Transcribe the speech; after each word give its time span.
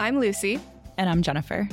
I'm 0.00 0.20
Lucy. 0.20 0.60
And 0.96 1.10
I'm 1.10 1.22
Jennifer. 1.22 1.68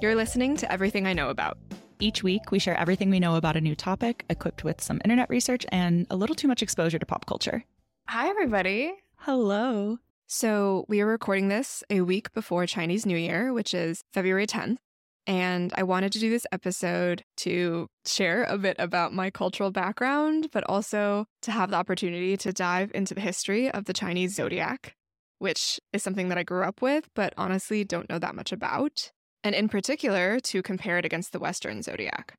You're 0.00 0.14
listening 0.14 0.56
to 0.56 0.72
Everything 0.72 1.06
I 1.06 1.12
Know 1.12 1.28
About. 1.28 1.58
Each 2.00 2.22
week, 2.22 2.50
we 2.50 2.58
share 2.58 2.74
everything 2.78 3.10
we 3.10 3.20
know 3.20 3.34
about 3.36 3.56
a 3.56 3.60
new 3.60 3.74
topic, 3.74 4.24
equipped 4.30 4.64
with 4.64 4.80
some 4.80 5.02
internet 5.04 5.28
research 5.28 5.66
and 5.70 6.06
a 6.08 6.16
little 6.16 6.34
too 6.34 6.48
much 6.48 6.62
exposure 6.62 6.98
to 6.98 7.04
pop 7.04 7.26
culture. 7.26 7.64
Hi, 8.08 8.28
everybody. 8.28 8.94
Hello. 9.16 9.98
So, 10.26 10.86
we 10.88 11.02
are 11.02 11.06
recording 11.06 11.48
this 11.48 11.84
a 11.90 12.00
week 12.00 12.32
before 12.32 12.64
Chinese 12.66 13.04
New 13.04 13.18
Year, 13.18 13.52
which 13.52 13.74
is 13.74 14.02
February 14.14 14.46
10th. 14.46 14.78
And 15.26 15.74
I 15.76 15.82
wanted 15.82 16.12
to 16.12 16.18
do 16.18 16.30
this 16.30 16.46
episode 16.50 17.22
to 17.38 17.86
share 18.06 18.44
a 18.44 18.56
bit 18.56 18.76
about 18.78 19.12
my 19.12 19.28
cultural 19.28 19.70
background, 19.70 20.48
but 20.52 20.64
also 20.64 21.26
to 21.42 21.50
have 21.50 21.70
the 21.70 21.76
opportunity 21.76 22.38
to 22.38 22.50
dive 22.50 22.90
into 22.94 23.12
the 23.12 23.20
history 23.20 23.70
of 23.70 23.84
the 23.84 23.92
Chinese 23.92 24.34
zodiac, 24.34 24.94
which 25.38 25.80
is 25.92 26.02
something 26.02 26.28
that 26.28 26.38
I 26.38 26.42
grew 26.42 26.62
up 26.62 26.82
with, 26.82 27.08
but 27.14 27.34
honestly 27.36 27.84
don't 27.84 28.08
know 28.08 28.18
that 28.18 28.34
much 28.34 28.52
about. 28.52 29.10
And 29.44 29.54
in 29.54 29.68
particular, 29.68 30.40
to 30.40 30.62
compare 30.62 30.98
it 30.98 31.04
against 31.04 31.32
the 31.32 31.38
Western 31.38 31.82
zodiac. 31.82 32.34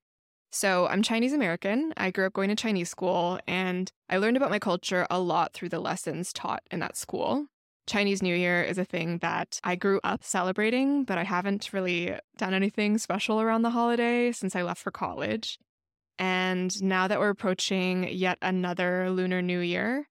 So, 0.52 0.88
I'm 0.88 1.03
Chinese 1.03 1.34
American. 1.34 1.94
I 1.95 2.09
grew 2.09 2.25
up 2.25 2.34
going 2.34 2.49
to 2.49 2.55
Chinese 2.55 2.89
school, 2.89 3.39
and 3.48 3.91
I 4.09 4.17
learned 4.17 4.35
about 4.35 4.49
my 4.49 4.58
culture 4.58 5.05
a 5.09 5.20
lot 5.20 5.53
through 5.53 5.70
the 5.70 5.80
lessons 5.80 6.34
taught 6.34 6.63
in 6.72 6.80
that 6.80 6.98
school. 6.98 7.45
Chinese 7.85 8.22
New 8.22 8.35
Year 8.35 8.62
is 8.63 8.77
a 8.77 8.85
thing 8.85 9.20
that 9.20 9.59
I 9.63 9.75
grew 9.75 10.00
up 10.03 10.23
celebrating, 10.23 11.03
but 11.03 11.17
I 11.17 11.23
haven't 11.23 11.72
really 11.72 12.16
done 12.38 12.53
anything 12.53 12.97
special 12.97 13.39
around 13.41 13.61
the 13.61 13.70
holiday 13.70 14.31
since 14.31 14.55
I 14.55 14.63
left 14.63 14.81
for 14.81 14.91
college. 14.91 15.59
And 16.17 16.84
now 16.84 17.08
that 17.08 17.20
we're 17.20 17.30
approaching 17.30 18.09
yet 18.09 18.39
another 18.41 19.09
Lunar 19.09 19.41
New 19.41 19.59
Year, 19.59 20.09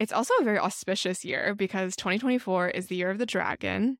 it's 0.00 0.12
also 0.12 0.34
a 0.40 0.44
very 0.44 0.58
auspicious 0.58 1.24
year 1.24 1.54
because 1.54 1.94
2024 1.94 2.70
is 2.70 2.86
the 2.88 2.96
year 2.96 3.10
of 3.10 3.18
the 3.18 3.26
dragon. 3.26 3.98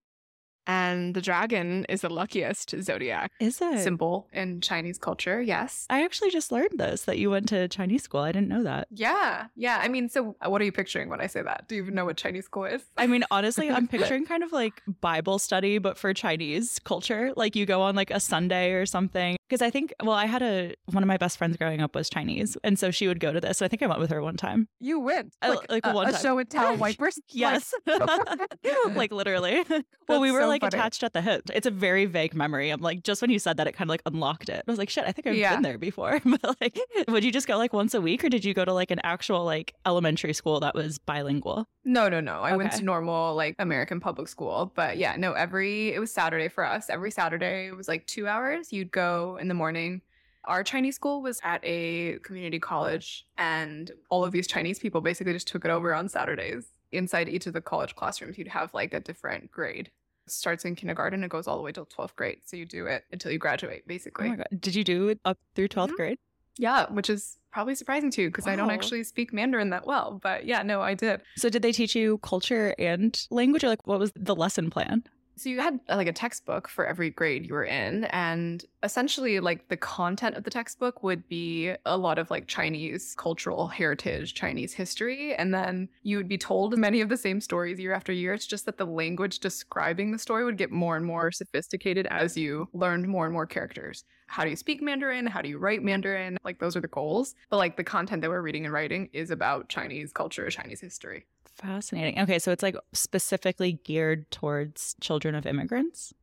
And 0.66 1.14
the 1.14 1.20
dragon 1.22 1.84
is 1.88 2.02
the 2.02 2.10
luckiest 2.10 2.74
zodiac 2.82 3.32
Is 3.40 3.60
it? 3.60 3.80
symbol 3.80 4.28
in 4.32 4.60
Chinese 4.60 4.98
culture. 4.98 5.40
Yes. 5.42 5.86
I 5.90 6.04
actually 6.04 6.30
just 6.30 6.52
learned 6.52 6.78
this 6.78 7.02
that 7.02 7.18
you 7.18 7.30
went 7.30 7.48
to 7.48 7.66
Chinese 7.66 8.04
school. 8.04 8.20
I 8.20 8.30
didn't 8.30 8.48
know 8.48 8.62
that. 8.62 8.86
Yeah. 8.90 9.46
Yeah. 9.56 9.78
I 9.82 9.88
mean, 9.88 10.08
so 10.08 10.36
what 10.44 10.60
are 10.60 10.64
you 10.64 10.70
picturing 10.70 11.08
when 11.08 11.20
I 11.20 11.26
say 11.26 11.42
that? 11.42 11.66
Do 11.66 11.74
you 11.74 11.82
even 11.82 11.94
know 11.94 12.04
what 12.04 12.16
Chinese 12.18 12.44
school 12.44 12.66
is? 12.66 12.82
I 12.96 13.06
mean, 13.06 13.24
honestly, 13.30 13.70
I'm 13.70 13.88
picturing 13.96 14.26
kind 14.26 14.42
of 14.44 14.52
like 14.52 14.80
Bible 15.00 15.38
study, 15.38 15.78
but 15.78 15.98
for 15.98 16.14
Chinese 16.14 16.78
culture. 16.78 17.32
Like 17.36 17.56
you 17.56 17.66
go 17.66 17.82
on 17.82 17.96
like 17.96 18.10
a 18.10 18.20
Sunday 18.20 18.72
or 18.72 18.86
something. 18.86 19.36
Because 19.50 19.62
I 19.62 19.70
think, 19.70 19.92
well, 20.00 20.14
I 20.14 20.26
had 20.26 20.42
a 20.42 20.74
one 20.92 21.02
of 21.02 21.08
my 21.08 21.16
best 21.16 21.36
friends 21.36 21.56
growing 21.56 21.80
up 21.80 21.96
was 21.96 22.08
Chinese, 22.08 22.56
and 22.62 22.78
so 22.78 22.92
she 22.92 23.08
would 23.08 23.18
go 23.18 23.32
to 23.32 23.40
this. 23.40 23.60
I 23.60 23.66
think 23.66 23.82
I 23.82 23.88
went 23.88 23.98
with 23.98 24.10
her 24.10 24.22
one 24.22 24.36
time. 24.36 24.68
You 24.78 25.00
went. 25.00 25.34
Uh, 25.42 25.56
I- 25.68 25.72
like 25.72 25.84
a, 25.84 25.92
one 25.92 26.08
a 26.08 26.12
time. 26.12 26.22
show 26.22 26.38
and 26.38 26.48
tell 26.48 26.76
white 26.78 26.96
person. 26.98 27.24
Yes, 27.30 27.74
like 28.94 29.12
literally. 29.12 29.64
well, 30.08 30.20
we 30.20 30.30
were 30.30 30.42
so 30.42 30.48
like 30.48 30.60
funny. 30.62 30.76
attached 30.76 31.02
at 31.02 31.12
the 31.12 31.20
hip. 31.20 31.42
It's 31.52 31.66
a 31.66 31.70
very 31.70 32.06
vague 32.06 32.34
memory. 32.34 32.70
I'm 32.70 32.80
like, 32.80 33.02
just 33.02 33.20
when 33.22 33.30
you 33.30 33.38
said 33.38 33.56
that, 33.56 33.66
it 33.66 33.72
kind 33.72 33.88
of 33.88 33.92
like 33.92 34.02
unlocked 34.06 34.48
it. 34.48 34.62
I 34.66 34.70
was 34.70 34.78
like, 34.78 34.88
shit, 34.90 35.04
I 35.04 35.12
think 35.12 35.26
I've 35.26 35.34
Yeah. 35.36 35.54
been 35.54 35.62
there 35.62 35.78
before. 35.78 36.20
but 36.24 36.56
like, 36.60 36.78
would 37.08 37.24
you 37.24 37.32
just 37.32 37.46
go 37.46 37.56
like 37.56 37.72
once 37.72 37.94
a 37.94 38.00
week, 38.00 38.24
or 38.24 38.28
did 38.28 38.44
you 38.44 38.54
go 38.54 38.64
to 38.64 38.72
like 38.72 38.90
an 38.90 39.00
actual 39.04 39.44
like 39.44 39.74
elementary 39.86 40.32
school 40.32 40.60
that 40.60 40.74
was 40.74 40.98
bilingual? 40.98 41.66
No, 41.84 42.08
no, 42.08 42.20
no. 42.20 42.40
I 42.42 42.56
went 42.56 42.72
to 42.72 42.82
normal 42.84 43.34
like 43.34 43.56
American 43.58 44.00
public 44.00 44.28
school, 44.28 44.70
but 44.74 44.96
yeah, 44.98 45.16
no. 45.16 45.32
Every 45.32 45.92
it 45.94 45.98
was 45.98 46.12
Saturday 46.12 46.48
for 46.48 46.64
us. 46.64 46.90
Every 46.90 47.10
Saturday 47.10 47.66
it 47.68 47.76
was 47.76 47.88
like 47.88 48.06
two 48.06 48.26
hours. 48.28 48.72
You'd 48.72 48.90
go 48.92 49.38
in 49.40 49.48
the 49.48 49.54
morning. 49.54 50.02
Our 50.44 50.64
Chinese 50.64 50.94
school 50.96 51.20
was 51.22 51.40
at 51.44 51.60
a 51.64 52.18
community 52.22 52.58
college, 52.58 53.26
and 53.36 53.90
all 54.08 54.24
of 54.24 54.32
these 54.32 54.46
Chinese 54.46 54.78
people 54.78 55.00
basically 55.00 55.32
just 55.32 55.48
took 55.48 55.64
it 55.64 55.70
over 55.70 55.94
on 55.94 56.08
Saturdays. 56.08 56.72
Inside 56.92 57.28
each 57.28 57.46
of 57.46 57.52
the 57.52 57.60
college 57.60 57.94
classrooms, 57.94 58.38
you'd 58.38 58.48
have 58.48 58.72
like 58.74 58.94
a 58.94 59.00
different 59.00 59.50
grade. 59.50 59.90
It 60.26 60.32
starts 60.32 60.64
in 60.64 60.76
kindergarten, 60.76 61.22
it 61.24 61.28
goes 61.28 61.46
all 61.46 61.56
the 61.56 61.62
way 61.62 61.72
till 61.72 61.86
12th 61.86 62.16
grade. 62.16 62.38
So 62.46 62.56
you 62.56 62.64
do 62.66 62.86
it 62.86 63.04
until 63.12 63.30
you 63.32 63.38
graduate, 63.38 63.82
Oh 63.84 63.88
basically. 63.88 64.28
my 64.30 64.36
god, 64.36 64.48
did 64.58 64.74
you 64.74 64.82
do 64.82 65.08
it 65.08 65.20
up 65.24 65.38
through 65.54 65.68
12th 65.68 65.92
Mhm. 65.92 65.96
grade? 65.96 66.18
Yeah, 66.56 66.90
which 66.90 67.08
is 67.10 67.38
probably 67.52 67.74
surprising 67.74 68.10
to 68.12 68.22
you 68.22 68.28
because 68.28 68.46
I 68.46 68.56
don't 68.56 68.70
actually 68.70 69.04
speak 69.04 69.32
Mandarin 69.32 69.70
that 69.70 69.86
well. 69.86 70.18
But 70.22 70.46
yeah, 70.46 70.62
no, 70.62 70.80
I 70.80 70.94
did. 70.94 71.22
So 71.36 71.48
did 71.48 71.62
they 71.62 71.72
teach 71.72 71.94
you 71.94 72.18
culture 72.18 72.74
and 72.78 73.18
language, 73.30 73.62
or 73.64 73.68
like 73.68 73.86
what 73.86 73.98
was 74.00 74.12
the 74.16 74.34
lesson 74.34 74.68
plan? 74.70 75.04
So 75.36 75.48
you 75.48 75.60
had 75.60 75.80
uh, 75.88 75.96
like 75.96 76.06
a 76.06 76.12
textbook 76.12 76.68
for 76.68 76.86
every 76.86 77.08
grade 77.08 77.46
you 77.46 77.54
were 77.54 77.64
in, 77.64 78.04
and 78.04 78.62
essentially, 78.82 79.40
like 79.40 79.68
the 79.68 79.76
content 79.76 80.36
of 80.36 80.44
the 80.44 80.50
textbook 80.50 81.02
would 81.02 81.26
be 81.28 81.72
a 81.86 81.96
lot 81.96 82.18
of 82.18 82.30
like 82.30 82.46
Chinese 82.46 83.14
cultural 83.16 83.66
heritage, 83.66 84.34
Chinese 84.34 84.74
history, 84.74 85.34
and 85.34 85.54
then 85.54 85.88
you 86.02 86.18
would 86.18 86.28
be 86.28 86.36
told 86.36 86.76
many 86.76 87.00
of 87.00 87.08
the 87.08 87.16
same 87.16 87.40
stories 87.40 87.78
year 87.78 87.94
after 87.94 88.12
year. 88.12 88.34
It's 88.34 88.46
just 88.46 88.66
that 88.66 88.76
the 88.76 88.84
language 88.84 89.38
describing 89.38 90.12
the 90.12 90.18
story 90.18 90.44
would 90.44 90.58
get 90.58 90.70
more 90.70 90.96
and 90.96 91.06
more 91.06 91.32
sophisticated 91.32 92.06
as 92.08 92.36
you 92.36 92.68
learned 92.74 93.08
more 93.08 93.24
and 93.24 93.32
more 93.32 93.46
characters. 93.46 94.04
How 94.26 94.44
do 94.44 94.50
you 94.50 94.56
speak 94.56 94.82
Mandarin? 94.82 95.26
How 95.26 95.42
do 95.42 95.48
you 95.48 95.58
write 95.58 95.82
Mandarin? 95.82 96.36
Like 96.44 96.58
those 96.58 96.76
are 96.76 96.80
the 96.80 96.88
goals. 96.88 97.34
But 97.48 97.56
like 97.56 97.76
the 97.76 97.84
content 97.84 98.22
that 98.22 98.30
we're 98.30 98.42
reading 98.42 98.64
and 98.64 98.72
writing 98.72 99.08
is 99.12 99.30
about 99.30 99.68
Chinese 99.68 100.12
culture, 100.12 100.48
Chinese 100.50 100.80
history. 100.80 101.24
Fascinating. 101.44 102.18
Okay, 102.20 102.38
so 102.38 102.52
it's 102.52 102.62
like 102.62 102.76
specifically 102.92 103.80
geared 103.84 104.30
towards 104.30 104.96
children 105.00 105.34
of 105.34 105.46
immigrants. 105.46 106.14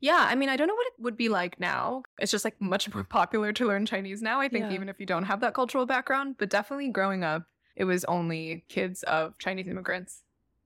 Yeah, 0.00 0.26
I 0.28 0.34
mean, 0.34 0.48
I 0.48 0.56
don't 0.56 0.68
know 0.68 0.74
what 0.74 0.86
it 0.86 0.94
would 0.98 1.16
be 1.16 1.28
like 1.28 1.58
now. 1.58 2.02
It's 2.18 2.30
just 2.30 2.44
like 2.44 2.60
much 2.60 2.92
more 2.92 3.02
mm-hmm. 3.02 3.10
popular 3.10 3.52
to 3.52 3.66
learn 3.66 3.84
Chinese 3.84 4.22
now, 4.22 4.40
I 4.40 4.48
think, 4.48 4.66
Yeah. 4.66 4.72
even 4.72 4.88
if 4.88 5.00
you 5.00 5.06
don't 5.06 5.24
have 5.24 5.40
that 5.40 5.54
cultural 5.54 5.86
background. 5.86 6.36
But 6.38 6.50
definitely 6.50 6.88
growing 6.88 7.24
up, 7.24 7.46
it 7.74 7.84
was 7.84 8.04
only 8.04 8.64
kids 8.68 9.02
of 9.04 9.36
Chinese 9.38 9.66
immigrants. 9.66 10.22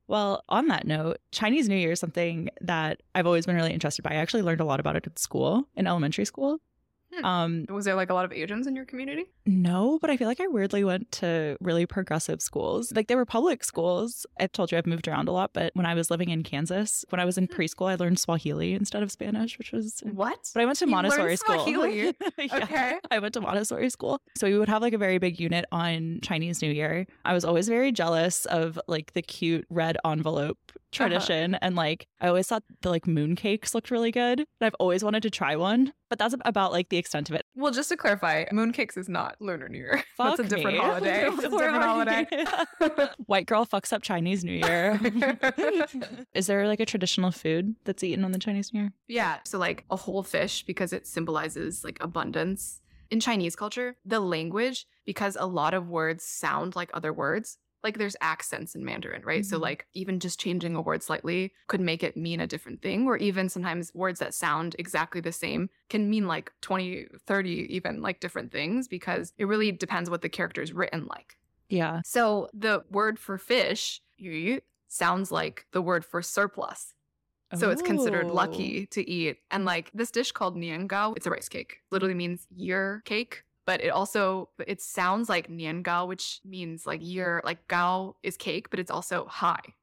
Well, 0.07 0.45
on 0.49 0.69
that 0.69 0.87
note, 0.87 1.19
Chinese 1.31 1.69
New 1.69 1.77
Year 1.77 1.93
is 1.93 2.01
something 2.01 2.51
that 2.61 3.03
I've 3.15 3.27
always 3.27 3.47
been 3.47 3.57
really 3.57 3.73
interested 3.73 4.03
by. 4.03 4.11
I 4.11 4.17
actually 4.17 4.43
learned 4.43 4.61
a 4.61 4.65
lot 4.65 4.81
about 4.81 4.97
it 4.97 5.07
at 5.07 5.19
school, 5.19 5.67
in 5.75 5.87
elementary 5.87 6.27
school. 6.27 6.61
Hmm. 7.15 7.25
Um, 7.25 7.67
Was 7.69 7.85
there 7.85 7.95
like 7.95 8.11
a 8.11 8.15
lot 8.15 8.25
of 8.25 8.33
Asians 8.33 8.67
in 8.67 8.75
your 8.77 8.85
community? 8.85 9.25
no, 9.45 9.99
but 10.01 10.09
I 10.09 10.17
feel 10.17 10.29
like 10.29 10.41
I 10.41 10.47
weirdly 10.47 10.85
went 10.85 11.11
to 11.13 11.57
really 11.61 11.85
progressive 11.85 12.41
schools. 12.41 12.93
Like 12.95 13.09
they 13.09 13.17
were 13.17 13.25
public 13.25 13.65
schools. 13.65 14.25
I've 14.41 14.53
told 14.53 14.71
you 14.71 14.79
I've 14.79 14.87
moved 14.87 15.09
around 15.09 15.29
a 15.29 15.33
lot, 15.33 15.51
but 15.53 15.73
when 15.75 15.85
I 15.85 15.95
was 15.95 16.11
living 16.11 16.29
in 16.31 16.43
Kansas, 16.45 17.05
when 17.11 17.21
I 17.21 17.25
was 17.25 17.37
in 17.39 17.47
Hmm. 17.47 17.55
preschool, 17.55 17.91
I 17.91 17.97
learned 17.97 18.19
Swahili 18.21 18.73
instead 18.75 19.03
of 19.03 19.11
Spanish, 19.13 19.59
which 19.59 19.73
was 19.73 20.01
What? 20.13 20.39
But 20.55 20.63
I 20.63 20.65
went 20.67 20.79
to 20.79 20.85
You 20.87 20.91
Montessori 20.93 21.37
school. 21.37 21.59
Swahili? 21.65 22.15
Yeah, 22.39 22.57
Okay. 22.63 22.99
I 23.11 23.19
went 23.19 23.35
to 23.35 23.41
Montessori 23.41 23.91
school. 23.91 24.21
So 24.37 24.47
we 24.49 24.59
would 24.59 24.69
have 24.69 24.81
like 24.83 24.93
a 24.95 24.99
very 24.99 25.19
big 25.19 25.39
unit 25.41 25.65
on 25.73 26.21
Chinese 26.23 26.63
New 26.63 26.71
Year. 26.71 27.07
I 27.25 27.33
was 27.35 27.45
always 27.45 27.69
very 27.69 27.93
jealous 27.93 28.47
of 28.47 28.79
like 28.87 29.13
the 29.13 29.23
cute 29.23 29.67
red 29.71 29.97
envelope 30.05 30.59
Uh-huh. 30.69 31.09
tradition. 31.09 31.57
And 31.57 31.75
like 31.75 32.07
I 32.21 32.29
always 32.29 32.47
thought 32.49 32.63
the 32.83 32.91
like 32.91 33.07
moon 33.07 33.35
cakes 33.37 33.75
looked 33.75 33.91
really 33.91 34.11
good. 34.13 34.39
And 34.41 34.47
I've 34.63 34.75
always 34.79 35.03
wanted 35.03 35.23
to 35.25 35.31
try 35.31 35.57
one. 35.57 35.93
But 36.11 36.19
that's 36.19 36.35
about 36.45 36.73
like 36.73 36.91
the 36.91 36.99
extent 37.03 37.29
of 37.29 37.37
it. 37.37 37.45
Well, 37.55 37.73
just 37.73 37.89
to 37.91 37.97
clarify, 37.97 38.45
mooncakes 38.47 38.97
is 38.97 39.09
not 39.09 39.37
Lunar 39.41 39.69
New 39.69 39.79
Year. 39.79 40.03
That's 40.19 40.39
a 40.39 40.45
different 40.45 40.79
me. 40.79 40.83
holiday. 40.83 41.29
It's 41.33 41.45
a 41.45 41.51
different 41.51 41.83
holiday. 41.83 42.27
White 43.27 43.47
girl 43.47 43.67
fucks 43.67 43.93
up 43.93 44.03
Chinese 44.03 44.45
New 44.45 44.53
Year. 44.53 44.99
Is 46.35 46.47
there 46.47 46.67
like 46.67 46.81
a 46.81 46.87
traditional 46.87 47.31
food 47.31 47.75
that's 47.85 48.03
eaten 48.05 48.25
on 48.25 48.33
the 48.33 48.39
Chinese 48.39 48.73
New 48.73 48.81
Year? 48.81 48.93
Yeah. 49.09 49.39
So, 49.45 49.59
like 49.59 49.85
a 49.91 49.97
whole 49.97 50.23
fish 50.23 50.65
because 50.65 50.93
it 50.93 51.07
symbolizes 51.07 51.85
like 51.85 51.99
abundance. 52.01 52.81
In 53.11 53.21
Chinese 53.21 53.55
culture, 53.55 53.97
the 54.07 54.21
language, 54.21 54.87
because 55.05 55.37
a 55.39 55.45
lot 55.45 55.75
of 55.75 55.91
words 55.91 56.25
sound 56.25 56.75
like 56.75 56.91
other 56.95 57.13
words, 57.13 57.59
like 57.85 57.99
there's 57.99 58.17
accents 58.21 58.75
in 58.75 58.85
Mandarin, 58.85 59.23
right? 59.23 59.45
So, 59.45 59.59
Mhm. 59.59 59.63
like 59.63 59.87
even 59.95 60.21
just 60.21 60.41
changing 60.41 60.75
a 60.77 60.81
word 60.83 61.03
slightly 61.03 61.53
could 61.69 61.81
make 61.81 62.03
it 62.03 62.17
mean 62.17 62.41
a 62.41 62.47
different 62.47 62.83
thing, 62.83 63.07
or 63.07 63.17
even 63.19 63.49
sometimes 63.49 63.93
words 63.95 64.19
that 64.21 64.35
sound 64.35 64.77
exactly 64.79 65.21
the 65.21 65.33
same 65.33 65.69
can 65.89 66.09
mean 66.11 66.27
like 66.27 66.53
20, 66.63 67.07
30, 67.27 67.67
even 67.75 68.01
like 68.03 68.21
different 68.21 68.53
things 68.53 68.89
because 68.89 69.33
it 69.39 69.47
really 69.47 69.73
depends 69.73 70.11
what 70.11 70.23
the 70.23 70.29
character 70.29 70.63
is 70.63 70.73
written 70.73 71.07
like. 71.07 71.37
Yeah. 71.69 72.03
So, 72.05 72.49
the 72.53 72.85
word 72.91 73.19
for 73.19 73.39
fish 73.39 74.03
yu, 74.17 74.61
sounds 74.89 75.33
like 75.33 75.67
the 75.73 75.83
word 75.83 76.05
for 76.05 76.23
surplus. 76.23 76.95
So 77.55 77.71
it's 77.71 77.83
considered 77.83 78.31
Oh. 78.31 78.31
lucky 78.31 78.87
to 78.89 79.09
eat. 79.11 79.39
And 79.51 79.65
like 79.67 79.91
this 79.95 80.11
dish 80.11 80.33
called 80.33 80.57
niangao, 80.57 81.17
it's 81.17 81.27
a 81.27 81.31
rice 81.31 81.49
cake. 81.49 81.81
Literally 81.91 82.15
means 82.15 82.47
year 82.51 83.03
cake. 83.05 83.45
But 83.65 83.81
it 83.83 83.89
also 83.91 84.49
it 84.67 84.81
sounds 84.81 85.29
like 85.29 85.49
niangao, 85.49 86.07
which 86.09 86.41
means 86.45 86.87
like 86.87 87.01
year, 87.03 87.41
like 87.45 87.69
gao 87.69 88.17
is 88.23 88.37
cake, 88.37 88.71
but 88.71 88.79
it's 88.81 88.91
also 88.91 89.27
high. 89.27 89.75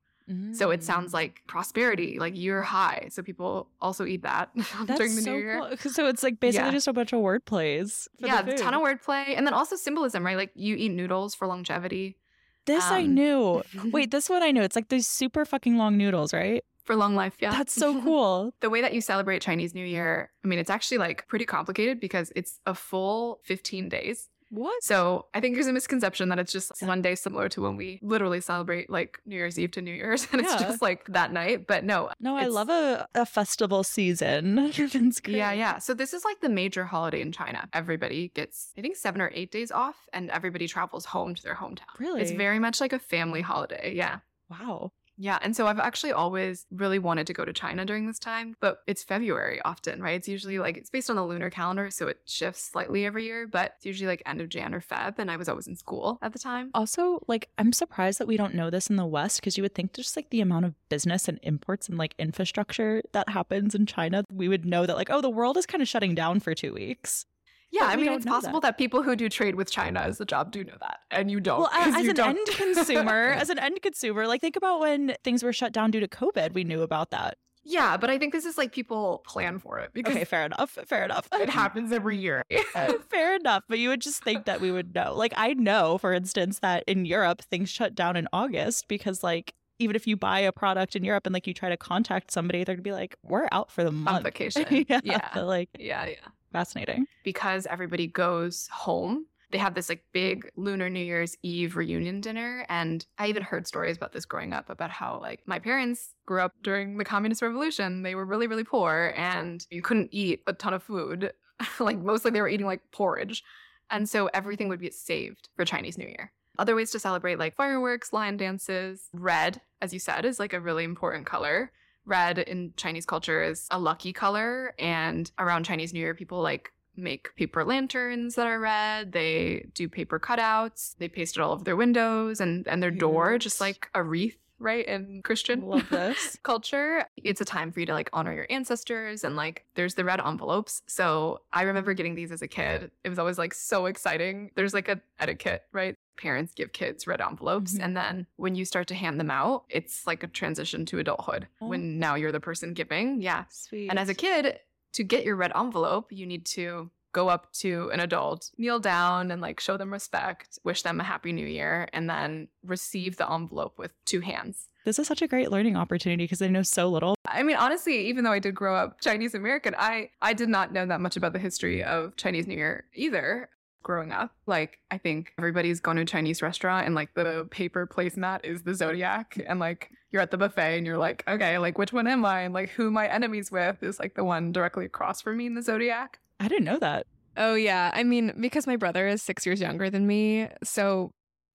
So 0.51 0.69
it 0.69 0.83
sounds 0.83 1.09
Mm. 1.09 1.13
like 1.15 1.41
prosperity, 1.47 2.19
like 2.19 2.37
year 2.37 2.61
high. 2.61 3.07
So 3.09 3.23
people 3.23 3.67
also 3.81 4.05
eat 4.05 4.21
that 4.21 4.51
during 4.85 5.15
the 5.15 5.23
so 5.23 5.31
new 5.31 5.37
year. 5.39 5.75
cool. 5.81 5.91
So 5.91 6.05
it's 6.05 6.21
like 6.21 6.39
basically 6.39 6.67
Yeah. 6.67 6.71
just 6.73 6.87
a 6.87 6.93
bunch 6.93 7.13
of 7.13 7.19
word 7.21 7.45
plays. 7.45 8.07
for 8.17 8.21
the 8.21 8.27
Yeah, 8.27 8.45
a 8.47 8.57
ton 8.57 8.75
of 8.75 8.81
wordplay. 8.83 9.35
And 9.35 9.47
then 9.47 9.55
also 9.55 9.75
symbolism, 9.75 10.23
right? 10.23 10.37
Like 10.37 10.51
you 10.53 10.75
eat 10.75 10.89
noodles 10.89 11.33
for 11.33 11.47
longevity. 11.47 12.17
This 12.65 12.83
I 12.91 13.01
Um, 13.05 13.15
knew. 13.15 13.63
Wait, 13.91 14.11
this 14.11 14.29
one 14.29 14.43
I 14.43 14.51
knew. 14.51 14.61
It's 14.61 14.75
like 14.75 14.89
these 14.89 15.07
super 15.07 15.45
fucking 15.45 15.77
long 15.77 15.97
noodles, 15.97 16.31
right? 16.31 16.63
For 16.89 16.95
long 16.95 17.13
life, 17.13 17.35
yeah. 17.39 17.51
That's 17.51 17.71
so 17.71 18.01
cool. 18.03 18.51
the 18.61 18.69
way 18.71 18.81
that 18.81 18.95
you 18.95 19.01
celebrate 19.01 19.43
Chinese 19.43 19.75
New 19.75 19.85
Year, 19.85 20.31
I 20.43 20.47
mean, 20.47 20.57
it's 20.57 20.71
actually 20.71 20.97
like 20.97 21.27
pretty 21.27 21.45
complicated 21.45 21.99
because 21.99 22.31
it's 22.35 22.59
a 22.65 22.73
full 22.73 23.41
15 23.43 23.89
days. 23.89 24.27
What? 24.49 24.83
So 24.83 25.27
I 25.35 25.39
think 25.39 25.53
there's 25.53 25.67
a 25.67 25.73
misconception 25.73 26.29
that 26.29 26.39
it's 26.39 26.51
just 26.51 26.71
one 26.81 27.03
day 27.03 27.13
similar 27.13 27.47
to 27.49 27.61
when 27.61 27.75
we 27.75 27.99
literally 28.01 28.41
celebrate 28.41 28.89
like 28.89 29.19
New 29.27 29.35
Year's 29.35 29.59
Eve 29.59 29.69
to 29.73 29.83
New 29.83 29.93
Year's 29.93 30.27
and 30.31 30.41
it's 30.41 30.55
just 30.55 30.81
like 30.81 31.05
that 31.09 31.31
night. 31.31 31.67
But 31.67 31.83
no. 31.83 32.09
No, 32.19 32.35
I 32.35 32.47
love 32.47 32.69
a, 32.69 33.07
a 33.13 33.27
festival 33.27 33.83
season. 33.83 34.71
Yeah, 35.27 35.51
yeah. 35.51 35.77
So 35.77 35.93
this 35.93 36.15
is 36.15 36.25
like 36.25 36.41
the 36.41 36.49
major 36.49 36.85
holiday 36.85 37.21
in 37.21 37.31
China. 37.31 37.69
Everybody 37.71 38.29
gets, 38.29 38.71
I 38.75 38.81
think, 38.81 38.95
seven 38.95 39.21
or 39.21 39.29
eight 39.35 39.51
days 39.51 39.71
off, 39.71 40.07
and 40.11 40.31
everybody 40.31 40.67
travels 40.67 41.05
home 41.05 41.35
to 41.35 41.43
their 41.43 41.53
hometown. 41.53 41.99
Really? 41.99 42.21
It's 42.21 42.31
very 42.31 42.57
much 42.57 42.81
like 42.81 42.93
a 42.93 42.99
family 42.99 43.41
holiday. 43.41 43.93
Yeah. 43.95 44.19
Wow. 44.49 44.91
Yeah. 45.21 45.37
And 45.41 45.53
so 45.53 45.67
I've 45.67 45.79
actually 45.79 46.13
always 46.13 46.65
really 46.71 46.97
wanted 46.97 47.27
to 47.27 47.33
go 47.33 47.43
to 47.43 47.51
China 47.51 47.83
during 47.83 48.07
this 48.07 48.19
time, 48.19 48.55
but 48.61 48.81
it's 48.87 49.03
February 49.03 49.59
often, 49.65 50.01
right? 50.01 50.15
It's 50.15 50.29
usually 50.29 50.59
like 50.59 50.77
it's 50.77 50.89
based 50.89 51.09
on 51.09 51.17
the 51.17 51.25
lunar 51.25 51.49
calendar, 51.49 51.91
so 51.91 52.07
it 52.07 52.19
shifts 52.25 52.63
slightly 52.63 53.05
every 53.05 53.25
year, 53.25 53.45
but 53.45 53.73
it's 53.75 53.85
usually 53.85 54.07
like 54.07 54.23
end 54.25 54.39
of 54.39 54.47
Jan 54.47 54.73
or 54.73 54.79
Feb. 54.79 55.19
And 55.19 55.29
I 55.29 55.35
was 55.35 55.49
always 55.49 55.67
in 55.67 55.75
school 55.75 56.19
at 56.21 56.31
the 56.31 56.39
time. 56.39 56.71
Also, 56.73 57.19
like, 57.27 57.49
I'm 57.57 57.73
surprised 57.73 58.19
that 58.19 58.27
we 58.27 58.37
don't 58.37 58.55
know 58.55 58.69
this 58.69 58.89
in 58.89 58.95
the 58.95 59.05
West 59.05 59.41
because 59.41 59.57
you 59.57 59.63
would 59.63 59.75
think 59.75 59.91
just 59.91 60.15
like 60.15 60.29
the 60.29 60.39
amount 60.39 60.65
of 60.65 60.73
business 60.87 61.27
and 61.27 61.37
imports 61.43 61.89
and 61.89 61.97
like 61.97 62.15
infrastructure 62.17 63.01
that 63.11 63.27
happens 63.27 63.75
in 63.75 63.85
China, 63.85 64.23
we 64.31 64.47
would 64.47 64.65
know 64.65 64.85
that, 64.85 64.95
like, 64.95 65.09
oh, 65.11 65.19
the 65.19 65.29
world 65.29 65.57
is 65.57 65.65
kind 65.65 65.81
of 65.81 65.89
shutting 65.89 66.15
down 66.15 66.39
for 66.39 66.55
two 66.55 66.73
weeks. 66.73 67.25
Yeah, 67.71 67.83
I 67.85 67.95
mean, 67.95 68.11
it's 68.11 68.25
possible 68.25 68.59
that. 68.61 68.77
people 68.77 69.03
who 69.03 69.15
do 69.15 69.29
trade 69.29 69.55
with 69.55 69.69
China 69.71 69.99
as 69.99 70.19
a 70.19 70.25
job 70.25 70.51
do 70.51 70.63
know 70.63 70.77
that, 70.79 70.99
and 71.11 71.29
you 71.29 71.39
don't. 71.39 71.59
Well, 71.59 71.69
as 71.73 72.07
an 72.07 72.15
don't. 72.15 72.29
end 72.37 72.47
consumer, 72.55 73.29
as 73.31 73.49
an 73.49 73.59
end 73.59 73.81
consumer, 73.81 74.25
like, 74.27 74.41
think 74.41 74.55
about 74.55 74.79
when 74.79 75.15
things 75.23 75.43
were 75.43 75.53
shut 75.53 75.71
down 75.71 75.91
due 75.91 75.99
to 75.99 76.07
COVID. 76.07 76.53
We 76.53 76.63
knew 76.63 76.81
about 76.81 77.11
that. 77.11 77.37
yeah, 77.63 77.95
but 77.97 78.09
I 78.09 78.17
think 78.17 78.33
this 78.33 78.45
is 78.45 78.57
like 78.57 78.71
people 78.71 79.21
plan 79.27 79.59
for 79.59 79.77
it 79.79 79.91
because 79.93 80.15
Okay, 80.15 80.25
fair 80.25 80.45
enough. 80.45 80.77
Fair 80.87 81.03
enough. 81.05 81.27
it 81.33 81.49
happens 81.49 81.91
every 81.91 82.17
year. 82.17 82.43
Fair 83.09 83.35
enough, 83.35 83.63
but 83.69 83.77
you 83.77 83.89
would 83.89 84.01
just 84.01 84.23
think 84.23 84.45
that 84.45 84.61
we 84.61 84.71
would 84.71 84.95
know. 84.95 85.13
Like 85.15 85.33
I 85.37 85.53
know, 85.53 85.97
for 85.99 86.11
instance, 86.13 86.59
that 86.59 86.83
in 86.87 87.05
Europe 87.05 87.41
things 87.43 87.69
shut 87.69 87.93
down 87.93 88.15
in 88.15 88.27
August 88.33 88.87
because 88.87 89.23
like 89.23 89.53
even 89.77 89.95
if 89.95 90.07
you 90.07 90.17
buy 90.17 90.39
a 90.39 90.51
product 90.51 90.95
in 90.95 91.03
Europe 91.03 91.25
and 91.27 91.33
like 91.33 91.45
you 91.47 91.53
try 91.53 91.69
to 91.69 91.77
contact 91.77 92.31
somebody, 92.31 92.63
they're 92.63 92.75
gonna 92.75 92.81
be 92.81 92.91
like, 92.91 93.15
"We're 93.23 93.47
out 93.51 93.69
for 93.71 93.83
the 93.83 93.91
month." 93.91 94.17
On 94.17 94.23
vacation. 94.23 94.65
yeah, 94.89 94.99
Yeah. 95.03 95.41
like 95.41 95.69
yeah, 95.77 96.05
yeah. 96.07 96.15
Fascinating. 96.51 97.05
because 97.23 97.65
everybody 97.67 98.07
goes 98.07 98.67
home. 98.71 99.25
They 99.51 99.57
have 99.57 99.73
this 99.73 99.89
like 99.89 100.03
big 100.13 100.49
lunar 100.55 100.89
New 100.89 101.03
Year's 101.03 101.35
Eve 101.41 101.75
reunion 101.75 102.21
dinner. 102.21 102.65
And 102.69 103.03
I 103.17 103.27
even 103.27 103.41
heard 103.41 103.65
stories 103.65 103.97
about 103.97 104.13
this 104.13 104.25
growing 104.25 104.53
up 104.53 104.69
about 104.69 104.91
how 104.91 105.19
like 105.19 105.41
my 105.47 105.57
parents 105.57 106.13
grew 106.27 106.41
up 106.41 106.53
during 106.61 106.97
the 106.97 107.05
communist 107.05 107.41
revolution. 107.41 108.03
They 108.03 108.13
were 108.13 108.25
really, 108.25 108.45
really 108.45 108.63
poor 108.63 109.13
and 109.17 109.65
you 109.71 109.81
couldn't 109.81 110.09
eat 110.11 110.43
a 110.45 110.53
ton 110.53 110.75
of 110.75 110.83
food. 110.83 111.33
like 111.79 111.97
mostly 111.97 112.29
they 112.29 112.41
were 112.41 112.47
eating 112.47 112.67
like 112.67 112.81
porridge. 112.91 113.43
And 113.89 114.07
so 114.07 114.27
everything 114.35 114.67
would 114.69 114.79
be 114.79 114.91
saved 114.91 115.49
for 115.55 115.65
Chinese 115.65 115.97
New 115.97 116.07
Year. 116.07 116.31
Other 116.59 116.75
ways 116.75 116.91
to 116.91 116.99
celebrate 116.99 117.39
like 117.39 117.55
fireworks, 117.55 118.13
lion 118.13 118.37
dances, 118.37 119.09
red, 119.13 119.61
as 119.81 119.93
you 119.93 119.99
said, 119.99 120.25
is 120.25 120.39
like 120.39 120.53
a 120.53 120.59
really 120.59 120.83
important 120.83 121.25
color. 121.25 121.71
Red 122.09 122.39
in 122.39 122.73
Chinese 122.75 123.05
culture 123.05 123.41
is 123.43 123.67
a 123.71 123.79
lucky 123.79 124.11
color. 124.11 124.73
And 124.79 125.31
around 125.37 125.63
Chinese 125.63 125.93
New 125.93 125.99
Year, 125.99 126.15
people 126.15 126.41
like 126.41 126.71
make 126.95 127.33
paper 127.35 127.63
lanterns 127.63 128.35
that 128.35 128.47
are 128.47 128.59
red. 128.59 129.11
They 129.11 129.67
do 129.73 129.87
paper 129.87 130.19
cutouts. 130.19 130.95
They 130.97 131.07
paste 131.07 131.37
it 131.37 131.41
all 131.41 131.53
over 131.53 131.63
their 131.63 131.75
windows 131.75 132.41
and, 132.41 132.67
and 132.67 132.83
their 132.83 132.91
door, 132.91 133.37
just 133.37 133.61
like 133.61 133.89
a 133.93 134.03
wreath, 134.03 134.37
right? 134.59 134.85
In 134.85 135.21
Christian 135.23 135.61
Love 135.61 135.89
this. 135.89 136.37
culture. 136.43 137.05
It's 137.15 137.41
a 137.41 137.45
time 137.45 137.71
for 137.71 137.79
you 137.79 137.85
to 137.85 137.93
like 137.93 138.09
honor 138.11 138.33
your 138.33 138.47
ancestors 138.49 139.23
and 139.23 139.35
like 139.35 139.65
there's 139.75 139.95
the 139.95 140.03
red 140.03 140.19
envelopes. 140.19 140.81
So 140.87 141.41
I 141.53 141.61
remember 141.63 141.93
getting 141.93 142.15
these 142.15 142.31
as 142.31 142.41
a 142.41 142.47
kid. 142.47 142.91
It 143.03 143.09
was 143.09 143.19
always 143.19 143.37
like 143.37 143.53
so 143.53 143.85
exciting. 143.85 144.51
There's 144.55 144.73
like 144.73 144.89
a 144.89 144.99
etiquette, 145.19 145.63
right? 145.71 145.95
Parents 146.19 146.53
give 146.53 146.73
kids 146.73 147.07
red 147.07 147.21
envelopes 147.21 147.75
Mhm. 147.77 147.83
and 147.83 147.97
then 147.97 148.27
when 148.35 148.53
you 148.55 148.65
start 148.65 148.87
to 148.89 148.95
hand 148.95 149.19
them 149.19 149.31
out, 149.31 149.63
it's 149.69 150.05
like 150.05 150.21
a 150.21 150.27
transition 150.27 150.85
to 150.87 150.99
adulthood. 150.99 151.47
Oh. 151.61 151.67
When 151.67 151.97
now 151.97 152.15
you're 152.15 152.31
the 152.33 152.39
person 152.41 152.73
giving. 152.73 153.21
Yeah. 153.21 153.45
Sweet. 153.49 153.89
And 153.89 153.97
as 153.97 154.09
a 154.09 154.13
kid, 154.13 154.59
to 154.93 155.03
get 155.03 155.23
your 155.23 155.35
red 155.37 155.51
envelope, 155.55 156.11
you 156.11 156.25
need 156.25 156.45
to 156.47 156.91
go 157.11 157.27
up 157.29 157.51
to 157.53 157.89
an 157.91 157.99
adult, 157.99 158.51
kneel 158.57 158.79
down 158.79 159.31
and 159.31 159.41
like 159.41 159.59
show 159.59 159.77
them 159.77 159.91
respect, 159.93 160.59
wish 160.63 160.81
them 160.83 160.99
a 160.99 161.03
happy 161.03 161.31
new 161.31 161.45
year, 161.47 161.87
and 161.93 162.07
then 162.09 162.49
receive 162.63 163.17
the 163.17 163.31
envelope 163.31 163.79
with 163.79 163.93
two 164.05 164.19
hands. 164.19 164.67
this 164.85 164.97
is 164.97 165.05
such 165.07 165.21
a 165.21 165.27
great 165.27 165.51
learning 165.51 165.75
opportunity 165.75 166.23
because 166.23 166.41
I 166.41 166.47
know 166.47 166.63
so 166.63 166.89
little. 166.89 167.13
I 167.27 167.43
mean, 167.43 167.57
honestly, 167.57 168.07
even 168.07 168.23
though 168.23 168.31
I 168.31 168.39
did 168.39 168.55
grow 168.55 168.75
up 168.75 169.01
Chinese 169.01 169.35
American, 169.35 169.75
I 169.77 170.09
I 170.21 170.33
did 170.33 170.49
not 170.49 170.71
know 170.73 170.85
that 170.85 170.99
much 171.01 171.15
about 171.17 171.33
the 171.33 171.39
history 171.39 171.83
of 171.83 172.15
Chinese 172.15 172.47
New 172.47 172.55
Year 172.55 172.85
either. 172.93 173.49
Growing 173.81 174.11
up, 174.11 174.35
like 174.45 174.79
I 174.91 174.97
think 174.97 175.33
everybody's 175.37 175.79
gone 175.79 175.95
to 175.95 176.01
a 176.01 176.05
Chinese 176.05 176.41
restaurant 176.41 176.85
and 176.85 176.95
like 176.95 177.13
the 177.13 177.47
paper 177.49 177.87
placemat 177.87 178.43
is 178.43 178.63
the 178.63 178.75
zodiac, 178.75 179.41
and 179.47 179.59
like 179.59 179.91
you're 180.11 180.21
at 180.21 180.31
the 180.31 180.37
buffet 180.37 180.77
and 180.77 180.85
you're 180.85 180.97
like, 180.97 181.23
okay, 181.27 181.57
like 181.57 181.77
which 181.77 181.93
one 181.93 182.07
am 182.07 182.25
I, 182.25 182.41
and 182.41 182.53
like 182.53 182.69
who 182.69 182.91
my 182.91 183.07
enemies 183.07 183.51
with 183.51 183.81
is 183.81 183.99
like 183.99 184.15
the 184.15 184.23
one 184.23 184.51
directly 184.51 184.85
across 184.85 185.21
from 185.21 185.37
me 185.37 185.45
in 185.45 185.55
the 185.55 185.61
zodiac. 185.61 186.19
I 186.39 186.47
didn't 186.47 186.65
know 186.65 186.79
that. 186.79 187.05
Oh, 187.37 187.53
yeah. 187.53 187.91
I 187.93 188.03
mean, 188.03 188.33
because 188.39 188.67
my 188.67 188.75
brother 188.75 189.07
is 189.07 189.21
six 189.21 189.45
years 189.45 189.61
younger 189.61 189.89
than 189.89 190.05
me. 190.05 190.49
So 190.63 191.11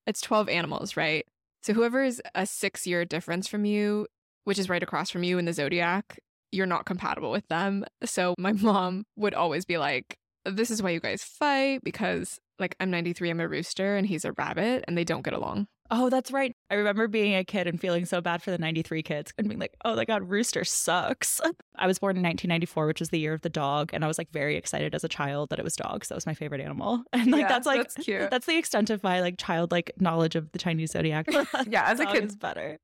it's 0.06 0.20
12 0.20 0.48
animals, 0.48 0.96
right? 0.96 1.26
So 1.62 1.72
whoever 1.72 2.02
is 2.02 2.22
a 2.34 2.46
six 2.46 2.86
year 2.86 3.04
difference 3.04 3.48
from 3.48 3.64
you, 3.64 4.06
which 4.44 4.58
is 4.58 4.68
right 4.68 4.82
across 4.82 5.10
from 5.10 5.24
you 5.24 5.38
in 5.38 5.44
the 5.44 5.52
zodiac, 5.52 6.18
you're 6.52 6.66
not 6.66 6.86
compatible 6.86 7.30
with 7.30 7.46
them. 7.48 7.84
So 8.04 8.34
my 8.38 8.52
mom 8.62 9.04
would 9.16 9.34
always 9.34 9.64
be 9.64 9.78
like, 9.78 10.16
this 10.44 10.70
is 10.70 10.82
why 10.82 10.90
you 10.90 11.00
guys 11.00 11.22
fight 11.24 11.80
because, 11.84 12.40
like, 12.58 12.76
I'm 12.80 12.90
93, 12.90 13.30
I'm 13.30 13.40
a 13.40 13.48
rooster, 13.48 13.96
and 13.96 14.06
he's 14.06 14.24
a 14.24 14.32
rabbit, 14.32 14.84
and 14.86 14.96
they 14.96 15.04
don't 15.04 15.22
get 15.22 15.34
along. 15.34 15.66
Oh, 15.90 16.08
that's 16.08 16.30
right. 16.30 16.54
I 16.70 16.74
remember 16.74 17.08
being 17.08 17.34
a 17.34 17.44
kid 17.44 17.66
and 17.66 17.78
feeling 17.80 18.06
so 18.06 18.20
bad 18.20 18.42
for 18.42 18.50
the 18.50 18.58
93 18.58 19.02
kids 19.02 19.32
and 19.36 19.48
being 19.48 19.60
like, 19.60 19.74
oh 19.84 19.94
my 19.94 20.04
God, 20.04 20.28
Rooster 20.28 20.64
sucks. 20.64 21.40
I 21.76 21.86
was 21.86 21.98
born 21.98 22.16
in 22.16 22.22
1994, 22.22 22.86
which 22.86 23.00
was 23.00 23.10
the 23.10 23.18
year 23.18 23.34
of 23.34 23.42
the 23.42 23.50
dog. 23.50 23.90
And 23.92 24.04
I 24.04 24.08
was 24.08 24.16
like 24.16 24.30
very 24.30 24.56
excited 24.56 24.94
as 24.94 25.04
a 25.04 25.08
child 25.08 25.50
that 25.50 25.58
it 25.58 25.64
was 25.64 25.76
dogs. 25.76 26.08
That 26.08 26.14
was 26.14 26.26
my 26.26 26.34
favorite 26.34 26.60
animal. 26.60 27.02
And 27.12 27.30
like, 27.30 27.42
Yeah, 27.42 27.48
that's 27.48 27.66
like, 27.66 27.78
that's 27.78 27.94
cute. 27.94 28.30
That's 28.30 28.46
the 28.46 28.56
extent 28.56 28.90
of 28.90 29.02
my 29.02 29.20
like 29.20 29.36
childlike 29.38 29.92
knowledge 29.98 30.34
of 30.36 30.50
the 30.52 30.58
Chinese 30.58 30.92
zodiac. 30.92 31.26
Yeah, 31.68 31.84
as 31.86 32.00
a 32.00 32.06
kid, 32.06 32.24
is 32.24 32.36
better. 32.36 32.78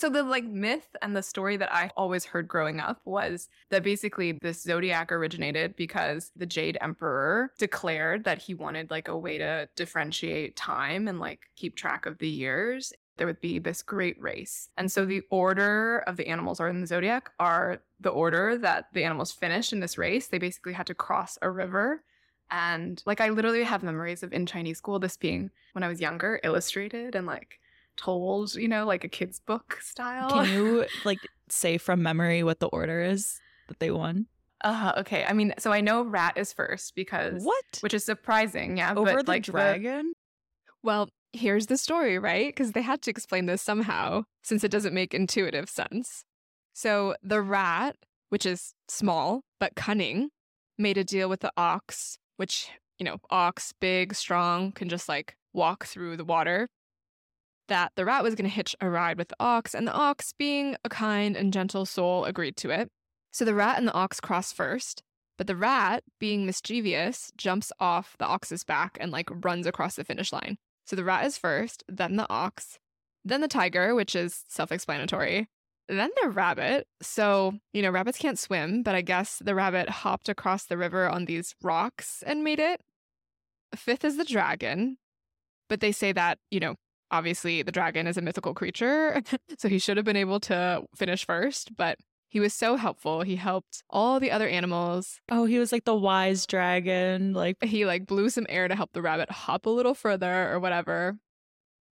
So 0.00 0.08
the 0.10 0.22
like 0.22 0.44
myth 0.44 0.96
and 1.02 1.16
the 1.16 1.22
story 1.22 1.56
that 1.56 1.72
I 1.72 1.90
always 1.96 2.24
heard 2.24 2.48
growing 2.48 2.80
up 2.80 3.00
was 3.04 3.48
that 3.70 3.82
basically 3.82 4.38
this 4.42 4.62
zodiac 4.62 5.12
originated 5.12 5.76
because 5.76 6.30
the 6.36 6.46
Jade 6.46 6.78
Emperor 6.80 7.52
declared 7.58 8.24
that 8.24 8.38
he 8.38 8.54
wanted 8.54 8.90
like 8.90 9.08
a 9.08 9.16
way 9.16 9.38
to 9.38 9.68
differentiate 9.76 10.56
time 10.56 11.08
and 11.08 11.20
like 11.20 11.40
keep 11.56 11.76
track 11.76 11.97
of 12.06 12.18
the 12.18 12.28
years. 12.28 12.92
There 13.16 13.26
would 13.26 13.40
be 13.40 13.58
this 13.58 13.82
great 13.82 14.20
race. 14.22 14.70
And 14.76 14.90
so 14.90 15.04
the 15.04 15.22
order 15.30 16.04
of 16.06 16.16
the 16.16 16.28
animals 16.28 16.60
are 16.60 16.68
in 16.68 16.80
the 16.80 16.86
zodiac 16.86 17.30
are 17.40 17.80
the 18.00 18.10
order 18.10 18.56
that 18.58 18.88
the 18.92 19.04
animals 19.04 19.32
finished 19.32 19.72
in 19.72 19.80
this 19.80 19.98
race. 19.98 20.28
They 20.28 20.38
basically 20.38 20.72
had 20.72 20.86
to 20.86 20.94
cross 20.94 21.36
a 21.42 21.50
river. 21.50 22.04
And 22.50 23.02
like 23.06 23.20
I 23.20 23.30
literally 23.30 23.64
have 23.64 23.82
memories 23.82 24.22
of 24.22 24.32
in 24.32 24.46
Chinese 24.46 24.78
school 24.78 24.98
this 24.98 25.16
being 25.16 25.50
when 25.72 25.82
I 25.82 25.88
was 25.88 26.00
younger, 26.00 26.40
illustrated 26.44 27.14
and 27.14 27.26
like 27.26 27.58
told, 27.96 28.54
you 28.54 28.68
know, 28.68 28.86
like 28.86 29.04
a 29.04 29.08
kid's 29.08 29.40
book 29.40 29.78
style. 29.82 30.30
Can 30.30 30.52
you 30.52 30.86
like 31.04 31.18
say 31.48 31.76
from 31.76 32.02
memory 32.02 32.42
what 32.42 32.60
the 32.60 32.68
order 32.68 33.02
is 33.02 33.40
that 33.66 33.80
they 33.80 33.90
won? 33.90 34.26
Uh, 34.62 34.92
okay. 34.98 35.24
I 35.24 35.32
mean, 35.34 35.54
so 35.58 35.72
I 35.72 35.80
know 35.80 36.02
rat 36.02 36.34
is 36.36 36.52
first 36.52 36.94
because 36.94 37.44
What? 37.44 37.78
which 37.80 37.94
is 37.94 38.04
surprising, 38.04 38.76
yeah. 38.76 38.94
Over 38.94 39.14
but 39.14 39.26
the 39.26 39.30
like 39.32 39.42
dragon? 39.42 40.14
Well, 40.82 41.08
here's 41.32 41.66
the 41.66 41.76
story, 41.76 42.18
right? 42.18 42.48
Because 42.48 42.72
they 42.72 42.82
had 42.82 43.02
to 43.02 43.10
explain 43.10 43.46
this 43.46 43.62
somehow, 43.62 44.24
since 44.42 44.64
it 44.64 44.70
doesn't 44.70 44.94
make 44.94 45.14
intuitive 45.14 45.68
sense. 45.68 46.24
So 46.74 47.14
the 47.22 47.42
rat, 47.42 47.96
which 48.28 48.46
is 48.46 48.74
small 48.88 49.42
but 49.60 49.74
cunning, 49.74 50.30
made 50.78 50.96
a 50.96 51.04
deal 51.04 51.28
with 51.28 51.40
the 51.40 51.52
ox, 51.56 52.18
which, 52.36 52.70
you 52.98 53.04
know, 53.04 53.16
ox, 53.30 53.72
big, 53.80 54.14
strong, 54.14 54.72
can 54.72 54.88
just 54.88 55.08
like 55.08 55.36
walk 55.52 55.86
through 55.86 56.16
the 56.16 56.24
water. 56.24 56.68
That 57.68 57.92
the 57.96 58.04
rat 58.04 58.22
was 58.22 58.34
going 58.34 58.48
to 58.48 58.54
hitch 58.54 58.74
a 58.80 58.88
ride 58.88 59.18
with 59.18 59.28
the 59.28 59.36
ox, 59.38 59.74
and 59.74 59.86
the 59.86 59.92
ox, 59.92 60.32
being 60.38 60.76
a 60.84 60.88
kind 60.88 61.36
and 61.36 61.52
gentle 61.52 61.84
soul, 61.84 62.24
agreed 62.24 62.56
to 62.58 62.70
it. 62.70 62.88
So 63.30 63.44
the 63.44 63.54
rat 63.54 63.76
and 63.76 63.86
the 63.86 63.92
ox 63.92 64.20
cross 64.20 64.52
first, 64.52 65.02
but 65.36 65.46
the 65.46 65.56
rat, 65.56 66.02
being 66.18 66.46
mischievous, 66.46 67.30
jumps 67.36 67.70
off 67.78 68.16
the 68.18 68.24
ox's 68.24 68.64
back 68.64 68.96
and 69.00 69.12
like 69.12 69.28
runs 69.44 69.66
across 69.66 69.96
the 69.96 70.04
finish 70.04 70.32
line. 70.32 70.56
So 70.88 70.96
the 70.96 71.04
rat 71.04 71.26
is 71.26 71.36
first, 71.36 71.84
then 71.86 72.16
the 72.16 72.26
ox, 72.30 72.78
then 73.22 73.42
the 73.42 73.48
tiger, 73.48 73.94
which 73.94 74.16
is 74.16 74.44
self 74.48 74.72
explanatory, 74.72 75.46
then 75.86 76.08
the 76.22 76.30
rabbit. 76.30 76.86
So, 77.02 77.58
you 77.74 77.82
know, 77.82 77.90
rabbits 77.90 78.16
can't 78.16 78.38
swim, 78.38 78.82
but 78.82 78.94
I 78.94 79.02
guess 79.02 79.42
the 79.44 79.54
rabbit 79.54 79.90
hopped 79.90 80.30
across 80.30 80.64
the 80.64 80.78
river 80.78 81.06
on 81.06 81.26
these 81.26 81.54
rocks 81.62 82.24
and 82.26 82.42
made 82.42 82.58
it. 82.58 82.80
Fifth 83.76 84.02
is 84.02 84.16
the 84.16 84.24
dragon, 84.24 84.96
but 85.68 85.80
they 85.80 85.92
say 85.92 86.10
that, 86.12 86.38
you 86.50 86.58
know, 86.58 86.76
obviously 87.10 87.60
the 87.60 87.72
dragon 87.72 88.06
is 88.06 88.16
a 88.16 88.22
mythical 88.22 88.54
creature, 88.54 89.22
so 89.58 89.68
he 89.68 89.78
should 89.78 89.98
have 89.98 90.06
been 90.06 90.16
able 90.16 90.40
to 90.40 90.86
finish 90.96 91.26
first, 91.26 91.76
but 91.76 91.98
He 92.28 92.40
was 92.40 92.52
so 92.52 92.76
helpful. 92.76 93.22
He 93.22 93.36
helped 93.36 93.82
all 93.88 94.20
the 94.20 94.30
other 94.30 94.48
animals. 94.48 95.20
Oh, 95.30 95.46
he 95.46 95.58
was 95.58 95.72
like 95.72 95.84
the 95.84 95.96
wise 95.96 96.46
dragon. 96.46 97.32
Like 97.32 97.56
He 97.62 97.86
like 97.86 98.06
blew 98.06 98.28
some 98.28 98.46
air 98.48 98.68
to 98.68 98.76
help 98.76 98.92
the 98.92 99.02
rabbit 99.02 99.30
hop 99.30 99.66
a 99.66 99.70
little 99.70 99.94
further 99.94 100.52
or 100.52 100.60
whatever. 100.60 101.16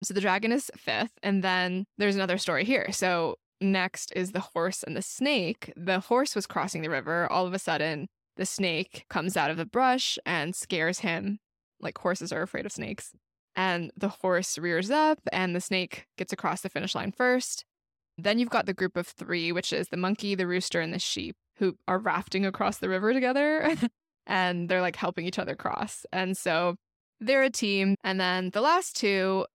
So 0.02 0.12
the 0.12 0.20
dragon 0.20 0.52
is 0.52 0.70
fifth. 0.76 1.12
And 1.22 1.42
then 1.44 1.86
there's 1.98 2.16
another 2.16 2.38
story 2.38 2.64
here. 2.64 2.90
So 2.90 3.36
next 3.60 4.12
is 4.16 4.32
the 4.32 4.40
horse 4.40 4.82
and 4.82 4.96
the 4.96 5.02
snake. 5.02 5.72
The 5.76 6.00
horse 6.00 6.34
was 6.34 6.46
crossing 6.46 6.82
the 6.82 6.90
river. 6.90 7.30
All 7.30 7.46
of 7.46 7.54
a 7.54 7.58
sudden, 7.58 8.08
the 8.36 8.46
snake 8.46 9.06
comes 9.08 9.36
out 9.36 9.50
of 9.50 9.56
the 9.56 9.64
brush 9.64 10.18
and 10.26 10.54
scares 10.54 11.00
him. 11.00 11.38
Like 11.80 11.98
horses 11.98 12.32
are 12.32 12.42
afraid 12.42 12.66
of 12.66 12.72
snakes. 12.72 13.12
And 13.56 13.92
the 13.96 14.08
horse 14.08 14.58
rears 14.58 14.90
up, 14.90 15.20
and 15.32 15.54
the 15.54 15.60
snake 15.60 16.08
gets 16.18 16.32
across 16.32 16.62
the 16.62 16.68
finish 16.68 16.92
line 16.92 17.12
first. 17.12 17.64
Then 18.16 18.38
you've 18.38 18.50
got 18.50 18.66
the 18.66 18.74
group 18.74 18.96
of 18.96 19.06
three, 19.06 19.52
which 19.52 19.72
is 19.72 19.88
the 19.88 19.96
monkey, 19.96 20.34
the 20.34 20.46
rooster, 20.46 20.80
and 20.80 20.92
the 20.92 20.98
sheep, 20.98 21.36
who 21.56 21.76
are 21.88 21.98
rafting 21.98 22.46
across 22.46 22.78
the 22.78 22.88
river 22.88 23.12
together. 23.12 23.76
and 24.26 24.68
they're 24.68 24.80
like 24.80 24.96
helping 24.96 25.26
each 25.26 25.38
other 25.38 25.54
cross. 25.54 26.06
And 26.12 26.36
so 26.36 26.76
they're 27.20 27.42
a 27.42 27.50
team. 27.50 27.96
And 28.04 28.20
then 28.20 28.50
the 28.50 28.60
last 28.60 28.96
two, 28.96 29.46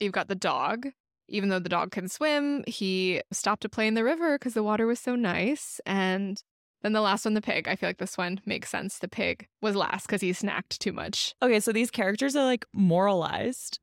you've 0.00 0.12
got 0.12 0.28
the 0.28 0.34
dog. 0.34 0.88
Even 1.28 1.50
though 1.50 1.58
the 1.58 1.68
dog 1.68 1.90
can 1.90 2.08
swim, 2.08 2.64
he 2.66 3.20
stopped 3.32 3.62
to 3.62 3.68
play 3.68 3.86
in 3.86 3.94
the 3.94 4.04
river 4.04 4.38
because 4.38 4.54
the 4.54 4.62
water 4.62 4.86
was 4.86 4.98
so 4.98 5.14
nice. 5.14 5.78
And 5.84 6.42
then 6.82 6.92
the 6.92 7.02
last 7.02 7.24
one, 7.24 7.34
the 7.34 7.42
pig. 7.42 7.68
I 7.68 7.76
feel 7.76 7.88
like 7.88 7.98
this 7.98 8.16
one 8.16 8.40
makes 8.46 8.70
sense. 8.70 8.98
The 8.98 9.08
pig 9.08 9.46
was 9.60 9.76
last 9.76 10.06
because 10.06 10.22
he 10.22 10.30
snacked 10.30 10.78
too 10.78 10.92
much. 10.92 11.34
Okay, 11.42 11.60
so 11.60 11.72
these 11.72 11.90
characters 11.90 12.34
are 12.34 12.44
like 12.44 12.64
moralized. 12.72 13.78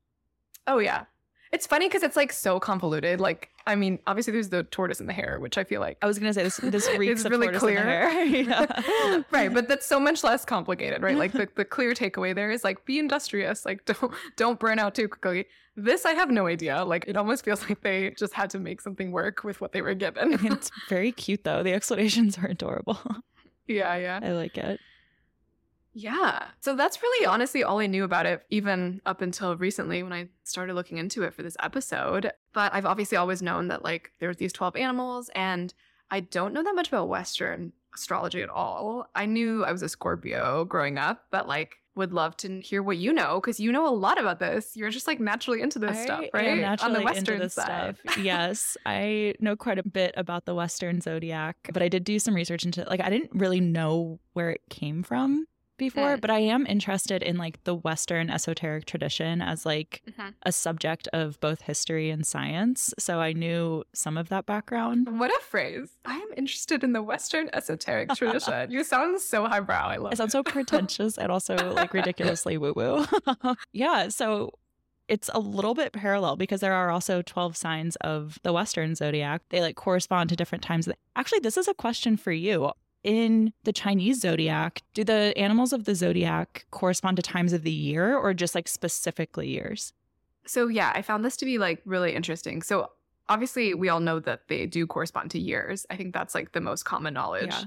Oh 0.66 0.78
yeah. 0.78 1.04
It's 1.56 1.66
funny 1.66 1.88
because 1.88 2.02
it's 2.02 2.16
like 2.16 2.34
so 2.34 2.60
convoluted. 2.60 3.18
Like, 3.18 3.48
I 3.66 3.76
mean, 3.76 3.98
obviously 4.06 4.34
there's 4.34 4.50
the 4.50 4.64
tortoise 4.64 5.00
and 5.00 5.08
the 5.08 5.14
hare, 5.14 5.40
which 5.40 5.56
I 5.56 5.64
feel 5.64 5.80
like 5.80 5.96
I 6.02 6.06
was 6.06 6.18
gonna 6.18 6.34
say 6.34 6.42
this 6.42 6.58
this 6.58 6.86
reeks 6.98 7.20
It's 7.20 7.24
of 7.24 7.30
really 7.30 7.46
tortoise 7.46 7.62
in 7.62 7.74
the 7.76 7.80
clear. 7.80 8.24
Yeah. 8.26 9.22
right, 9.30 9.50
but 9.52 9.66
that's 9.66 9.86
so 9.86 9.98
much 9.98 10.22
less 10.22 10.44
complicated, 10.44 11.02
right? 11.02 11.16
Like 11.16 11.32
the, 11.32 11.48
the 11.56 11.64
clear 11.64 11.94
takeaway 11.94 12.34
there 12.34 12.50
is 12.50 12.62
like 12.62 12.84
be 12.84 12.98
industrious, 12.98 13.64
like 13.64 13.86
don't 13.86 14.12
don't 14.36 14.60
burn 14.60 14.78
out 14.78 14.94
too 14.94 15.08
quickly. 15.08 15.46
This 15.76 16.04
I 16.04 16.12
have 16.12 16.30
no 16.30 16.46
idea. 16.46 16.84
Like 16.84 17.06
it 17.08 17.16
almost 17.16 17.42
feels 17.42 17.66
like 17.66 17.80
they 17.80 18.10
just 18.18 18.34
had 18.34 18.50
to 18.50 18.58
make 18.58 18.82
something 18.82 19.10
work 19.10 19.42
with 19.42 19.62
what 19.62 19.72
they 19.72 19.80
were 19.80 19.94
given. 19.94 20.34
it's 20.52 20.70
very 20.90 21.10
cute 21.10 21.44
though. 21.44 21.62
The 21.62 21.72
explanations 21.72 22.36
are 22.36 22.48
adorable. 22.48 23.00
yeah, 23.66 23.96
yeah. 23.96 24.20
I 24.22 24.32
like 24.32 24.58
it. 24.58 24.78
Yeah. 25.98 26.48
So 26.60 26.76
that's 26.76 27.02
really 27.02 27.24
honestly 27.24 27.64
all 27.64 27.78
I 27.78 27.86
knew 27.86 28.04
about 28.04 28.26
it, 28.26 28.42
even 28.50 29.00
up 29.06 29.22
until 29.22 29.56
recently 29.56 30.02
when 30.02 30.12
I 30.12 30.28
started 30.44 30.74
looking 30.74 30.98
into 30.98 31.22
it 31.22 31.32
for 31.32 31.42
this 31.42 31.56
episode. 31.58 32.32
But 32.52 32.74
I've 32.74 32.84
obviously 32.84 33.16
always 33.16 33.40
known 33.40 33.68
that 33.68 33.82
like 33.82 34.12
there's 34.20 34.36
these 34.36 34.52
12 34.52 34.76
animals, 34.76 35.30
and 35.34 35.72
I 36.10 36.20
don't 36.20 36.52
know 36.52 36.62
that 36.62 36.74
much 36.74 36.88
about 36.88 37.08
Western 37.08 37.72
astrology 37.94 38.42
at 38.42 38.50
all. 38.50 39.08
I 39.14 39.24
knew 39.24 39.64
I 39.64 39.72
was 39.72 39.80
a 39.80 39.88
Scorpio 39.88 40.66
growing 40.66 40.98
up, 40.98 41.24
but 41.30 41.48
like 41.48 41.78
would 41.94 42.12
love 42.12 42.36
to 42.36 42.60
hear 42.60 42.82
what 42.82 42.98
you 42.98 43.10
know 43.10 43.40
because 43.40 43.58
you 43.58 43.72
know 43.72 43.88
a 43.88 43.96
lot 43.96 44.20
about 44.20 44.38
this. 44.38 44.76
You're 44.76 44.90
just 44.90 45.06
like 45.06 45.18
naturally 45.18 45.62
into 45.62 45.78
this 45.78 45.96
I 45.96 46.04
stuff, 46.04 46.24
right? 46.34 46.58
naturally 46.58 46.94
On 46.94 47.00
the 47.00 47.04
Western 47.06 47.34
into 47.36 47.46
this 47.46 47.54
side. 47.54 47.96
stuff. 48.04 48.18
yes, 48.18 48.76
I 48.84 49.34
know 49.40 49.56
quite 49.56 49.78
a 49.78 49.82
bit 49.82 50.12
about 50.18 50.44
the 50.44 50.54
Western 50.54 51.00
zodiac, 51.00 51.56
but 51.72 51.82
I 51.82 51.88
did 51.88 52.04
do 52.04 52.18
some 52.18 52.34
research 52.34 52.66
into 52.66 52.84
like 52.84 53.00
I 53.00 53.08
didn't 53.08 53.30
really 53.32 53.60
know 53.60 54.20
where 54.34 54.50
it 54.50 54.60
came 54.68 55.02
from 55.02 55.46
before, 55.76 56.16
but 56.16 56.30
I 56.30 56.38
am 56.40 56.66
interested 56.66 57.22
in 57.22 57.36
like 57.36 57.62
the 57.64 57.74
Western 57.74 58.30
esoteric 58.30 58.84
tradition 58.86 59.40
as 59.42 59.66
like 59.66 60.02
Mhm. 60.10 60.34
a 60.42 60.52
subject 60.52 61.08
of 61.12 61.38
both 61.40 61.62
history 61.62 62.10
and 62.10 62.26
science. 62.26 62.94
So 62.98 63.20
I 63.20 63.32
knew 63.32 63.84
some 63.94 64.16
of 64.16 64.28
that 64.30 64.46
background. 64.46 65.18
What 65.18 65.30
a 65.30 65.40
phrase. 65.44 65.98
I 66.04 66.14
am 66.16 66.28
interested 66.36 66.82
in 66.84 66.92
the 66.92 67.02
Western 67.02 67.48
esoteric 67.52 68.10
tradition. 68.14 68.70
you 68.70 68.84
sound 68.84 69.20
so 69.20 69.46
highbrow. 69.46 69.86
I 69.88 69.96
love 69.96 70.12
It 70.12 70.16
sounds 70.16 70.30
it. 70.34 70.38
so 70.38 70.42
pretentious 70.42 71.18
and 71.18 71.30
also 71.30 71.56
like 71.74 71.92
ridiculously 71.94 72.56
woo 72.58 72.72
woo. 72.74 73.06
yeah. 73.72 74.08
So 74.08 74.52
it's 75.08 75.30
a 75.34 75.38
little 75.38 75.74
bit 75.74 75.92
parallel 75.92 76.34
because 76.36 76.60
there 76.60 76.72
are 76.74 76.90
also 76.90 77.22
12 77.22 77.56
signs 77.56 77.94
of 77.96 78.40
the 78.42 78.52
Western 78.52 78.94
zodiac. 78.96 79.40
They 79.50 79.60
like 79.60 79.76
correspond 79.76 80.30
to 80.30 80.36
different 80.36 80.64
times. 80.64 80.88
Actually, 81.14 81.40
this 81.40 81.56
is 81.56 81.68
a 81.68 81.74
question 81.74 82.16
for 82.16 82.32
you. 82.32 82.72
In 83.06 83.52
the 83.62 83.72
Chinese 83.72 84.20
zodiac, 84.20 84.82
do 84.92 85.04
the 85.04 85.32
animals 85.38 85.72
of 85.72 85.84
the 85.84 85.94
zodiac 85.94 86.66
correspond 86.72 87.16
to 87.18 87.22
times 87.22 87.52
of 87.52 87.62
the 87.62 87.70
year 87.70 88.16
or 88.16 88.34
just 88.34 88.56
like 88.56 88.66
specifically 88.66 89.46
years? 89.46 89.92
So 90.44 90.66
yeah, 90.66 90.90
I 90.92 91.02
found 91.02 91.24
this 91.24 91.36
to 91.36 91.44
be 91.44 91.56
like 91.56 91.80
really 91.84 92.16
interesting. 92.16 92.62
So 92.62 92.90
obviously 93.28 93.74
we 93.74 93.88
all 93.88 94.00
know 94.00 94.18
that 94.18 94.48
they 94.48 94.66
do 94.66 94.88
correspond 94.88 95.30
to 95.30 95.38
years. 95.38 95.86
I 95.88 95.94
think 95.94 96.14
that's 96.14 96.34
like 96.34 96.50
the 96.50 96.60
most 96.60 96.82
common 96.82 97.14
knowledge. 97.14 97.52
Yeah. 97.52 97.62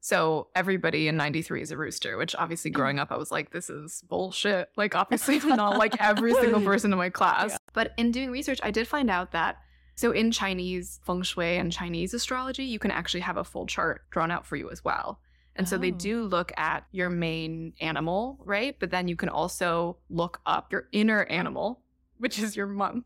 So 0.00 0.48
everybody 0.56 1.06
in 1.06 1.16
93 1.16 1.62
is 1.62 1.70
a 1.70 1.76
rooster, 1.76 2.16
which 2.16 2.34
obviously 2.34 2.72
growing 2.72 2.98
up 2.98 3.12
I 3.12 3.16
was 3.16 3.30
like 3.30 3.52
this 3.52 3.70
is 3.70 4.02
bullshit. 4.08 4.70
Like 4.76 4.96
obviously 4.96 5.38
not 5.38 5.78
like 5.78 6.00
every 6.00 6.34
single 6.34 6.60
person 6.60 6.92
in 6.92 6.98
my 6.98 7.10
class. 7.10 7.52
Yeah. 7.52 7.58
But 7.74 7.92
in 7.96 8.10
doing 8.10 8.32
research 8.32 8.58
I 8.60 8.72
did 8.72 8.88
find 8.88 9.08
out 9.08 9.30
that 9.30 9.58
so 9.94 10.10
in 10.10 10.30
Chinese 10.30 11.00
feng 11.04 11.22
shui 11.22 11.56
and 11.56 11.72
Chinese 11.72 12.14
astrology, 12.14 12.64
you 12.64 12.78
can 12.78 12.90
actually 12.90 13.20
have 13.20 13.36
a 13.36 13.44
full 13.44 13.66
chart 13.66 14.02
drawn 14.10 14.30
out 14.30 14.44
for 14.46 14.56
you 14.56 14.70
as 14.70 14.84
well. 14.84 15.20
And 15.56 15.68
so 15.68 15.78
they 15.78 15.92
Oh. 15.92 15.96
do 15.96 16.22
look 16.24 16.50
at 16.56 16.84
your 16.90 17.10
main 17.10 17.74
animal, 17.80 18.40
right? 18.44 18.76
But 18.80 18.90
then 18.90 19.06
you 19.06 19.14
can 19.14 19.28
also 19.28 19.98
look 20.10 20.40
up 20.46 20.72
your 20.72 20.88
inner 20.90 21.24
animal, 21.26 21.80
which 22.18 22.38
is 22.40 22.56
your 22.56 22.66
month. 22.66 23.04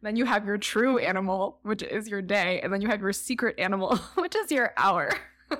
Then 0.00 0.14
you 0.14 0.24
have 0.26 0.46
your 0.46 0.58
true 0.58 0.98
animal, 0.98 1.58
which 1.62 1.82
is 1.82 2.08
your 2.08 2.22
day. 2.22 2.60
And 2.60 2.72
then 2.72 2.80
you 2.82 2.86
have 2.88 3.00
your 3.00 3.12
secret 3.12 3.58
animal, 3.58 3.96
which 4.14 4.36
is 4.36 4.52
your 4.52 4.72
hour. 4.76 5.10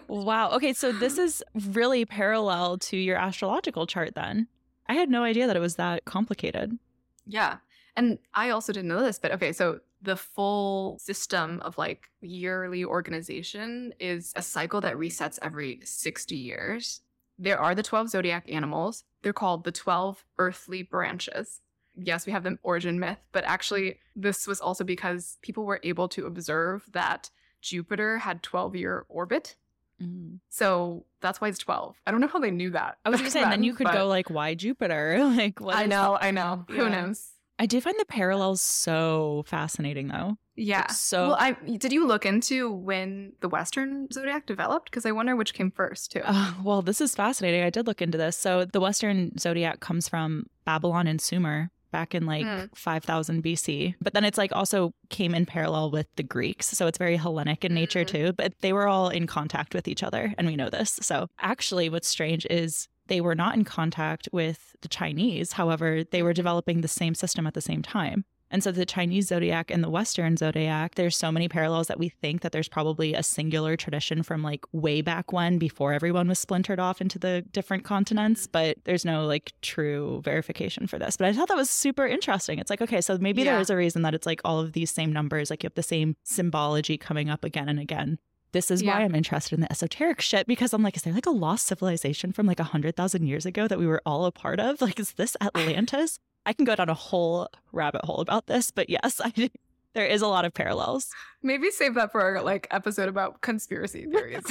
Wow. 0.06 0.50
Okay. 0.52 0.72
So 0.74 0.92
this 0.92 1.18
is 1.18 1.42
really 1.70 2.04
parallel 2.04 2.78
to 2.78 2.96
your 2.96 3.16
astrological 3.16 3.86
chart 3.88 4.14
then. 4.14 4.46
I 4.86 4.94
had 4.94 5.10
no 5.10 5.24
idea 5.24 5.48
that 5.48 5.56
it 5.56 5.60
was 5.60 5.74
that 5.74 6.04
complicated. 6.04 6.78
Yeah. 7.26 7.56
And 7.96 8.18
I 8.32 8.50
also 8.50 8.72
didn't 8.72 8.88
know 8.88 9.02
this, 9.02 9.18
but 9.18 9.32
okay, 9.32 9.52
so 9.52 9.80
the 10.00 10.16
full 10.16 10.98
system 10.98 11.60
of 11.60 11.76
like 11.78 12.08
yearly 12.20 12.84
organization 12.84 13.92
is 13.98 14.32
a 14.36 14.42
cycle 14.42 14.80
that 14.80 14.96
resets 14.96 15.38
every 15.42 15.80
60 15.84 16.36
years. 16.36 17.00
There 17.38 17.58
are 17.58 17.74
the 17.74 17.82
12 17.82 18.10
zodiac 18.10 18.44
animals. 18.50 19.04
They're 19.22 19.32
called 19.32 19.64
the 19.64 19.72
12 19.72 20.24
earthly 20.38 20.82
branches. 20.82 21.60
Yes, 21.96 22.26
we 22.26 22.32
have 22.32 22.44
the 22.44 22.58
origin 22.62 23.00
myth, 23.00 23.18
but 23.32 23.44
actually, 23.44 23.98
this 24.14 24.46
was 24.46 24.60
also 24.60 24.84
because 24.84 25.38
people 25.42 25.64
were 25.64 25.80
able 25.82 26.08
to 26.10 26.26
observe 26.26 26.88
that 26.92 27.30
Jupiter 27.60 28.18
had 28.18 28.42
12 28.42 28.76
year 28.76 29.04
orbit. 29.08 29.56
Mm-hmm. 30.00 30.36
So 30.48 31.06
that's 31.20 31.40
why 31.40 31.48
it's 31.48 31.58
12. 31.58 31.96
I 32.06 32.12
don't 32.12 32.20
know 32.20 32.28
how 32.28 32.38
they 32.38 32.52
knew 32.52 32.70
that. 32.70 32.98
I 33.04 33.10
was 33.10 33.20
back 33.20 33.32
gonna 33.32 33.44
say, 33.44 33.50
then 33.50 33.64
you 33.64 33.74
could 33.74 33.88
go 33.88 34.06
like, 34.06 34.30
why 34.30 34.54
Jupiter? 34.54 35.24
like, 35.36 35.60
what 35.60 35.74
I 35.74 35.86
know, 35.86 36.16
I 36.20 36.30
know. 36.30 36.64
Who 36.68 36.88
knows? 36.88 37.30
I 37.58 37.66
do 37.66 37.80
find 37.80 37.96
the 37.98 38.04
parallels 38.04 38.62
so 38.62 39.44
fascinating, 39.46 40.08
though. 40.08 40.36
Yeah. 40.56 40.86
So, 40.88 41.28
well, 41.28 41.36
I 41.38 41.52
did 41.52 41.92
you 41.92 42.06
look 42.06 42.26
into 42.26 42.70
when 42.72 43.32
the 43.40 43.48
Western 43.48 44.08
zodiac 44.12 44.46
developed? 44.46 44.90
Because 44.90 45.06
I 45.06 45.12
wonder 45.12 45.36
which 45.36 45.54
came 45.54 45.70
first 45.70 46.12
too. 46.12 46.20
uh, 46.24 46.52
well, 46.64 46.82
this 46.82 47.00
is 47.00 47.14
fascinating. 47.14 47.62
I 47.62 47.70
did 47.70 47.86
look 47.86 48.02
into 48.02 48.18
this. 48.18 48.36
So, 48.36 48.64
the 48.64 48.80
Western 48.80 49.36
zodiac 49.38 49.80
comes 49.80 50.08
from 50.08 50.46
Babylon 50.64 51.06
and 51.06 51.20
Sumer 51.20 51.70
back 51.90 52.14
in 52.14 52.26
like 52.26 52.44
Hmm. 52.44 52.64
5000 52.74 53.42
BC. 53.42 53.94
But 54.02 54.12
then 54.14 54.24
it's 54.24 54.36
like 54.36 54.50
also 54.54 54.92
came 55.08 55.34
in 55.34 55.46
parallel 55.46 55.90
with 55.90 56.06
the 56.16 56.22
Greeks. 56.24 56.66
So, 56.68 56.86
it's 56.88 56.98
very 56.98 57.16
Hellenic 57.16 57.64
in 57.64 57.72
nature 57.72 58.04
Mhm. 58.04 58.08
too. 58.08 58.32
But 58.32 58.52
they 58.60 58.72
were 58.72 58.88
all 58.88 59.08
in 59.10 59.26
contact 59.28 59.74
with 59.74 59.86
each 59.88 60.02
other, 60.02 60.34
and 60.38 60.46
we 60.46 60.56
know 60.56 60.70
this. 60.70 60.98
So, 61.02 61.28
actually, 61.40 61.88
what's 61.88 62.08
strange 62.08 62.46
is 62.50 62.88
they 63.08 63.20
were 63.20 63.34
not 63.34 63.54
in 63.56 63.64
contact 63.64 64.28
with 64.32 64.76
the 64.82 64.88
Chinese. 64.88 65.52
However, 65.52 66.04
they 66.04 66.22
were 66.22 66.32
developing 66.32 66.80
the 66.80 66.88
same 66.88 67.14
system 67.14 67.46
at 67.46 67.54
the 67.54 67.60
same 67.60 67.82
time. 67.82 68.24
And 68.50 68.64
so 68.64 68.72
the 68.72 68.86
Chinese 68.86 69.26
zodiac 69.28 69.70
and 69.70 69.84
the 69.84 69.90
Western 69.90 70.36
zodiac, 70.38 70.94
there's 70.94 71.16
so 71.16 71.30
many 71.30 71.48
parallels 71.48 71.88
that 71.88 71.98
we 71.98 72.08
think 72.08 72.40
that 72.40 72.52
there's 72.52 72.68
probably 72.68 73.12
a 73.12 73.22
singular 73.22 73.76
tradition 73.76 74.22
from 74.22 74.42
like 74.42 74.64
way 74.72 75.02
back 75.02 75.32
when 75.32 75.58
before 75.58 75.92
everyone 75.92 76.28
was 76.28 76.38
splintered 76.38 76.80
off 76.80 77.02
into 77.02 77.18
the 77.18 77.42
different 77.52 77.84
continents, 77.84 78.42
mm-hmm. 78.46 78.52
but 78.52 78.78
there's 78.84 79.04
no 79.04 79.26
like 79.26 79.52
true 79.60 80.22
verification 80.24 80.86
for 80.86 80.98
this. 80.98 81.18
But 81.18 81.26
I 81.26 81.34
thought 81.34 81.48
that 81.48 81.58
was 81.58 81.68
super 81.68 82.06
interesting. 82.06 82.58
It's 82.58 82.70
like, 82.70 82.80
okay, 82.80 83.02
so 83.02 83.18
maybe 83.18 83.44
there 83.44 83.56
Yeah. 83.56 83.60
is 83.60 83.70
a 83.70 83.76
reason 83.76 84.00
that 84.02 84.14
it's 84.14 84.26
like 84.26 84.40
all 84.44 84.60
of 84.60 84.72
these 84.72 84.90
same 84.90 85.12
numbers, 85.12 85.50
like 85.50 85.62
you 85.62 85.66
have 85.66 85.74
the 85.74 85.82
same 85.82 86.16
symbology 86.24 86.96
coming 86.96 87.28
up 87.28 87.44
again 87.44 87.68
and 87.68 87.78
again. 87.78 88.18
This 88.52 88.70
is 88.70 88.82
why 88.82 89.00
I'm 89.00 89.14
interested 89.14 89.54
in 89.54 89.60
the 89.60 89.70
esoteric 89.70 90.20
shit 90.20 90.46
because 90.46 90.72
I'm 90.72 90.82
like, 90.82 90.96
is 90.96 91.02
there 91.02 91.12
like 91.12 91.26
a 91.26 91.30
lost 91.30 91.66
civilization 91.66 92.32
from 92.32 92.46
like 92.46 92.60
a 92.60 92.64
hundred 92.64 92.96
thousand 92.96 93.26
years 93.26 93.44
ago 93.44 93.68
that 93.68 93.78
we 93.78 93.86
were 93.86 94.02
all 94.06 94.24
a 94.24 94.32
part 94.32 94.58
of? 94.60 94.80
Like, 94.88 94.98
is 95.00 95.12
this 95.12 95.36
Atlantis? 95.40 96.18
I 96.46 96.54
can 96.54 96.64
go 96.64 96.74
down 96.74 96.88
a 96.88 96.94
whole 96.94 97.48
rabbit 97.72 98.04
hole 98.06 98.20
about 98.20 98.46
this, 98.46 98.70
but 98.70 98.88
yes, 98.88 99.20
I, 99.24 99.50
there 99.92 100.06
is 100.06 100.22
a 100.22 100.26
lot 100.26 100.46
of 100.46 100.54
parallels. 100.54 101.10
Maybe 101.42 101.70
save 101.70 101.94
that 101.94 102.10
for 102.10 102.22
our 102.22 102.40
like 102.42 102.66
episode 102.70 103.08
about 103.08 103.42
conspiracy 103.42 104.06
theories. 104.06 104.44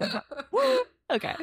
Okay. 1.10 1.34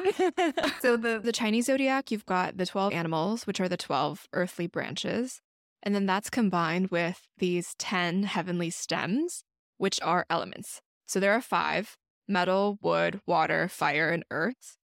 So 0.80 0.96
the 0.96 1.20
the 1.22 1.30
Chinese 1.30 1.66
zodiac, 1.66 2.10
you've 2.10 2.26
got 2.26 2.56
the 2.56 2.66
12 2.66 2.92
animals, 2.92 3.46
which 3.46 3.60
are 3.60 3.68
the 3.68 3.76
12 3.76 4.26
earthly 4.32 4.66
branches, 4.66 5.40
and 5.82 5.94
then 5.94 6.06
that's 6.06 6.28
combined 6.28 6.88
with 6.88 7.28
these 7.38 7.76
10 7.78 8.24
heavenly 8.24 8.70
stems, 8.70 9.44
which 9.78 10.00
are 10.02 10.26
elements. 10.28 10.82
So 11.10 11.18
there 11.18 11.32
are 11.32 11.40
five 11.40 11.96
metal, 12.28 12.78
wood, 12.82 13.20
water, 13.26 13.66
fire, 13.66 14.10
and 14.10 14.24
earth. 14.30 14.76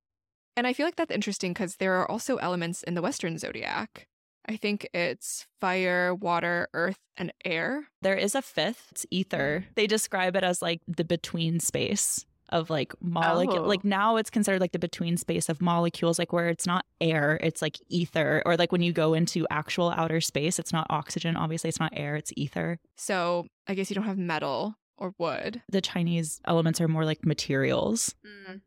And 0.56 0.66
I 0.66 0.72
feel 0.72 0.84
like 0.84 0.96
that's 0.96 1.14
interesting 1.14 1.52
because 1.52 1.76
there 1.76 1.94
are 1.94 2.10
also 2.10 2.38
elements 2.38 2.82
in 2.82 2.94
the 2.94 3.00
Western 3.00 3.38
zodiac. 3.38 4.08
I 4.48 4.56
think 4.56 4.88
it's 4.92 5.46
fire, 5.60 6.12
water, 6.12 6.66
earth, 6.74 6.98
and 7.16 7.32
air. 7.44 7.84
There 8.02 8.16
is 8.16 8.34
a 8.34 8.42
fifth, 8.42 8.88
it's 8.90 9.06
ether. 9.08 9.66
They 9.76 9.86
describe 9.86 10.34
it 10.34 10.42
as 10.42 10.60
like 10.60 10.80
the 10.88 11.04
between 11.04 11.60
space 11.60 12.26
of 12.48 12.70
like 12.70 12.92
molecule. 13.00 13.64
Oh. 13.64 13.68
Like 13.68 13.84
now 13.84 14.16
it's 14.16 14.30
considered 14.30 14.60
like 14.60 14.72
the 14.72 14.80
between 14.80 15.16
space 15.16 15.48
of 15.48 15.62
molecules, 15.62 16.18
like 16.18 16.32
where 16.32 16.48
it's 16.48 16.66
not 16.66 16.86
air, 17.00 17.38
it's 17.40 17.62
like 17.62 17.78
ether. 17.88 18.42
Or 18.44 18.56
like 18.56 18.72
when 18.72 18.82
you 18.82 18.92
go 18.92 19.14
into 19.14 19.46
actual 19.48 19.90
outer 19.90 20.20
space, 20.20 20.58
it's 20.58 20.72
not 20.72 20.88
oxygen. 20.90 21.36
Obviously, 21.36 21.68
it's 21.68 21.78
not 21.78 21.92
air, 21.94 22.16
it's 22.16 22.32
ether. 22.36 22.80
So 22.96 23.46
I 23.68 23.74
guess 23.74 23.90
you 23.90 23.94
don't 23.94 24.06
have 24.06 24.18
metal 24.18 24.74
or 24.98 25.14
wood. 25.18 25.62
The 25.68 25.80
Chinese 25.80 26.40
elements 26.44 26.80
are 26.80 26.88
more 26.88 27.04
like 27.04 27.24
materials. 27.24 28.14
Mm. 28.24 28.60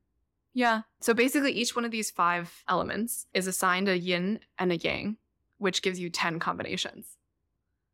Yeah. 0.54 0.82
So 1.00 1.14
basically, 1.14 1.52
each 1.52 1.76
one 1.76 1.86
of 1.86 1.92
these 1.92 2.12
five 2.12 2.64
elements 2.68 3.28
is 3.34 3.48
assigned 3.48 3.88
a 3.88 3.98
yin 3.98 4.40
and 4.58 4.72
a 4.72 4.78
yang, 4.78 5.18
which 5.58 5.82
gives 5.82 6.00
you 6.00 6.10
10 6.10 6.40
combinations. 6.40 7.18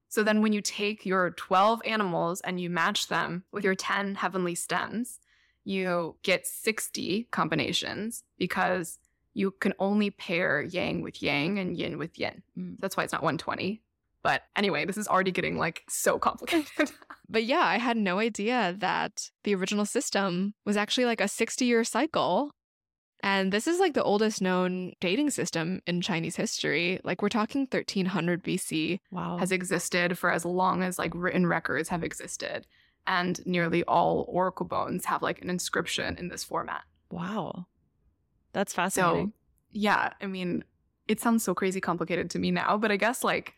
So 0.08 0.24
then, 0.24 0.42
when 0.42 0.54
you 0.54 0.62
take 0.62 1.06
your 1.06 1.32
12 1.32 1.82
animals 1.86 2.42
and 2.42 2.60
you 2.60 2.70
match 2.70 3.08
them 3.08 3.44
with 3.52 3.64
your 3.64 3.76
10 3.76 4.16
heavenly 4.16 4.56
stems, 4.56 5.20
you 5.64 6.16
get 6.24 6.48
60 6.48 7.28
combinations 7.32 8.24
because 8.38 9.00
you 9.34 9.52
can 9.52 9.74
only 9.80 10.12
pair 10.12 10.62
yang 10.62 11.02
with 11.02 11.22
yang 11.22 11.60
and 11.60 11.76
yin 11.76 11.98
with 11.98 12.18
yin. 12.18 12.42
Mm. 12.58 12.78
That's 12.80 12.96
why 12.96 13.04
it's 13.04 13.12
not 13.12 13.24
120. 13.24 13.82
But 14.26 14.42
anyway, 14.56 14.86
this 14.86 14.98
is 14.98 15.08
already 15.08 15.30
getting 15.32 15.56
like 15.56 15.84
so 15.88 16.18
complicated. 16.28 16.90
But 17.30 17.44
yeah, 17.46 17.60
I 17.64 17.78
had 17.78 17.96
no 17.96 18.18
idea 18.18 18.76
that 18.80 19.30
the 19.44 19.54
original 19.54 19.86
system 19.86 20.56
was 20.66 20.76
actually 20.78 21.06
like 21.06 21.22
a 21.22 21.28
60 21.28 21.64
year 21.64 21.84
cycle. 21.84 22.50
And 23.22 23.52
this 23.54 23.68
is 23.68 23.80
like 23.80 23.94
the 23.94 24.02
oldest 24.04 24.42
known 24.42 24.94
dating 25.00 25.30
system 25.30 25.82
in 25.86 26.02
Chinese 26.02 26.36
history. 26.38 27.00
Like 27.04 27.22
we're 27.22 27.30
talking 27.30 27.68
1300 27.70 28.44
BC 28.44 29.00
Wow. 29.12 29.38
has 29.38 29.52
existed 29.52 30.18
for 30.18 30.32
as 30.32 30.44
long 30.44 30.82
as 30.82 30.98
like 30.98 31.12
written 31.14 31.46
records 31.46 31.90
have 31.90 32.04
existed. 32.04 32.66
And 33.06 33.40
nearly 33.46 33.84
all 33.84 34.26
oracle 34.28 34.66
bones 34.66 35.06
have 35.06 35.22
like 35.22 35.40
an 35.44 35.52
inscription 35.52 36.18
in 36.18 36.30
this 36.30 36.44
format. 36.44 36.82
wow. 37.12 37.68
That's 38.54 38.74
fascinating. 38.74 39.04
So, 39.04 39.12
fascinating. 39.14 39.34
yeah, 39.72 40.14
I 40.22 40.26
mean, 40.26 40.64
it 41.08 41.20
sounds 41.20 41.44
so 41.44 41.54
crazy 41.54 41.80
complicated 41.82 42.30
to 42.32 42.40
me 42.40 42.50
now, 42.52 42.78
but 42.78 42.92
I 42.92 42.98
guess 42.98 43.24
like 43.24 43.54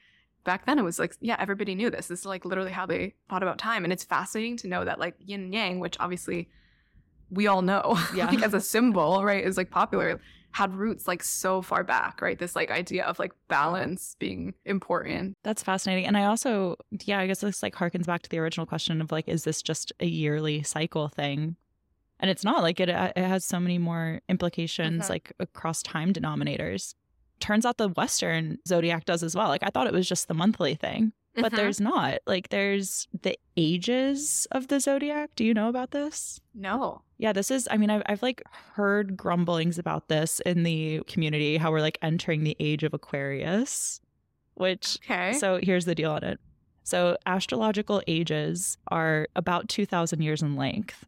back 0.47 0.65
then 0.65 0.79
it 0.79 0.83
was 0.83 0.97
like, 0.97 1.15
yeah, 1.21 1.35
everybody 1.39 1.75
knew 1.75 1.89
this. 1.91 2.07
This 2.07 2.21
is 2.21 2.25
like 2.25 2.45
literally 2.45 2.71
how 2.71 2.85
they 2.87 3.13
thought 3.29 3.43
about 3.43 3.59
time. 3.59 3.83
And 3.83 3.93
it's 3.93 4.03
fascinating 4.03 4.57
to 4.57 4.67
know 4.67 4.83
that 4.85 4.97
like 4.97 5.15
yin 5.19 5.41
and 5.43 5.53
yang, 5.53 5.79
which 5.79 5.97
obviously 5.99 6.49
we 7.29 7.45
all 7.47 7.61
know 7.61 7.99
Yeah. 8.15 8.27
like, 8.27 8.41
as 8.41 8.53
a 8.53 8.61
symbol, 8.61 9.23
right, 9.23 9.43
is 9.45 9.57
like 9.57 9.69
popular, 9.69 10.19
had 10.51 10.73
roots 10.73 11.07
like 11.07 11.21
so 11.21 11.61
far 11.61 11.83
back, 11.83 12.21
right? 12.21 12.39
This 12.39 12.55
like 12.55 12.71
idea 12.71 13.03
of 13.05 13.19
like 13.19 13.33
balance 13.49 14.15
being 14.17 14.53
important. 14.65 15.35
That's 15.43 15.61
fascinating. 15.61 16.05
And 16.07 16.17
I 16.17 16.23
also, 16.25 16.77
yeah, 17.03 17.19
I 17.19 17.27
guess 17.27 17.41
this 17.41 17.61
like 17.61 17.75
harkens 17.75 18.05
back 18.05 18.21
to 18.23 18.29
the 18.29 18.39
original 18.39 18.65
question 18.65 19.01
of 19.01 19.11
like, 19.11 19.27
is 19.27 19.43
this 19.43 19.61
just 19.61 19.91
a 19.99 20.05
yearly 20.07 20.63
cycle 20.63 21.09
thing? 21.09 21.57
And 22.19 22.31
it's 22.31 22.43
not 22.45 22.63
like 22.63 22.79
it, 22.79 22.89
it 22.89 23.17
has 23.17 23.45
so 23.45 23.59
many 23.59 23.77
more 23.77 24.21
implications 24.29 25.05
Mhm. 25.05 25.09
like 25.09 25.33
across 25.39 25.83
time 25.83 26.13
denominators. 26.13 26.95
Turns 27.39 27.65
out 27.65 27.77
the 27.77 27.89
Western 27.89 28.57
zodiac 28.67 29.05
does 29.05 29.23
as 29.23 29.35
well. 29.35 29.47
Like 29.47 29.63
I 29.63 29.69
thought 29.69 29.87
it 29.87 29.93
was 29.93 30.07
just 30.07 30.27
the 30.27 30.33
monthly 30.33 30.75
thing, 30.75 31.13
but 31.35 31.51
Mhm. 31.51 31.55
there's 31.55 31.79
not. 31.79 32.19
Like 32.25 32.49
there's 32.49 33.07
the 33.21 33.37
ages 33.55 34.47
of 34.51 34.67
the 34.67 34.79
zodiac. 34.79 35.31
Do 35.35 35.43
you 35.45 35.53
know 35.53 35.69
about 35.69 35.91
this? 35.91 36.39
no. 36.53 37.01
Yeah, 37.19 37.33
this 37.33 37.49
is, 37.49 37.67
I 37.71 37.77
mean, 37.77 37.89
I've, 37.89 38.03
I've 38.05 38.21
like 38.21 38.43
heard 38.75 39.17
grumblings 39.17 39.79
about 39.79 40.07
this 40.07 40.39
in 40.41 40.61
the 40.61 41.01
community, 41.07 41.57
how 41.57 41.71
we're 41.71 41.81
like 41.81 41.97
entering 42.03 42.43
the 42.43 42.55
age 42.59 42.83
of 42.83 42.93
Aquarius, 42.93 43.99
which 44.53 44.99
Okay. 45.03 45.33
so 45.33 45.59
here's 45.63 45.85
the 45.85 45.95
deal 45.95 46.11
on 46.11 46.23
it. 46.23 46.39
So 46.83 47.17
astrological 47.25 48.03
ages 48.07 48.77
are 48.89 49.27
about 49.35 49.67
2000 49.67 50.21
years 50.21 50.43
in 50.43 50.55
length. 50.55 51.05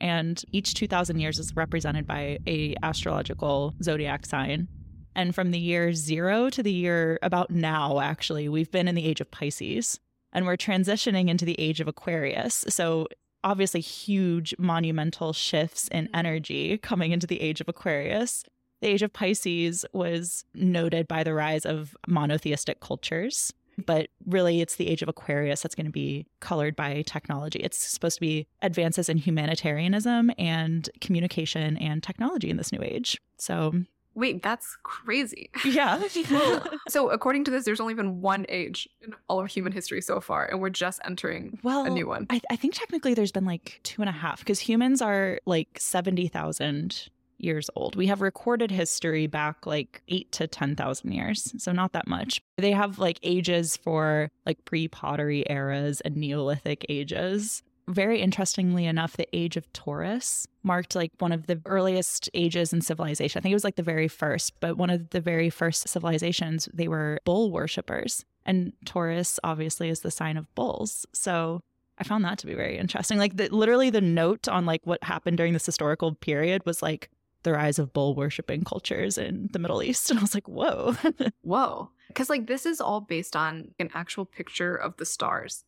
And 0.00 0.42
each 0.52 0.72
2000 0.72 1.20
years 1.20 1.38
is 1.38 1.54
represented 1.54 2.06
by 2.06 2.38
a 2.46 2.74
astrological 2.82 3.74
zodiac 3.82 4.24
sign. 4.24 4.68
And 5.14 5.34
from 5.34 5.50
the 5.50 5.58
year 5.58 5.92
0 5.92 6.50
to 6.50 6.62
the 6.62 6.72
year 6.72 7.18
about 7.22 7.50
now 7.50 8.00
actually, 8.00 8.48
we've 8.48 8.70
been 8.70 8.88
in 8.88 8.94
the 8.94 9.06
age 9.06 9.20
of 9.20 9.30
Pisces 9.30 10.00
and 10.32 10.46
we're 10.46 10.56
transitioning 10.56 11.28
into 11.28 11.44
the 11.44 11.58
age 11.60 11.80
of 11.80 11.88
Aquarius. 11.88 12.64
So 12.68 13.08
obviously 13.44 13.80
huge 13.80 14.54
monumental 14.58 15.32
shifts 15.32 15.88
in 15.88 16.08
energy 16.14 16.78
coming 16.78 17.12
into 17.12 17.26
the 17.26 17.40
age 17.40 17.60
of 17.60 17.68
Aquarius. 17.68 18.44
The 18.80 18.88
age 18.88 19.02
of 19.02 19.12
Pisces 19.12 19.84
was 19.92 20.44
noted 20.54 21.06
by 21.06 21.22
the 21.22 21.34
rise 21.34 21.64
of 21.64 21.96
monotheistic 22.06 22.80
cultures, 22.80 23.52
but 23.86 24.08
really 24.26 24.60
it's 24.60 24.76
the 24.76 24.88
age 24.88 25.02
of 25.02 25.08
Aquarius 25.08 25.62
that's 25.62 25.74
going 25.74 25.86
to 25.86 25.92
be 25.92 26.26
colored 26.40 26.74
by 26.76 27.02
technology. 27.02 27.60
It's 27.60 27.78
supposed 27.78 28.16
to 28.16 28.20
be 28.20 28.46
advances 28.60 29.08
in 29.08 29.18
humanitarianism 29.18 30.32
and 30.38 30.88
communication 31.00 31.76
and 31.78 32.02
technology 32.02 32.50
in 32.50 32.56
this 32.56 32.72
new 32.72 32.82
age. 32.82 33.20
So, 33.38 33.72
Wait, 34.14 34.42
that's 34.42 34.76
crazy. 34.82 35.50
yeah. 35.64 36.02
so 36.88 37.10
according 37.10 37.44
to 37.44 37.50
this, 37.50 37.64
there's 37.64 37.80
only 37.80 37.94
been 37.94 38.20
one 38.20 38.46
age 38.48 38.88
in 39.00 39.14
all 39.28 39.40
of 39.40 39.48
human 39.48 39.72
history 39.72 40.00
so 40.00 40.20
far, 40.20 40.46
and 40.46 40.60
we're 40.60 40.70
just 40.70 41.00
entering 41.04 41.58
well, 41.62 41.84
a 41.84 41.90
new 41.90 42.06
one. 42.06 42.26
I, 42.30 42.40
I 42.50 42.56
think 42.56 42.74
technically 42.74 43.14
there's 43.14 43.32
been 43.32 43.46
like 43.46 43.80
two 43.82 44.02
and 44.02 44.08
a 44.08 44.12
half 44.12 44.40
because 44.40 44.60
humans 44.60 45.00
are 45.00 45.38
like 45.46 45.68
70,000 45.78 47.08
years 47.42 47.68
old. 47.74 47.96
We 47.96 48.06
have 48.06 48.20
recorded 48.20 48.70
history 48.70 49.26
back 49.26 49.66
like 49.66 50.02
eight 50.08 50.30
to 50.32 50.46
10,000 50.46 51.12
years. 51.12 51.52
So 51.58 51.72
not 51.72 51.92
that 51.92 52.06
much. 52.06 52.40
They 52.56 52.72
have 52.72 52.98
like 52.98 53.18
ages 53.22 53.76
for 53.76 54.30
like 54.46 54.64
pre 54.64 54.88
pottery 54.88 55.44
eras 55.48 56.00
and 56.02 56.16
Neolithic 56.16 56.86
ages. 56.88 57.62
Very 57.88 58.20
interestingly 58.20 58.86
enough, 58.86 59.16
the 59.16 59.28
age 59.36 59.56
of 59.56 59.70
Taurus 59.72 60.46
marked 60.62 60.94
like 60.94 61.12
one 61.18 61.32
of 61.32 61.46
the 61.46 61.60
earliest 61.66 62.30
ages 62.32 62.72
in 62.72 62.80
civilization. 62.80 63.38
I 63.38 63.42
think 63.42 63.52
it 63.52 63.56
was 63.56 63.64
like 63.64 63.76
the 63.76 63.82
very 63.82 64.08
first, 64.08 64.58
but 64.60 64.76
one 64.76 64.90
of 64.90 65.10
the 65.10 65.20
very 65.20 65.50
first 65.50 65.88
civilizations, 65.88 66.68
they 66.72 66.88
were 66.88 67.18
bull 67.24 67.50
worshippers. 67.50 68.24
And 68.46 68.72
Taurus 68.84 69.40
obviously 69.42 69.88
is 69.88 70.00
the 70.00 70.10
sign 70.10 70.36
of 70.36 70.52
bulls. 70.54 71.06
So 71.12 71.62
I 71.98 72.04
found 72.04 72.24
that 72.24 72.38
to 72.38 72.46
be 72.46 72.54
very 72.54 72.78
interesting. 72.78 73.18
Like 73.18 73.36
the, 73.36 73.48
literally 73.48 73.90
the 73.90 74.00
note 74.00 74.48
on 74.48 74.64
like 74.66 74.82
what 74.84 75.02
happened 75.04 75.36
during 75.36 75.52
this 75.52 75.66
historical 75.66 76.14
period 76.14 76.64
was 76.64 76.82
like 76.82 77.10
the 77.42 77.52
rise 77.52 77.78
of 77.78 77.92
bull 77.92 78.14
worshipping 78.14 78.64
cultures 78.64 79.18
in 79.18 79.48
the 79.52 79.58
Middle 79.58 79.82
East. 79.82 80.10
And 80.10 80.18
I 80.18 80.22
was 80.22 80.34
like, 80.34 80.48
whoa. 80.48 80.96
Whoa. 81.42 81.90
Because, 82.08 82.28
like, 82.28 82.46
this 82.46 82.66
is 82.66 82.80
all 82.80 83.00
based 83.00 83.34
on 83.34 83.70
an 83.78 83.88
actual 83.94 84.26
picture 84.26 84.76
of 84.76 84.96
the 84.98 85.06
stars, 85.06 85.64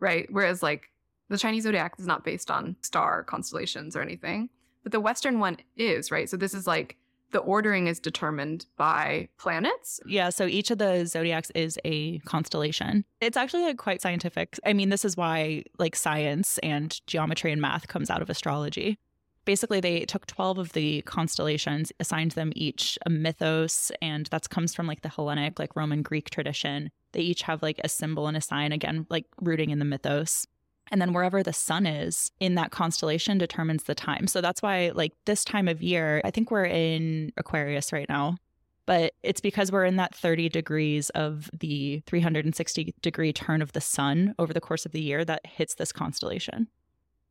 right? 0.00 0.26
Whereas, 0.28 0.60
like, 0.62 0.90
the 1.28 1.38
Chinese 1.38 1.64
zodiac 1.64 1.94
is 1.98 2.06
not 2.06 2.24
based 2.24 2.50
on 2.50 2.76
star 2.82 3.22
constellations 3.24 3.96
or 3.96 4.02
anything, 4.02 4.48
but 4.82 4.92
the 4.92 5.00
Western 5.00 5.38
one 5.40 5.58
is, 5.76 6.10
right? 6.10 6.28
So, 6.28 6.36
this 6.36 6.54
is 6.54 6.66
like 6.66 6.96
the 7.30 7.38
ordering 7.38 7.86
is 7.86 8.00
determined 8.00 8.66
by 8.76 9.28
planets. 9.38 10.00
yeah. 10.06 10.30
So 10.30 10.46
each 10.46 10.70
of 10.70 10.78
the 10.78 11.04
zodiacs 11.04 11.50
is 11.54 11.78
a 11.84 12.18
constellation. 12.20 13.04
It's 13.20 13.36
actually 13.36 13.64
like 13.64 13.76
quite 13.76 14.00
scientific. 14.00 14.58
I 14.64 14.72
mean, 14.72 14.88
this 14.88 15.04
is 15.04 15.16
why 15.16 15.64
like 15.78 15.94
science 15.94 16.58
and 16.58 16.98
geometry 17.06 17.52
and 17.52 17.60
math 17.60 17.88
comes 17.88 18.10
out 18.10 18.22
of 18.22 18.30
astrology. 18.30 18.98
Basically, 19.44 19.80
they 19.80 20.00
took 20.00 20.26
12 20.26 20.58
of 20.58 20.72
the 20.74 21.00
constellations, 21.02 21.90
assigned 22.00 22.32
them 22.32 22.52
each 22.54 22.98
a 23.06 23.10
mythos, 23.10 23.90
and 24.02 24.26
that 24.26 24.50
comes 24.50 24.74
from 24.74 24.86
like 24.86 25.00
the 25.00 25.08
Hellenic, 25.08 25.58
like 25.58 25.74
Roman 25.74 26.02
Greek 26.02 26.28
tradition. 26.28 26.90
They 27.12 27.20
each 27.20 27.42
have 27.42 27.62
like 27.62 27.80
a 27.82 27.88
symbol 27.88 28.26
and 28.26 28.36
a 28.36 28.42
sign, 28.42 28.72
again, 28.72 29.06
like 29.08 29.24
rooting 29.40 29.70
in 29.70 29.78
the 29.78 29.86
mythos. 29.86 30.46
And 30.90 31.00
then 31.00 31.12
wherever 31.12 31.42
the 31.42 31.52
sun 31.52 31.86
is 31.86 32.30
in 32.40 32.54
that 32.54 32.70
constellation 32.70 33.38
determines 33.38 33.84
the 33.84 33.94
time. 33.94 34.26
So 34.26 34.40
that's 34.40 34.62
why, 34.62 34.92
like, 34.94 35.12
this 35.24 35.44
time 35.44 35.68
of 35.68 35.82
year, 35.82 36.20
I 36.24 36.30
think 36.30 36.50
we're 36.50 36.64
in 36.64 37.32
Aquarius 37.36 37.92
right 37.92 38.08
now, 38.08 38.36
but 38.86 39.12
it's 39.22 39.40
because 39.40 39.70
we're 39.70 39.84
in 39.84 39.96
that 39.96 40.14
30 40.14 40.48
degrees 40.48 41.10
of 41.10 41.50
the 41.52 42.02
360 42.06 42.94
degree 43.02 43.32
turn 43.32 43.60
of 43.60 43.72
the 43.72 43.80
sun 43.80 44.34
over 44.38 44.52
the 44.52 44.60
course 44.60 44.86
of 44.86 44.92
the 44.92 45.02
year 45.02 45.24
that 45.24 45.44
hits 45.46 45.74
this 45.74 45.92
constellation. 45.92 46.68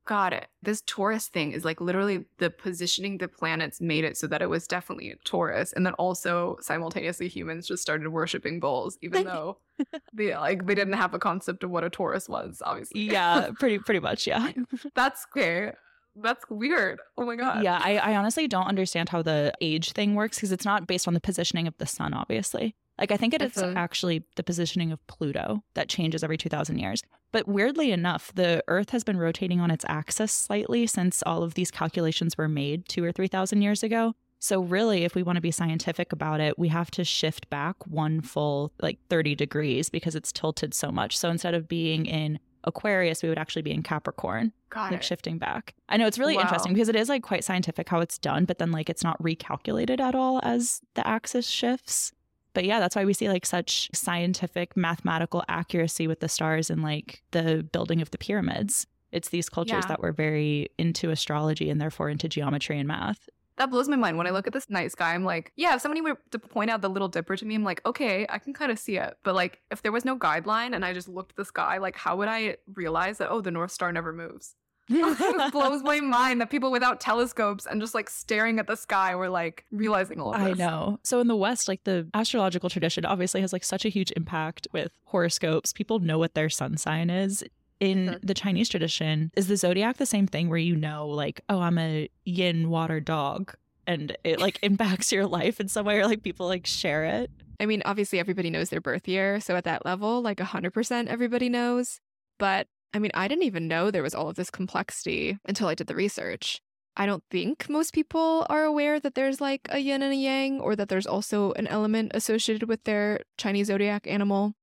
Got 0.08 0.32
it. 0.32 0.48
This 0.64 0.82
Taurus 0.86 1.28
thing 1.28 1.52
is 1.52 1.66
like 1.66 1.82
literally 1.82 2.24
the 2.38 2.50
positioning 2.50 3.18
the 3.18 3.28
planets 3.28 3.82
made 3.82 4.06
it 4.06 4.16
so 4.16 4.26
that 4.28 4.42
it 4.42 4.50
was 4.50 4.66
definitely 4.66 5.14
Taurus. 5.26 5.74
And 5.74 5.86
then 5.86 5.94
also 5.96 6.58
simultaneously 6.62 7.28
humans 7.28 7.68
just 7.68 7.82
started 7.82 8.08
worshiping 8.08 8.62
bulls, 8.62 8.98
even 9.02 9.26
though 9.26 9.58
they 10.14 10.34
like 10.34 10.66
they 10.66 10.76
didn't 10.76 10.94
have 10.94 11.14
a 11.14 11.20
concept 11.20 11.66
of 11.66 11.72
what 11.72 11.84
a 11.84 11.90
Taurus 11.90 12.30
was, 12.30 12.62
obviously. 12.66 13.02
Yeah, 13.02 13.50
pretty 13.60 13.80
pretty 13.80 14.00
much, 14.00 14.26
yeah. 14.26 14.54
That's 14.96 15.24
scary. 15.24 15.74
That's 16.22 16.44
weird. 16.50 17.00
Oh 17.18 17.26
my 17.26 17.36
god. 17.36 17.64
Yeah, 17.64 17.80
I, 17.84 17.98
I 17.98 18.16
honestly 18.16 18.48
don't 18.48 18.68
understand 18.68 19.10
how 19.10 19.22
the 19.22 19.54
age 19.62 19.92
thing 19.94 20.16
works 20.16 20.38
because 20.38 20.52
it's 20.52 20.66
not 20.66 20.88
based 20.88 21.08
on 21.08 21.14
the 21.14 21.20
positioning 21.20 21.68
of 21.68 21.78
the 21.78 21.86
sun, 21.86 22.14
obviously. 22.14 22.76
Like, 23.00 23.12
I 23.12 23.18
think 23.18 23.36
it 23.36 23.44
is 23.44 23.58
actually 23.58 24.24
the 24.38 24.44
positioning 24.44 24.92
of 24.92 25.06
Pluto 25.06 25.64
that 25.76 25.88
changes 25.88 26.24
every 26.24 26.38
2,000 26.38 26.80
years. 26.80 27.04
But 27.32 27.48
weirdly 27.48 27.92
enough, 27.92 28.32
the 28.34 28.64
Earth 28.68 28.90
has 28.90 29.04
been 29.04 29.18
rotating 29.18 29.60
on 29.60 29.70
its 29.70 29.86
axis 29.88 30.32
slightly 30.32 30.88
since 30.88 31.22
all 31.24 31.44
of 31.44 31.54
these 31.54 31.70
calculations 31.70 32.38
were 32.38 32.48
made 32.48 32.88
two 32.90 33.04
or 33.04 33.12
3,000 33.12 33.62
years 33.62 33.84
ago. 33.84 34.16
So, 34.40 34.62
really, 34.62 35.04
if 35.04 35.16
we 35.16 35.24
want 35.24 35.38
to 35.38 35.42
be 35.42 35.52
scientific 35.52 36.12
about 36.12 36.40
it, 36.40 36.60
we 36.60 36.68
have 36.70 36.92
to 36.92 37.04
shift 37.04 37.50
back 37.50 37.76
one 37.88 38.22
full, 38.22 38.72
like 38.82 39.00
30 39.10 39.36
degrees 39.36 39.90
because 39.90 40.16
it's 40.16 40.32
tilted 40.32 40.74
so 40.74 40.92
much. 40.92 41.18
So, 41.18 41.30
instead 41.30 41.56
of 41.56 41.68
being 41.68 42.06
in 42.06 42.40
Aquarius, 42.68 43.24
we 43.24 43.30
would 43.30 43.40
actually 43.40 43.64
be 43.64 43.72
in 43.72 43.82
Capricorn 43.82 44.52
Got 44.70 44.92
like 44.92 45.00
it. 45.02 45.04
shifting 45.04 45.40
back. 45.40 45.74
I 45.90 45.98
know 45.98 46.06
it's 46.06 46.20
really 46.20 46.36
Wow. 46.36 46.42
interesting 46.44 46.74
because 46.74 46.90
it 46.90 46.96
is 46.96 47.10
like 47.10 47.24
quite 47.24 47.44
scientific 47.44 47.90
how 47.90 48.00
it's 48.02 48.20
done, 48.20 48.46
but 48.46 48.60
then 48.60 48.72
like 48.72 48.90
it's 48.90 49.04
not 49.04 49.20
recalculated 49.24 50.00
at 50.00 50.14
all 50.14 50.40
as 50.44 50.82
the 50.94 51.08
axis 51.08 51.48
shifts. 51.48 52.12
But 52.54 52.66
yeah, 52.66 52.80
that's 52.80 52.96
why 52.96 53.06
we 53.06 53.14
see 53.14 53.30
like 53.30 53.46
such 53.46 53.90
scientific 53.94 54.76
mathematical 54.78 55.44
accuracy 55.48 56.08
with 56.08 56.20
the 56.20 56.30
stars 56.30 56.70
and 56.70 56.84
like 56.84 57.24
the 57.32 57.68
building 57.72 58.02
of 58.02 58.12
the 58.12 58.18
pyramids. 58.18 58.86
It's 59.12 59.30
these 59.30 59.48
cultures 59.48 59.84
Yeah. 59.86 59.88
that 59.90 60.02
were 60.02 60.12
very 60.12 60.68
into 60.78 61.10
astrology 61.12 61.70
and 61.70 61.80
therefore 61.80 62.10
into 62.10 62.28
geometry 62.28 62.78
and 62.78 62.88
math. 62.88 63.30
That 63.58 63.72
blows 63.72 63.88
my 63.90 63.96
mind. 63.96 64.18
When 64.18 64.28
I 64.28 64.30
look 64.30 64.48
at 64.48 64.54
this 64.54 64.70
night 64.70 64.92
sky, 64.92 65.14
I'm 65.14 65.24
like, 65.24 65.52
yeah, 65.56 65.76
if 65.76 65.82
somebody 65.82 66.02
were 66.02 66.20
to 66.32 66.40
point 66.40 66.70
out 66.70 66.82
the 66.82 66.90
little 66.90 67.08
dipper 67.08 67.36
to 67.36 67.46
me, 67.46 67.56
I'm 67.56 67.64
like, 67.64 67.82
okay, 67.86 68.26
I 68.30 68.38
can 68.38 68.54
kind 68.54 68.72
of 68.72 68.78
see 68.78 68.98
it. 68.98 69.18
But 69.24 69.36
like, 69.36 69.62
if 69.72 69.82
there 69.82 69.92
was 69.92 70.06
no 70.06 70.18
guideline 70.18 70.76
and 70.76 70.86
I 70.86 70.94
just 70.94 71.08
looked 71.10 71.32
at 71.32 71.38
the 71.38 71.46
sky, 71.46 71.78
like, 71.78 71.96
how 71.96 72.16
would 72.18 72.28
I 72.28 72.58
realize 72.74 73.18
that, 73.18 73.30
oh, 73.30 73.42
the 73.42 73.52
North 73.52 73.72
Star 73.72 73.92
never 73.92 74.14
moves? 74.14 74.56
it 74.90 75.52
blows 75.52 75.84
my 75.84 76.00
mind 76.00 76.40
that 76.40 76.50
people 76.50 76.72
without 76.72 77.02
telescopes 77.02 77.66
and 77.66 77.82
just 77.82 77.94
like 77.94 78.10
staring 78.10 78.58
at 78.60 78.68
the 78.68 78.76
sky 78.76 79.16
were 79.16 79.30
like 79.30 79.66
realizing 79.72 80.22
all 80.22 80.34
of 80.34 80.42
this. 80.42 80.52
I 80.52 80.54
know. 80.54 81.00
So 81.04 81.20
in 81.20 81.28
the 81.28 81.36
West, 81.36 81.68
like 81.68 81.84
the 81.84 82.08
astrological 82.14 82.70
tradition 82.70 83.06
obviously 83.06 83.42
has 83.42 83.52
like 83.52 83.66
such 83.66 83.84
a 83.84 83.90
huge 83.90 84.12
impact 84.16 84.68
with 84.72 84.92
horoscopes. 85.06 85.74
People 85.74 86.00
know 86.00 86.18
what 86.18 86.36
their 86.36 86.50
sun 86.50 86.78
sign 86.78 87.10
is. 87.10 87.44
In 87.80 88.08
Mhm. 88.08 88.20
the 88.24 88.34
Chinese 88.34 88.70
tradition, 88.70 89.32
is 89.36 89.48
the 89.48 89.58
zodiac 89.58 89.98
the 89.98 90.06
same 90.06 90.26
thing 90.28 90.50
where 90.50 90.58
you 90.58 90.76
know, 90.76 91.08
like, 91.08 91.42
oh, 91.50 91.60
I'm 91.60 91.78
a 91.78 92.10
yin 92.26 92.70
water 92.70 93.00
dog 93.00 93.54
and 93.86 94.18
it 94.24 94.40
like 94.40 94.60
impacts 94.64 95.12
your 95.12 95.28
life 95.28 95.60
in 95.60 95.68
some 95.68 95.86
way 95.86 96.00
or 96.00 96.08
like 96.08 96.24
people 96.24 96.48
like 96.48 96.66
share 96.66 97.04
it? 97.06 97.30
I 97.60 97.66
mean, 97.66 97.82
obviously 97.86 98.20
everybody 98.20 98.50
knows 98.50 98.70
their 98.70 98.82
birth 98.82 99.08
year, 99.08 99.40
so 99.40 99.56
at 99.56 99.64
that 99.66 99.86
level, 99.86 100.22
like 100.22 100.38
100% 100.40 101.08
everybody 101.08 101.50
knows. 101.50 102.00
But 102.40 102.68
I 102.94 103.00
mean, 103.00 103.12
I 103.14 103.28
didn't 103.28 103.44
even 103.44 103.68
know 103.68 103.92
there 103.92 104.04
was 104.04 104.16
all 104.16 104.30
of 104.30 104.36
this 104.36 104.50
complexity 104.50 105.38
until 105.46 105.68
I 105.68 105.76
did 105.76 105.88
the 105.88 105.96
research. 105.96 106.62
I 106.96 107.06
don't 107.06 107.24
think 107.30 107.70
most 107.70 107.94
people 107.94 108.48
are 108.50 108.64
aware 108.64 109.00
that 109.00 109.14
there's 109.14 109.40
like 109.40 109.68
a 109.70 109.78
yin 109.80 110.02
and 110.02 110.14
a 110.14 110.16
yang, 110.16 110.60
or 110.60 110.76
that 110.76 110.90
there's 110.90 111.06
also 111.06 111.52
an 111.54 111.68
element 111.68 112.12
associated 112.16 112.68
with 112.68 112.84
their 112.86 113.20
Chinese 113.38 113.68
zodiac 113.68 114.08
animal. 114.08 114.56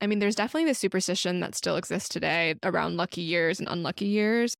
I 0.00 0.06
mean, 0.06 0.18
there's 0.18 0.34
definitely 0.34 0.70
this 0.70 0.78
superstition 0.78 1.40
that 1.40 1.54
still 1.54 1.76
exists 1.76 2.08
today 2.08 2.54
around 2.62 2.96
lucky 2.96 3.20
years 3.20 3.58
and 3.58 3.68
unlucky 3.68 4.06
years. 4.06 4.54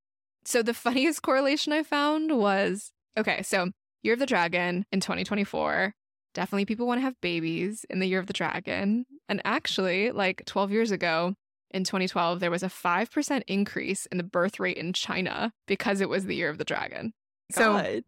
So 0.45 0.63
the 0.63 0.75
funniest 0.87 1.23
correlation 1.23 1.73
I 1.73 1.83
found 1.83 2.37
was 2.37 2.91
okay, 3.17 3.43
so 3.43 3.71
Year 4.03 4.15
of 4.15 4.21
the 4.21 4.27
Dragon 4.27 4.85
in 4.93 5.01
2024 5.01 5.95
definitely 6.35 6.65
people 6.65 6.87
want 6.87 6.99
to 6.99 7.03
have 7.03 7.21
babies 7.21 7.85
in 7.91 7.99
the 7.99 8.07
year 8.07 8.19
of 8.19 8.27
the 8.27 8.33
dragon. 8.33 9.07
And 9.29 9.41
actually, 9.45 10.11
like 10.11 10.45
12 10.47 10.71
years 10.71 10.91
ago 10.91 11.35
in 11.71 11.85
2012, 11.85 12.41
there 12.41 12.51
was 12.51 12.63
a 12.63 12.69
5% 12.69 13.43
increase 13.47 14.07
in 14.07 14.19
the 14.19 14.25
birth 14.25 14.61
rate 14.61 14.77
in 14.77 14.93
China 14.93 15.53
because 15.67 16.01
it 16.01 16.09
was 16.09 16.27
the 16.27 16.35
year 16.35 16.49
of 16.49 16.59
the 16.59 16.65
dragon. 16.65 17.13
So 17.51 18.01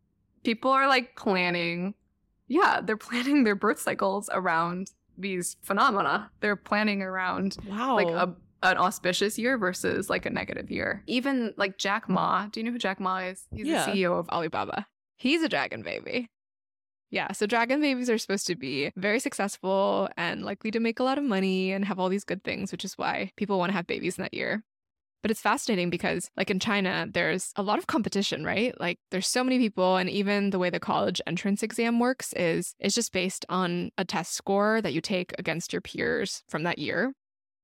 people 0.45 0.71
are 0.71 0.89
like 0.89 1.17
planning, 1.17 1.95
yeah, 2.49 2.81
they're 2.81 2.97
planning 3.09 3.45
their 3.45 3.55
birth 3.55 3.81
cycles 3.81 4.29
around 4.33 4.91
these 5.19 5.57
phenomena. 5.63 6.31
They're 6.41 6.57
planning 6.57 7.03
around 7.03 7.57
wow. 7.69 7.97
like 7.97 8.09
a 8.09 8.35
an 8.65 8.79
auspicious 8.79 9.39
year 9.39 9.59
versus 9.59 10.09
like 10.09 10.25
a 10.25 10.31
negative 10.31 10.71
year. 10.71 11.03
Even 11.07 11.53
like 11.57 11.79
Jack 11.79 12.09
Ma. 12.09 12.47
Do 12.47 12.61
you 12.61 12.65
know 12.65 12.73
who 12.73 12.79
Jack 12.79 13.01
Ma 13.01 13.19
is? 13.19 13.45
He's 13.53 13.67
Yeah. 13.67 13.87
the 13.87 13.93
CEO 13.93 14.19
of 14.19 14.29
Alibaba. 14.29 14.87
He's 15.17 15.43
a 15.43 15.49
dragon 15.49 15.83
baby. 15.83 16.29
Yeah, 17.11 17.33
so 17.33 17.45
dragon 17.47 17.81
babies 17.81 18.09
are 18.09 18.17
supposed 18.17 18.47
to 18.47 18.55
be 18.57 18.91
very 18.97 19.21
successful 19.21 20.09
and 20.17 20.45
likely 20.45 20.71
to 20.71 20.81
make 20.81 20.99
a 20.99 21.03
lot 21.03 21.19
of 21.19 21.25
money 21.25 21.71
and 21.71 21.85
have 21.85 21.99
all 21.99 22.09
these 22.09 22.25
good 22.25 22.43
things, 22.43 22.73
which 22.73 22.87
is 22.87 22.97
why 22.97 23.33
people 23.37 23.59
want 23.59 23.71
to 23.71 23.77
have 23.77 23.87
babies 23.87 24.17
in 24.17 24.23
that 24.23 24.33
year. 24.33 24.65
But 25.23 25.31
it's 25.31 25.41
fascinating 25.41 25.89
because, 25.89 26.29
like 26.37 26.51
in 26.51 26.59
China, 26.59 27.07
there's 27.09 27.53
a 27.57 27.63
lot 27.63 27.79
of 27.79 27.87
competition, 27.87 28.45
right? 28.45 28.79
Like 28.81 28.99
there's 29.13 29.29
so 29.29 29.45
many 29.45 29.59
people, 29.59 29.97
and 29.97 30.11
even 30.11 30.51
the 30.51 30.59
way 30.59 30.69
the 30.69 30.81
college 30.81 31.21
entrance 31.27 31.63
exam 31.63 32.01
works 32.01 32.33
is 32.35 32.75
it's 32.81 32.95
just 32.95 33.13
based 33.13 33.47
on 33.49 33.91
a 33.97 34.05
test 34.05 34.35
score 34.35 34.81
that 34.83 34.93
you 34.93 35.01
take 35.01 35.33
against 35.39 35.73
your 35.73 35.81
peers 35.81 36.43
from 36.49 36.65
that 36.65 36.79
year. 36.79 37.13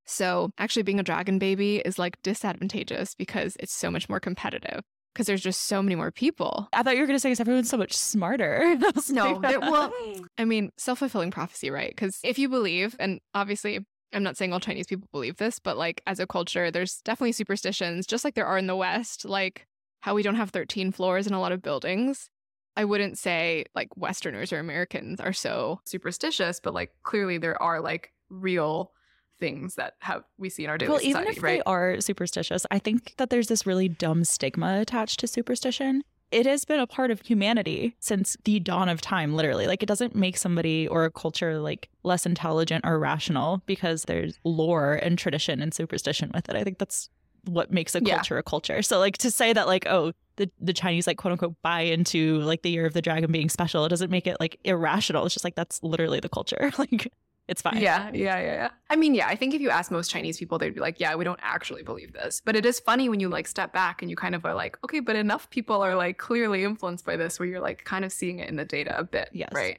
So 0.07 0.51
actually, 0.57 0.85
being 0.85 1.01
a 1.01 1.03
dragon 1.03 1.39
baby 1.39 1.79
is 1.85 1.99
like 1.99 2.23
disadvantageous 2.23 3.15
because 3.15 3.57
it's 3.61 3.75
so 3.75 3.91
much 3.91 4.09
more 4.09 4.21
competitive 4.21 4.81
because 5.13 5.27
there's 5.27 5.43
just 5.43 5.63
so 5.67 5.83
many 5.83 5.97
more 5.97 6.13
people. 6.13 6.69
I 6.73 6.83
thought 6.85 6.95
you 6.95 7.01
were 7.01 7.07
going 7.07 7.17
to 7.17 7.21
say 7.21 7.31
'cause 7.31 7.41
everyone's 7.41 7.69
so 7.69 7.77
much 7.77 7.93
smarter. 7.95 8.79
No, 9.11 9.41
like, 9.43 9.61
well, 9.61 9.93
I 10.39 10.45
mean, 10.45 10.71
self 10.77 11.01
fulfilling 11.01 11.31
prophecy, 11.33 11.71
right? 11.71 11.91
Because 11.91 12.21
if 12.23 12.39
you 12.39 12.49
believe, 12.49 12.95
and 13.01 13.21
obviously, 13.35 13.81
I'm 14.13 14.23
not 14.23 14.37
saying 14.37 14.53
all 14.53 14.61
Chinese 14.61 14.87
people 14.87 15.09
believe 15.13 15.37
this, 15.37 15.59
but 15.59 15.77
like 15.77 16.03
as 16.07 16.19
a 16.19 16.27
culture, 16.27 16.71
there's 16.71 17.01
definitely 17.03 17.33
superstitions, 17.33 18.07
just 18.07 18.25
like 18.25 18.35
there 18.35 18.47
are 18.47 18.59
in 18.59 18.67
the 18.67 18.77
West, 18.77 19.25
like 19.25 19.67
how 20.01 20.15
we 20.15 20.23
don't 20.23 20.37
have 20.37 20.51
13 20.51 20.93
floors 20.93 21.27
in 21.27 21.35
a 21.35 21.41
lot 21.41 21.53
of 21.53 21.63
buildings. 21.63 22.31
I 22.77 22.85
wouldn't 22.85 23.19
say 23.19 23.65
like 23.75 23.89
Westerners 23.97 24.53
or 24.53 24.61
Americans 24.61 25.21
are 25.21 25.33
so. 25.33 25.81
superstitious, 25.85 26.61
but 26.61 26.75
like 26.75 26.93
clearly 27.03 27.39
there 27.39 27.61
are 27.61 27.81
like 27.81 28.13
real 28.31 28.93
things 29.39 29.77
that 29.77 29.95
have 30.01 30.25
we 30.37 30.49
see 30.49 30.65
in 30.65 30.71
our 30.71 30.79
daily 30.79 30.91
well, 30.91 30.99
society, 30.99 31.21
even 31.21 31.37
if 31.37 31.43
right? 31.43 31.59
they 31.59 31.63
are 31.65 32.01
superstitious, 32.01 32.67
I 32.71 32.79
think 32.79 33.15
that 33.19 33.31
there's 33.31 33.49
this 33.49 33.67
really 33.67 33.89
dumb 33.89 34.25
stigma 34.25 34.81
attached 34.81 35.21
to 35.21 35.27
superstition. 35.27 36.03
It 36.31 36.45
has 36.47 36.65
been 36.65 36.79
a 36.81 36.87
part 36.87 37.11
of 37.11 37.23
humanity 37.23 37.97
since 38.01 38.37
the 38.45 38.61
dawn 38.61 38.89
of 38.89 39.01
time, 39.01 39.35
literally. 39.35 39.67
Like, 39.67 39.83
it 39.83 39.87
doesn't 39.87 40.15
make 40.15 40.37
somebody 40.37 40.87
or 40.87 41.05
a 41.05 41.11
culture 41.11 41.59
like 41.59 41.89
less 42.03 42.27
intelligent 42.27 42.85
or 42.87 42.99
rational 42.99 43.63
because 43.67 44.05
there's 44.05 44.39
lore 44.45 44.95
and 44.95 45.17
tradition 45.19 45.63
and 45.63 45.73
superstition 45.73 46.31
with 46.35 46.49
it. 46.49 46.57
I 46.57 46.65
think 46.65 46.79
that's 46.79 47.09
what 47.47 47.73
makes 47.73 47.95
a 47.95 48.03
Yeah. 48.03 48.17
culture 48.17 48.37
a 48.37 48.43
culture. 48.43 48.83
So, 48.83 48.99
like, 48.99 49.17
to 49.19 49.31
say 49.31 49.53
that, 49.55 49.67
like, 49.67 49.87
oh, 49.87 50.13
the, 50.37 50.51
the 50.61 50.75
Chinese, 50.75 51.07
like, 51.07 51.17
quote 51.17 51.33
unquote, 51.33 51.55
buy 51.63 51.81
into 51.81 52.41
like 52.43 52.63
the 52.63 52.71
year 52.71 52.85
of 52.87 52.93
the 52.93 53.03
dragon 53.03 53.33
being 53.33 53.49
special, 53.49 53.85
it 53.85 53.89
doesn't 53.89 54.11
make 54.11 54.27
it 54.27 54.37
like 54.39 54.59
irrational. 54.65 55.25
It's 55.25 55.35
just 55.35 55.45
like 55.45 55.55
that's 55.55 55.83
literally 55.83 56.21
the 56.21 56.29
culture. 56.29 56.71
like, 56.79 57.11
it's 57.49 57.63
fine. 57.63 57.79
Yeah, 57.79 58.11
yeah, 58.13 58.39
yeah, 58.39 58.55
yeah. 58.55 58.71
I 58.91 58.97
mean, 58.97 59.15
yeah, 59.15 59.27
I 59.27 59.35
think 59.35 59.55
if 59.55 59.61
you 59.61 59.71
ask 59.71 59.91
most 59.91 60.11
Chinese 60.11 60.39
people, 60.39 60.59
they'd 60.59 60.75
be 60.75 60.81
like, 60.81 61.01
yeah, 61.01 61.15
we 61.15 61.25
don't 61.25 61.41
actually 61.43 61.83
believe 61.83 62.13
this. 62.13 62.43
But 62.45 62.57
it 62.57 62.67
is 62.67 62.79
funny 62.79 63.09
when 63.09 63.21
you 63.21 63.29
like 63.29 63.49
step 63.49 63.73
back 63.73 64.03
and 64.03 64.11
you 64.11 64.17
kind 64.17 64.35
of 64.35 64.45
are 64.45 64.55
like, 64.55 64.79
okay, 64.85 65.01
but 65.01 65.17
enough 65.17 65.49
people 65.49 65.81
are 65.83 65.97
like 65.97 66.19
clearly 66.19 66.63
influenced 66.63 67.07
by 67.07 67.17
this 67.17 67.41
where 67.41 67.49
you're 67.49 67.61
like 67.61 67.85
kind 67.85 68.05
of 68.05 68.13
seeing 68.13 68.39
it 68.39 68.49
in 68.49 68.57
the 68.57 68.67
data 68.67 68.97
a 68.99 69.03
bit. 69.03 69.31
Yes. 69.33 69.51
Right. 69.53 69.79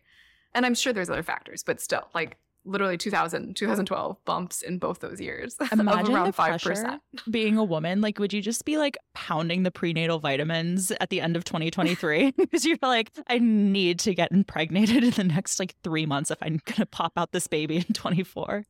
And 0.54 0.66
I'm 0.66 0.74
sure 0.74 0.94
there's 0.94 1.12
other 1.12 1.24
factors, 1.24 1.64
but 1.64 1.80
still, 1.80 2.10
like 2.16 2.38
literally 2.66 2.98
2000, 2.98 3.56
2012 3.56 4.18
bumps 4.26 4.62
in 4.62 4.78
both 4.78 5.00
those 5.00 5.20
years 5.20 5.56
Imagine 5.72 6.06
the 6.06 6.14
around 6.14 6.34
pressure 6.34 6.74
5%. 6.74 7.00
being 7.32 7.58
a 7.58 7.64
woman, 7.64 8.02
like, 8.02 8.20
would 8.20 8.34
you 8.34 8.42
just 8.42 8.66
be 8.66 8.78
like 8.78 8.98
pounding 9.14 9.64
the 9.64 9.72
prenatal 9.72 10.20
vitamins 10.20 10.92
at 11.00 11.10
the 11.10 11.22
end 11.22 11.36
of 11.36 11.44
2023? 11.44 12.32
Because 12.32 12.66
you're 12.66 12.78
like, 12.82 13.12
I 13.28 13.40
need 13.40 14.00
to 14.00 14.14
get 14.14 14.32
impregnated 14.32 15.04
in 15.04 15.12
the 15.12 15.24
next 15.24 15.60
like 15.60 15.76
three 15.84 16.06
months 16.06 16.32
if 16.32 16.38
I'm 16.42 16.60
going 16.66 16.78
to 16.78 16.86
pop 16.86 17.14
out 17.18 17.32
this 17.32 17.48
baby 17.48 17.78
in 17.78 17.94
24. 17.94 18.66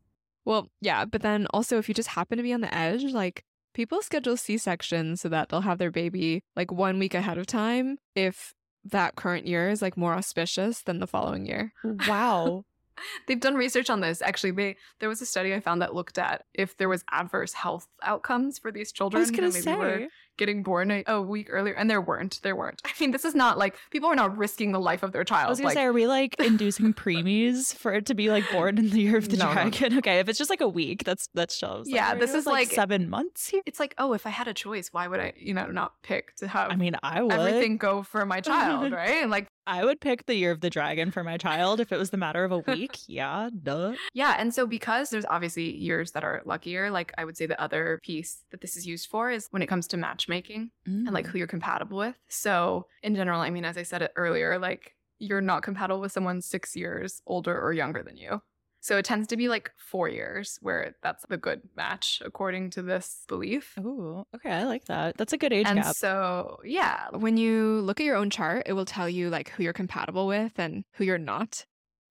Well, 0.46 0.70
yeah, 0.82 1.06
but 1.06 1.22
then 1.22 1.48
also 1.52 1.78
if 1.78 1.88
you 1.88 1.94
just 1.94 2.10
happen 2.10 2.38
to 2.38 2.44
be 2.44 2.54
on 2.54 2.62
the 2.62 2.74
edge, 2.74 3.04
like 3.04 3.44
people 3.74 4.02
schedule 4.02 4.38
C 4.38 4.58
sections 4.58 5.22
so 5.22 5.30
that 5.30 5.50
they'll 5.50 5.62
have 5.62 5.78
their 5.78 5.92
baby 5.92 6.42
like 6.56 6.72
one 6.72 7.00
week 7.00 7.14
ahead 7.14 7.38
of 7.38 7.46
time 7.46 7.98
if 8.16 8.54
that 8.86 9.16
current 9.16 9.46
year 9.46 9.70
is 9.70 9.82
like 9.82 9.98
more 9.98 10.14
auspicious 10.14 10.82
than 10.84 11.00
the 11.00 11.08
following 11.08 11.46
year. 11.46 11.74
Wow. 12.08 12.64
They've 13.28 13.40
done 13.40 13.56
research 13.56 13.90
on 13.90 14.02
this. 14.02 14.22
Actually, 14.22 14.52
they 14.52 14.76
there 15.00 15.10
was 15.10 15.22
a 15.22 15.26
study 15.26 15.54
I 15.54 15.60
found 15.60 15.82
that 15.82 15.94
looked 15.96 16.18
at 16.18 16.46
if 16.54 16.78
there 16.78 16.90
was 16.90 17.04
adverse 17.12 17.54
health 17.54 17.88
outcomes 18.04 18.58
for 18.60 18.72
these 18.72 18.92
I 18.94 18.96
children. 18.98 19.20
was 19.22 19.30
who 19.30 19.38
going 19.38 19.52
to 19.52 19.54
maybe 19.54 19.64
say. 19.64 19.76
were 19.76 20.08
getting 20.38 20.64
born 20.64 20.90
a, 20.90 21.04
a 21.06 21.22
week 21.22 21.48
earlier, 21.50 21.74
and 21.74 21.90
there 21.90 22.00
weren't. 22.00 22.40
There 22.44 22.56
weren't. 22.56 22.82
I 22.86 22.92
mean, 23.00 23.12
this 23.12 23.26
is 23.26 23.36
not 23.36 23.58
like 23.58 23.76
people 23.92 24.10
are 24.10 24.16
not 24.16 24.38
risking 24.38 24.72
the 24.72 24.80
life 24.80 25.04
of 25.04 25.12
their 25.12 25.24
child. 25.26 25.48
I 25.48 25.50
was 25.50 25.60
gonna 25.60 25.68
like, 25.70 25.76
say, 25.78 25.84
are 25.84 25.92
we 25.94 26.08
like 26.08 26.36
inducing 26.40 26.94
preemies 26.94 27.76
for 27.76 27.94
it 27.94 28.06
to 28.08 28.14
be 28.16 28.30
like 28.30 28.50
born 28.52 28.78
in 28.78 28.90
the 28.90 29.00
year 29.02 29.18
of 29.18 29.30
the 29.30 29.38
No, 29.38 29.48
no. 29.48 29.54
dragon? 29.54 29.98
Okay, 30.00 30.20
if 30.20 30.30
it's 30.30 30.38
just 30.38 30.50
like 30.50 30.62
a 30.62 30.68
week, 30.70 31.04
that's 31.04 31.28
that's 31.34 31.56
shows. 31.56 31.90
Yeah, 31.90 32.16
this 32.16 32.34
is 32.34 32.46
like- 32.46 32.70
seven 32.72 33.10
months 33.10 33.48
here. 33.50 33.62
it's 33.66 33.80
like, 33.80 33.94
oh, 33.98 34.14
if 34.14 34.26
I 34.26 34.30
had 34.30 34.48
a 34.48 34.54
choice, 34.54 34.90
why 34.92 35.08
would 35.08 35.20
I, 35.20 35.34
you 35.38 35.54
know, 35.54 35.68
not 35.68 35.94
pick 36.04 36.36
to 36.38 36.48
have 36.48 36.72
I 36.72 36.76
mean, 36.76 36.96
I 37.04 37.22
would. 37.22 37.32
everything 37.34 37.78
go 37.78 38.04
for 38.04 38.26
my 38.26 38.40
child, 38.42 38.92
right? 38.94 39.22
And 39.22 39.30
like, 39.32 39.48
I 39.70 39.86
would 39.86 40.02
pick 40.02 40.26
the 40.26 40.34
year 40.34 40.50
of 40.50 40.62
the 40.62 40.70
dragon 40.72 41.12
for 41.12 41.24
my 41.24 41.38
child 41.38 41.80
if 41.80 41.92
it 41.92 42.00
was 42.00 42.10
the 42.10 42.18
matter 42.18 42.44
of 42.44 42.52
a 42.52 42.58
week. 42.58 42.98
yeah, 43.08 43.52
duh. 43.62 43.94
yeah. 44.16 44.36
And 44.40 44.52
so 44.52 44.66
because 44.66 45.12
there's 45.12 45.26
obviously 45.30 45.78
years 45.78 46.12
that 46.14 46.24
are 46.24 46.42
luckier, 46.44 46.90
like 46.90 47.14
I 47.20 47.26
would 47.26 47.38
say 47.38 47.46
the 47.46 47.62
other 47.62 48.00
piece 48.04 48.44
that 48.50 48.62
this 48.62 48.76
is 48.76 48.88
used 48.88 49.10
for 49.10 49.30
is 49.30 49.48
when 49.52 49.62
it 49.62 49.68
comes 49.68 49.88
to 49.90 49.98
matchmaking. 49.98 50.72
and 50.86 51.12
like 51.12 51.28
who 51.28 51.34
mm. 51.34 51.38
you're 51.40 51.48
compatible 51.48 52.00
with. 52.00 52.16
So, 52.30 52.88
in 53.04 53.14
general, 53.16 53.42
I 53.42 53.52
mean, 53.52 53.64
as 53.64 53.78
I 53.78 53.84
said 53.84 54.02
it 54.02 54.12
earlier, 54.16 54.58
like 54.58 54.96
you're 55.20 55.40
not 55.40 55.62
compatible 55.62 56.02
with 56.02 56.12
someone 56.12 56.42
six 56.42 56.76
years 56.76 57.22
older 57.28 57.60
or 57.60 57.72
younger 57.72 58.02
than 58.02 58.18
you. 58.18 58.42
So 58.90 58.98
it 58.98 59.06
tends 59.06 59.28
to 59.28 59.38
be 59.38 59.50
like 59.50 59.72
four 59.78 60.10
years 60.10 60.58
where 60.64 60.96
that's 61.04 61.24
the 61.30 61.38
good 61.38 61.62
match 61.78 62.24
according 62.26 62.72
to 62.72 62.82
this 62.82 63.24
belief. 63.28 63.76
Oh, 63.78 64.26
okay. 64.36 64.50
I 64.50 64.64
like 64.64 64.86
that. 64.86 65.16
That's 65.16 65.32
a 65.32 65.38
good 65.38 65.54
age 65.54 65.68
and 65.68 65.84
gap. 65.84 65.96
so, 65.96 66.58
yeah, 66.64 67.10
When 67.12 67.38
you 67.38 67.82
look 67.82 68.00
at 68.00 68.06
your 68.08 68.16
own 68.16 68.32
chart, 68.32 68.64
it 68.66 68.74
will 68.74 68.86
tell 68.86 69.08
you 69.08 69.30
like 69.30 69.50
who 69.50 69.62
you're 69.62 69.74
compatible 69.74 70.26
with 70.26 70.54
and 70.58 70.86
who 70.94 71.04
you're 71.04 71.20
not. 71.20 71.68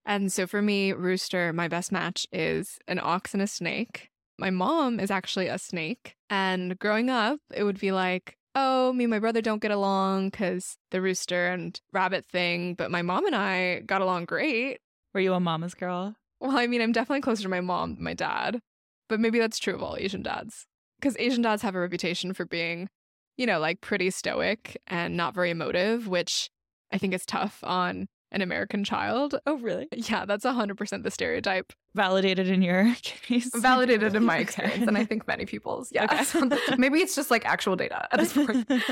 And 0.06 0.32
so 0.32 0.46
for 0.46 0.62
me, 0.62 0.92
rooster, 0.92 1.52
my 1.52 1.66
best 1.66 1.90
match 1.90 2.28
is 2.30 2.78
an 2.86 3.00
ox 3.02 3.34
and 3.34 3.42
a 3.42 3.48
snake. 3.48 4.10
My 4.38 4.50
mom 4.50 5.00
is 5.00 5.10
actually 5.10 5.48
a 5.48 5.58
snake. 5.58 6.14
And 6.30 6.78
growing 6.78 7.10
up, 7.10 7.40
it 7.52 7.64
would 7.64 7.80
be 7.80 7.90
like, 7.90 8.38
oh, 8.54 8.92
me 8.92 9.02
and 9.02 9.10
my 9.10 9.18
brother 9.18 9.42
don't 9.42 9.60
get 9.60 9.72
along 9.72 10.28
because 10.28 10.76
the 10.92 11.02
rooster 11.02 11.48
and 11.48 11.80
rabbit 11.92 12.24
thing. 12.24 12.74
But 12.74 12.92
my 12.92 13.02
mom 13.02 13.26
and 13.26 13.34
I 13.34 13.80
got 13.80 14.00
along 14.00 14.26
great. 14.26 14.78
Were 15.12 15.18
you 15.18 15.34
a 15.34 15.40
mama's 15.40 15.74
girl? 15.74 16.14
Well, 16.40 16.56
I 16.56 16.66
mean, 16.66 16.80
I'm 16.80 16.92
definitely 16.92 17.20
closer 17.22 17.42
to 17.42 17.48
my 17.48 17.60
mom 17.60 17.94
than 17.96 18.04
my 18.04 18.14
dad, 18.14 18.60
but 19.08 19.20
maybe 19.20 19.38
that's 19.38 19.58
true 19.58 19.74
of 19.74 19.82
all 19.82 19.96
Asian 19.98 20.22
dads. 20.22 20.66
Because 21.00 21.16
Asian 21.18 21.42
dads 21.42 21.62
have 21.62 21.74
a 21.74 21.80
reputation 21.80 22.32
for 22.32 22.44
being, 22.44 22.88
you 23.36 23.46
know, 23.46 23.58
like 23.58 23.80
pretty 23.80 24.10
stoic 24.10 24.80
and 24.86 25.16
not 25.16 25.34
very 25.34 25.50
emotive, 25.50 26.08
which 26.08 26.50
I 26.92 26.98
think 26.98 27.14
is 27.14 27.24
tough 27.26 27.60
on 27.62 28.06
an 28.30 28.42
American 28.42 28.84
child. 28.84 29.38
Oh, 29.46 29.56
really? 29.56 29.88
Yeah, 29.92 30.24
that's 30.26 30.44
100% 30.44 31.02
the 31.02 31.10
stereotype. 31.10 31.72
Validated 31.94 32.48
in 32.48 32.62
your 32.62 32.94
case. 33.02 33.50
validated 33.54 34.14
in 34.14 34.24
my 34.24 34.38
experience, 34.44 34.86
and 34.86 34.98
I 34.98 35.04
think 35.04 35.26
many 35.26 35.46
people's. 35.46 35.90
Yeah. 35.92 36.04
Okay. 36.04 36.24
So 36.24 36.48
maybe 36.76 37.00
it's 37.00 37.14
just 37.16 37.30
like 37.30 37.44
actual 37.46 37.74
data 37.76 38.06
at 38.12 38.18
this 38.20 38.32
point. 38.32 38.70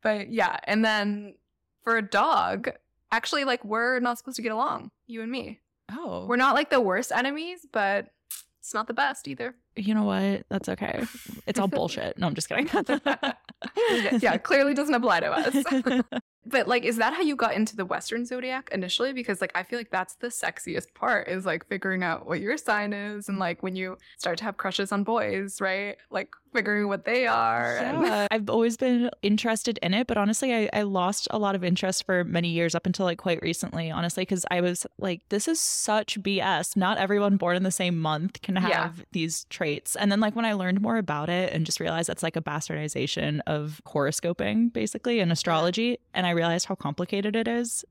But 0.00 0.30
yeah. 0.30 0.58
And 0.64 0.84
then 0.84 1.34
for 1.82 1.96
a 1.96 2.02
dog, 2.02 2.70
actually, 3.10 3.44
like 3.44 3.64
we're 3.64 3.98
not 3.98 4.16
supposed 4.16 4.36
to 4.36 4.42
get 4.42 4.52
along, 4.52 4.90
you 5.08 5.22
and 5.22 5.30
me. 5.30 5.58
Oh, 5.92 6.26
We're 6.26 6.36
not 6.36 6.54
like 6.54 6.70
the 6.70 6.80
worst 6.80 7.12
enemies, 7.12 7.66
but 7.72 8.08
it's 8.60 8.74
not 8.74 8.86
the 8.86 8.94
best 8.94 9.26
either. 9.28 9.54
you 9.76 9.94
know 9.94 10.04
what? 10.04 10.44
That's 10.50 10.68
okay. 10.68 11.04
It's 11.46 11.58
all 11.58 11.68
bullshit. 11.78 12.18
No, 12.18 12.26
I'm 12.26 12.34
just 12.34 12.48
kidding. 12.48 12.68
yeah, 14.20 14.36
clearly 14.36 14.74
doesn't 14.74 14.94
apply 14.94 15.20
to 15.20 15.30
us. 15.32 16.12
But 16.48 16.66
like, 16.68 16.84
is 16.84 16.96
that 16.96 17.14
how 17.14 17.20
you 17.22 17.36
got 17.36 17.54
into 17.54 17.76
the 17.76 17.84
Western 17.84 18.24
zodiac 18.24 18.70
initially? 18.72 19.12
Because 19.12 19.40
like, 19.40 19.52
I 19.54 19.62
feel 19.62 19.78
like 19.78 19.90
that's 19.90 20.14
the 20.16 20.28
sexiest 20.28 20.94
part 20.94 21.28
is 21.28 21.44
like 21.46 21.66
figuring 21.68 22.02
out 22.02 22.26
what 22.26 22.40
your 22.40 22.56
sign 22.56 22.92
is, 22.92 23.28
and 23.28 23.38
like 23.38 23.62
when 23.62 23.76
you 23.76 23.98
start 24.16 24.38
to 24.38 24.44
have 24.44 24.56
crushes 24.56 24.92
on 24.92 25.04
boys, 25.04 25.60
right? 25.60 25.96
Like 26.10 26.30
figuring 26.54 26.88
what 26.88 27.04
they 27.04 27.26
are. 27.26 27.76
and- 27.76 28.28
I've 28.30 28.48
always 28.48 28.78
been 28.78 29.10
interested 29.20 29.78
in 29.82 29.92
it, 29.92 30.06
but 30.06 30.16
honestly, 30.16 30.54
I, 30.54 30.70
I 30.72 30.82
lost 30.82 31.28
a 31.30 31.38
lot 31.38 31.54
of 31.54 31.62
interest 31.62 32.04
for 32.06 32.24
many 32.24 32.48
years 32.48 32.74
up 32.74 32.86
until 32.86 33.04
like 33.04 33.18
quite 33.18 33.42
recently, 33.42 33.90
honestly, 33.90 34.22
because 34.22 34.46
I 34.50 34.62
was 34.62 34.86
like, 34.98 35.20
this 35.28 35.46
is 35.46 35.60
such 35.60 36.18
BS. 36.22 36.74
Not 36.74 36.96
everyone 36.96 37.36
born 37.36 37.56
in 37.56 37.64
the 37.64 37.70
same 37.70 37.98
month 38.00 38.40
can 38.40 38.56
have 38.56 38.70
Yeah. 38.98 39.04
these 39.12 39.44
traits. 39.50 39.94
And 39.94 40.10
then, 40.10 40.20
like, 40.20 40.34
when 40.34 40.46
I 40.46 40.54
learned 40.54 40.80
more 40.80 40.96
about 40.96 41.28
it 41.28 41.52
and 41.52 41.66
just 41.66 41.80
realized 41.80 42.08
that's 42.08 42.22
like 42.22 42.36
a 42.36 42.40
bastardization 42.40 43.40
of 43.46 43.82
horoscoping, 43.86 44.70
basically, 44.70 45.20
and 45.20 45.30
astrology, 45.30 45.98
and 46.14 46.26
I 46.26 46.30
realized 46.38 46.66
how 46.66 46.74
complicated 46.74 47.36
it 47.36 47.48
is, 47.48 47.84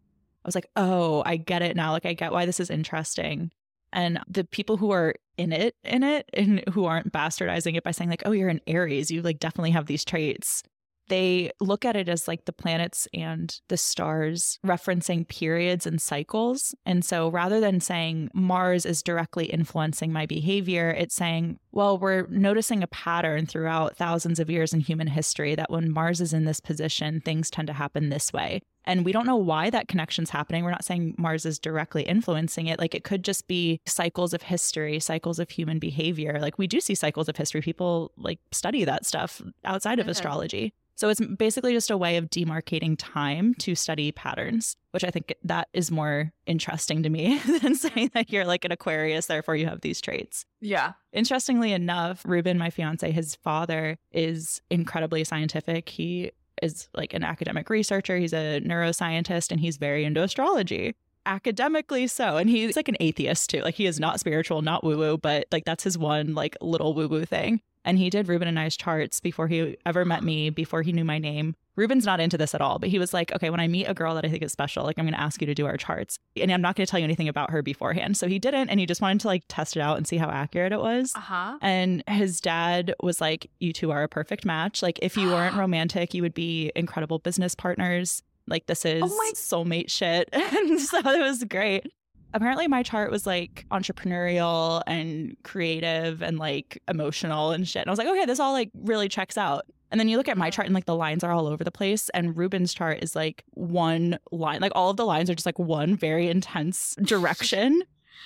I 0.43 0.47
was 0.47 0.55
like, 0.55 0.69
oh, 0.75 1.23
I 1.25 1.37
get 1.37 1.61
it 1.61 1.75
now. 1.75 1.91
Like, 1.91 2.05
I 2.05 2.13
get 2.13 2.31
why 2.31 2.45
this 2.45 2.59
is 2.59 2.69
interesting. 2.69 3.51
And 3.93 4.19
the 4.27 4.43
people 4.43 4.77
who 4.77 4.91
are 4.91 5.15
in 5.37 5.51
it, 5.51 5.75
in 5.83 6.03
it, 6.03 6.29
and 6.33 6.63
who 6.73 6.85
aren't 6.85 7.11
bastardizing 7.11 7.75
it 7.75 7.83
by 7.83 7.91
saying, 7.91 8.09
like, 8.09 8.23
oh, 8.25 8.31
you're 8.31 8.49
an 8.49 8.61
Aries, 8.67 9.11
you 9.11 9.21
like 9.21 9.39
definitely 9.39 9.71
have 9.71 9.85
these 9.85 10.05
traits. 10.05 10.63
They 11.09 11.51
look 11.59 11.85
at 11.85 11.95
it 11.95 12.09
as 12.09 12.27
like 12.27 12.45
the 12.45 12.53
planets 12.53 13.07
and 13.13 13.57
the 13.69 13.77
stars 13.77 14.59
referencing 14.65 15.27
periods 15.27 15.85
and 15.85 16.01
cycles. 16.01 16.75
And 16.85 17.03
so 17.05 17.29
rather 17.29 17.59
than 17.59 17.79
saying 17.79 18.29
Mars 18.33 18.85
is 18.85 19.01
directly 19.03 19.45
influencing 19.45 20.11
my 20.11 20.25
behavior, 20.25 20.89
it's 20.89 21.15
saying, 21.15 21.59
well, 21.71 21.97
we're 21.97 22.27
noticing 22.27 22.83
a 22.83 22.87
pattern 22.87 23.45
throughout 23.45 23.95
thousands 23.95 24.39
of 24.39 24.49
years 24.49 24.73
in 24.73 24.79
human 24.81 25.07
history 25.07 25.55
that 25.55 25.69
when 25.71 25.91
Mars 25.91 26.19
is 26.21 26.33
in 26.33 26.45
this 26.45 26.59
position, 26.59 27.21
things 27.21 27.49
tend 27.49 27.67
to 27.67 27.73
happen 27.73 28.09
this 28.09 28.33
way. 28.33 28.61
And 28.83 29.03
we 29.03 29.11
don't 29.11 29.25
know 29.25 29.35
why 29.35 29.69
that 29.69 29.89
connection's 29.89 30.29
happening. 30.29 30.63
We're 30.63 30.71
not 30.71 30.85
saying 30.85 31.15
Mars 31.17 31.45
is 31.45 31.59
directly 31.59 32.03
influencing 32.03 32.67
it. 32.67 32.79
Like 32.79 32.95
it 32.95 33.03
could 33.03 33.21
just 33.23 33.45
be 33.47 33.81
cycles 33.85 34.33
of 34.33 34.43
history, 34.43 34.99
cycles 35.01 35.39
of 35.39 35.49
human 35.49 35.77
behavior. 35.77 36.39
Like 36.41 36.57
we 36.57 36.67
do 36.67 36.79
see 36.79 36.95
cycles 36.95 37.27
of 37.27 37.35
history. 37.35 37.61
People 37.61 38.11
like 38.17 38.39
study 38.51 38.85
that 38.85 39.05
stuff 39.05 39.41
outside 39.65 39.99
of 39.99 40.07
Mhm. 40.07 40.11
astrology. 40.11 40.73
So 40.97 41.09
it's 41.09 41.21
basically 41.21 41.73
just 41.73 41.91
a 41.91 41.97
way 41.97 42.17
of 42.17 42.29
demarcating 42.31 42.95
time 42.97 43.53
to 43.59 43.75
study 43.75 44.11
patterns, 44.11 44.75
which 44.91 45.03
I 45.03 45.11
think 45.11 45.35
that 45.43 45.67
is 45.71 45.91
more 45.91 46.33
interesting 46.47 47.03
to 47.03 47.09
me 47.09 47.37
than 47.61 47.75
saying 47.75 48.11
that 48.15 48.31
you're 48.31 48.45
like 48.45 48.65
an 48.65 48.71
Aquarius, 48.71 49.27
therefore 49.27 49.55
you 49.55 49.67
have 49.67 49.81
these 49.81 50.01
traits. 50.01 50.45
yeah. 50.59 50.93
Interestingly 51.13 51.71
enough, 51.71 52.23
Ruben, 52.25 52.57
my 52.57 52.69
fiance, 52.69 53.09
his 53.11 53.35
father 53.35 53.97
is 54.11 54.61
incredibly 54.69 55.23
scientific. 55.23 55.89
He 55.89 56.31
is 56.61 56.89
like 56.95 57.13
an 57.13 57.23
academic 57.23 57.69
researcher, 57.69 58.17
he's 58.17 58.33
a 58.33 58.61
neuroscientist, 58.61 59.51
and 59.51 59.59
he's 59.59 59.77
very 59.77 60.03
into 60.03 60.23
astrology. 60.23 60.95
Academically 61.27 62.07
so. 62.07 62.37
And 62.37 62.49
he's 62.49 62.75
like 62.75 62.87
an 62.87 62.97
atheist 62.99 63.49
too. 63.49 63.61
Like 63.61 63.75
he 63.75 63.85
is 63.85 63.99
not 63.99 64.19
spiritual, 64.19 64.61
not 64.61 64.83
woo 64.83 64.97
woo, 64.97 65.17
but 65.17 65.45
like 65.51 65.65
that's 65.65 65.83
his 65.83 65.97
one 65.97 66.33
like 66.33 66.55
little 66.61 66.93
woo 66.93 67.07
woo 67.07 67.25
thing. 67.25 67.61
And 67.87 67.97
he 67.97 68.09
did 68.11 68.27
Ruben 68.27 68.47
and 68.47 68.59
I's 68.59 68.77
charts 68.77 69.19
before 69.19 69.47
he 69.47 69.77
ever 69.85 70.05
met 70.05 70.23
me, 70.23 70.49
before 70.51 70.81
he 70.83 70.91
knew 70.91 71.05
my 71.05 71.17
name. 71.17 71.55
Ruben's 71.75 72.05
not 72.07 72.19
into 72.19 72.37
this 72.37 72.53
at 72.55 72.61
all, 72.61 72.79
but 72.79 72.89
he 72.89 72.97
was 72.99 73.13
like, 73.13 73.31
okay, 73.33 73.49
when 73.51 73.59
I 73.59 73.67
meet 73.67 73.85
a 73.85 73.93
girl 73.93 74.15
that 74.15 74.25
I 74.25 74.29
think 74.29 74.41
is 74.43 74.51
special, 74.51 74.83
like 74.83 74.97
I'm 74.97 75.05
going 75.05 75.13
to 75.13 75.19
ask 75.21 75.39
you 75.41 75.45
to 75.47 75.53
do 75.53 75.67
our 75.67 75.77
charts. 75.77 76.17
And 76.35 76.51
I'm 76.51 76.61
not 76.61 76.75
going 76.75 76.85
to 76.85 76.89
tell 76.91 76.99
you 76.99 77.03
anything 77.03 77.27
about 77.29 77.51
her 77.51 77.61
beforehand. 77.61 78.17
So 78.17 78.27
he 78.27 78.39
didn't. 78.39 78.69
And 78.69 78.79
he 78.79 78.85
just 78.87 78.99
wanted 79.01 79.19
to 79.21 79.27
like 79.27 79.43
test 79.47 79.77
it 79.77 79.79
out 79.81 79.95
and 79.97 80.07
see 80.07 80.17
how 80.17 80.29
accurate 80.29 80.73
it 80.73 80.79
was. 80.79 81.13
Uh 81.15 81.19
huh. 81.19 81.57
And 81.61 82.03
his 82.09 82.41
dad 82.41 82.93
was 83.01 83.21
like, 83.21 83.49
You 83.59 83.73
two 83.73 83.91
are 83.91 84.03
a 84.03 84.09
perfect 84.09 84.43
match. 84.43 84.81
Like, 84.81 84.97
if 85.01 85.15
you 85.15 85.27
weren't 85.29 85.55
romantic, 85.65 86.13
you 86.15 86.23
would 86.23 86.33
be 86.33 86.71
incredible 86.75 87.19
business 87.19 87.53
partners. 87.55 88.21
Like, 88.47 88.65
this 88.65 88.83
is 88.85 89.03
Oh 89.03 89.07
my- 89.15 89.31
soulmate 89.35 89.89
shit. 89.91 90.29
And 90.33 90.79
so 90.81 90.97
it 90.99 91.21
was 91.21 91.43
great. 91.43 91.91
Apparently, 92.33 92.67
my 92.67 92.83
chart 92.83 93.09
was 93.11 93.25
like 93.25 93.65
entrepreneurial 93.71 94.83
and 94.87 95.35
creative 95.43 96.21
and 96.21 96.37
like 96.39 96.81
emotional 96.87 97.51
and 97.51 97.67
shit. 97.67 97.81
And 97.81 97.89
I 97.89 97.91
was 97.91 97.97
like, 97.99 98.07
okay, 98.07 98.25
this 98.25 98.39
all 98.39 98.53
like 98.53 98.69
really 98.75 99.07
checks 99.09 99.37
out. 99.37 99.65
And 99.89 99.99
then 99.99 100.09
you 100.09 100.17
look 100.17 100.27
at 100.27 100.37
my 100.37 100.49
chart 100.49 100.65
and 100.65 100.75
like 100.75 100.85
the 100.85 100.95
lines 100.95 101.23
are 101.23 101.31
all 101.31 101.47
over 101.47 101.63
the 101.63 101.71
place. 101.71 102.09
And 102.09 102.35
Ruben's 102.35 102.73
chart 102.73 102.99
is 103.01 103.15
like 103.15 103.43
one 103.51 104.19
line, 104.31 104.59
like 104.59 104.73
all 104.75 104.89
of 104.89 104.97
the 104.97 105.05
lines 105.05 105.29
are 105.29 105.35
just 105.35 105.45
like 105.45 105.57
one 105.59 105.95
very 105.95 106.27
intense 106.27 106.95
direction. 107.01 107.81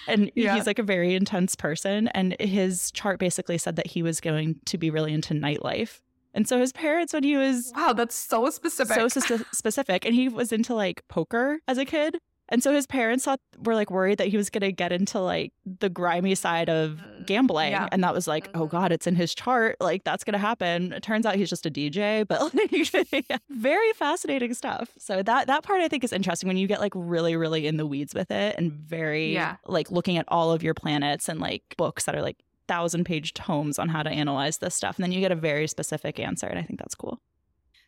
And 0.07 0.31
Yeah. 0.35 0.55
he's 0.55 0.65
like 0.65 0.79
a 0.79 0.83
very 0.83 1.13
intense 1.13 1.55
person. 1.55 2.07
And 2.09 2.35
his 2.39 2.89
chart 2.91 3.19
basically 3.19 3.59
said 3.59 3.75
that 3.75 3.85
he 3.87 4.01
was 4.01 4.19
going 4.19 4.55
to 4.65 4.77
be 4.79 4.89
really 4.89 5.13
into 5.13 5.35
nightlife. 5.35 5.99
And 6.33 6.47
so 6.47 6.57
his 6.59 6.71
parents, 6.71 7.13
when 7.13 7.23
he 7.23 7.37
was 7.37 7.71
Wow, 7.75 7.93
that's 7.93 8.15
so 8.15 8.49
specific. 8.49 8.95
so 8.95 9.07
spe- 9.09 9.45
specific, 9.53 10.05
and 10.05 10.15
he 10.15 10.29
was 10.29 10.51
into 10.53 10.73
like 10.73 11.03
poker 11.09 11.59
as 11.67 11.77
a 11.77 11.83
kid. 11.85 12.17
And 12.51 12.61
so 12.61 12.73
his 12.73 12.85
parents 12.85 13.25
thought 13.25 13.39
were 13.63 13.73
like 13.75 13.89
worried 13.89 14.17
that 14.19 14.27
he 14.27 14.37
was 14.37 14.49
going 14.49 14.61
to 14.61 14.71
get 14.71 14.91
into 14.91 15.19
like 15.19 15.53
the 15.65 15.89
grimy 15.89 16.35
side 16.35 16.69
of 16.69 16.91
Mm, 16.99 17.25
gambling. 17.25 17.71
yeah. 17.71 17.87
And 17.91 18.03
that 18.03 18.13
was 18.13 18.27
like, 18.27 18.49
oh 18.53 18.67
Mhm. 18.67 18.69
God, 18.69 18.91
it's 18.91 19.07
in 19.07 19.15
his 19.15 19.33
chart. 19.33 19.77
Like 19.79 20.03
that's 20.03 20.23
going 20.23 20.33
to 20.33 20.39
happen. 20.39 20.91
It 20.91 21.01
turns 21.01 21.25
out 21.25 21.35
he's 21.35 21.49
just 21.49 21.65
a 21.65 21.71
DJ, 21.71 22.27
but 22.27 22.53
like, 22.53 23.39
very 23.49 23.93
fascinating 23.93 24.53
stuff. 24.53 24.89
So 24.99 25.23
that, 25.23 25.47
that 25.47 25.63
part 25.63 25.81
I 25.81 25.87
think 25.87 26.03
is 26.03 26.11
interesting 26.13 26.47
when 26.47 26.57
you 26.57 26.67
get 26.67 26.79
like 26.81 26.93
really, 26.95 27.35
really 27.35 27.65
in 27.67 27.77
the 27.77 27.85
weeds 27.87 28.13
with 28.13 28.29
it 28.31 28.55
and 28.57 28.71
very 28.71 29.33
Yeah. 29.33 29.55
like 29.65 29.89
looking 29.89 30.17
at 30.17 30.25
all 30.27 30.51
of 30.51 30.61
your 30.61 30.73
planets 30.73 31.29
and 31.29 31.39
like 31.39 31.63
books 31.77 32.03
that 32.05 32.15
are 32.15 32.21
like 32.21 32.37
thousand 32.67 33.05
page 33.05 33.33
tomes 33.33 33.77
on 33.79 33.89
how 33.89 34.03
to 34.03 34.09
analyze 34.09 34.57
this 34.59 34.75
stuff. 34.75 34.97
And 34.97 35.03
then 35.03 35.11
you 35.11 35.19
get 35.19 35.31
a 35.31 35.35
very 35.35 35.67
specific 35.67 36.19
answer. 36.19 36.47
And 36.47 36.57
I 36.59 36.63
think 36.63 36.79
that's 36.79 36.95
cool. 36.95 37.19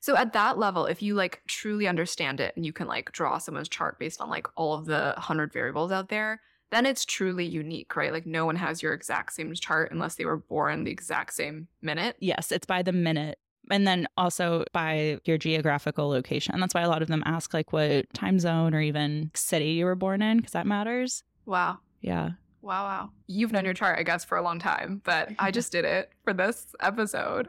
So 0.03 0.17
at 0.17 0.33
that 0.33 0.57
level, 0.57 0.85
if 0.85 1.01
you 1.01 1.15
like 1.15 1.41
truly 1.47 1.87
understand 1.87 2.41
it 2.41 2.53
and 2.57 2.65
you 2.65 2.73
can 2.73 2.87
like 2.87 3.13
draw 3.13 3.37
someone's 3.37 3.69
chart 3.69 3.99
based 3.99 4.19
on 4.19 4.29
like 4.29 4.47
all 4.57 4.73
of 4.73 4.85
the 4.85 5.13
hundred 5.17 5.53
variables 5.53 5.93
out 5.93 6.09
there, 6.09 6.41
then 6.71 6.85
it's 6.85 7.05
truly 7.05 7.45
unique, 7.45 7.95
right? 7.95 8.11
Like 8.11 8.25
no 8.25 8.45
one 8.45 8.57
has 8.57 8.83
your 8.83 8.91
exact 8.91 9.31
same 9.31 9.53
chart 9.53 9.93
unless 9.93 10.15
they 10.15 10.25
were 10.25 10.35
born 10.35 10.83
the 10.83 10.91
exact 10.91 11.33
same 11.33 11.69
minute. 11.81 12.17
Yes, 12.19 12.51
it's 12.51 12.65
by 12.65 12.81
the 12.81 12.91
minute. 12.91 13.39
And 13.71 13.87
then 13.87 14.05
also 14.17 14.65
by 14.73 15.19
your 15.23 15.37
geographical 15.37 16.09
location. 16.09 16.59
That's 16.59 16.73
why 16.73 16.81
a 16.81 16.89
lot 16.89 17.01
of 17.01 17.07
them 17.07 17.23
ask 17.25 17.53
like 17.53 17.71
what 17.71 18.13
time 18.13 18.39
zone 18.39 18.73
or 18.73 18.81
even 18.81 19.31
city 19.33 19.69
you 19.69 19.85
were 19.85 19.95
born 19.95 20.21
in, 20.21 20.35
because 20.35 20.51
that 20.51 20.67
matters. 20.67 21.23
Wow. 21.45 21.79
Yeah. 22.01 22.31
Wow, 22.61 22.83
wow. 22.83 23.09
You've 23.27 23.53
known 23.53 23.63
your 23.63 23.73
chart, 23.73 23.97
I 23.99 24.03
guess, 24.03 24.25
for 24.25 24.37
a 24.37 24.43
long 24.43 24.59
time, 24.59 25.01
but 25.05 25.29
I 25.39 25.49
just 25.51 25.71
did 25.71 25.85
it 25.85 26.11
for 26.25 26.33
this 26.33 26.75
episode. 26.81 27.47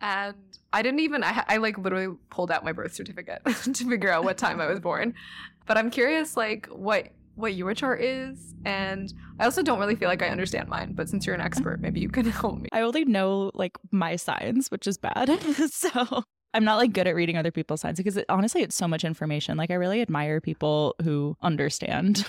And 0.00 0.34
I 0.72 0.82
didn't 0.82 1.00
even, 1.00 1.24
I, 1.24 1.44
I 1.48 1.56
like 1.56 1.78
literally 1.78 2.16
pulled 2.30 2.50
out 2.50 2.64
my 2.64 2.72
birth 2.72 2.94
certificate 2.94 3.42
to 3.46 3.72
figure 3.88 4.10
out 4.10 4.24
what 4.24 4.36
time 4.36 4.60
I 4.60 4.66
was 4.66 4.80
born. 4.80 5.14
But 5.66 5.78
I'm 5.78 5.90
curious, 5.90 6.36
like, 6.36 6.66
what 6.66 7.08
what 7.36 7.54
your 7.54 7.74
chart 7.74 8.00
is. 8.00 8.54
And 8.64 9.12
I 9.38 9.44
also 9.44 9.62
don't 9.62 9.78
really 9.78 9.94
feel 9.94 10.08
like 10.08 10.22
I 10.22 10.28
understand 10.28 10.68
mine, 10.68 10.94
but 10.94 11.08
since 11.08 11.26
you're 11.26 11.34
an 11.34 11.40
expert, 11.40 11.80
maybe 11.80 12.00
you 12.00 12.08
can 12.08 12.24
help 12.30 12.58
me. 12.58 12.68
I 12.72 12.80
only 12.80 13.04
know 13.04 13.50
like 13.54 13.76
my 13.92 14.16
signs, 14.16 14.70
which 14.70 14.86
is 14.86 14.98
bad. 14.98 15.38
so 15.70 16.24
I'm 16.54 16.64
not 16.64 16.78
like 16.78 16.92
good 16.92 17.06
at 17.06 17.14
reading 17.14 17.36
other 17.36 17.50
people's 17.50 17.82
signs 17.82 17.98
because 17.98 18.16
it, 18.16 18.24
honestly, 18.28 18.62
it's 18.62 18.74
so 18.74 18.88
much 18.88 19.04
information. 19.04 19.58
Like, 19.58 19.70
I 19.70 19.74
really 19.74 20.00
admire 20.00 20.40
people 20.40 20.96
who 21.02 21.36
understand. 21.42 22.26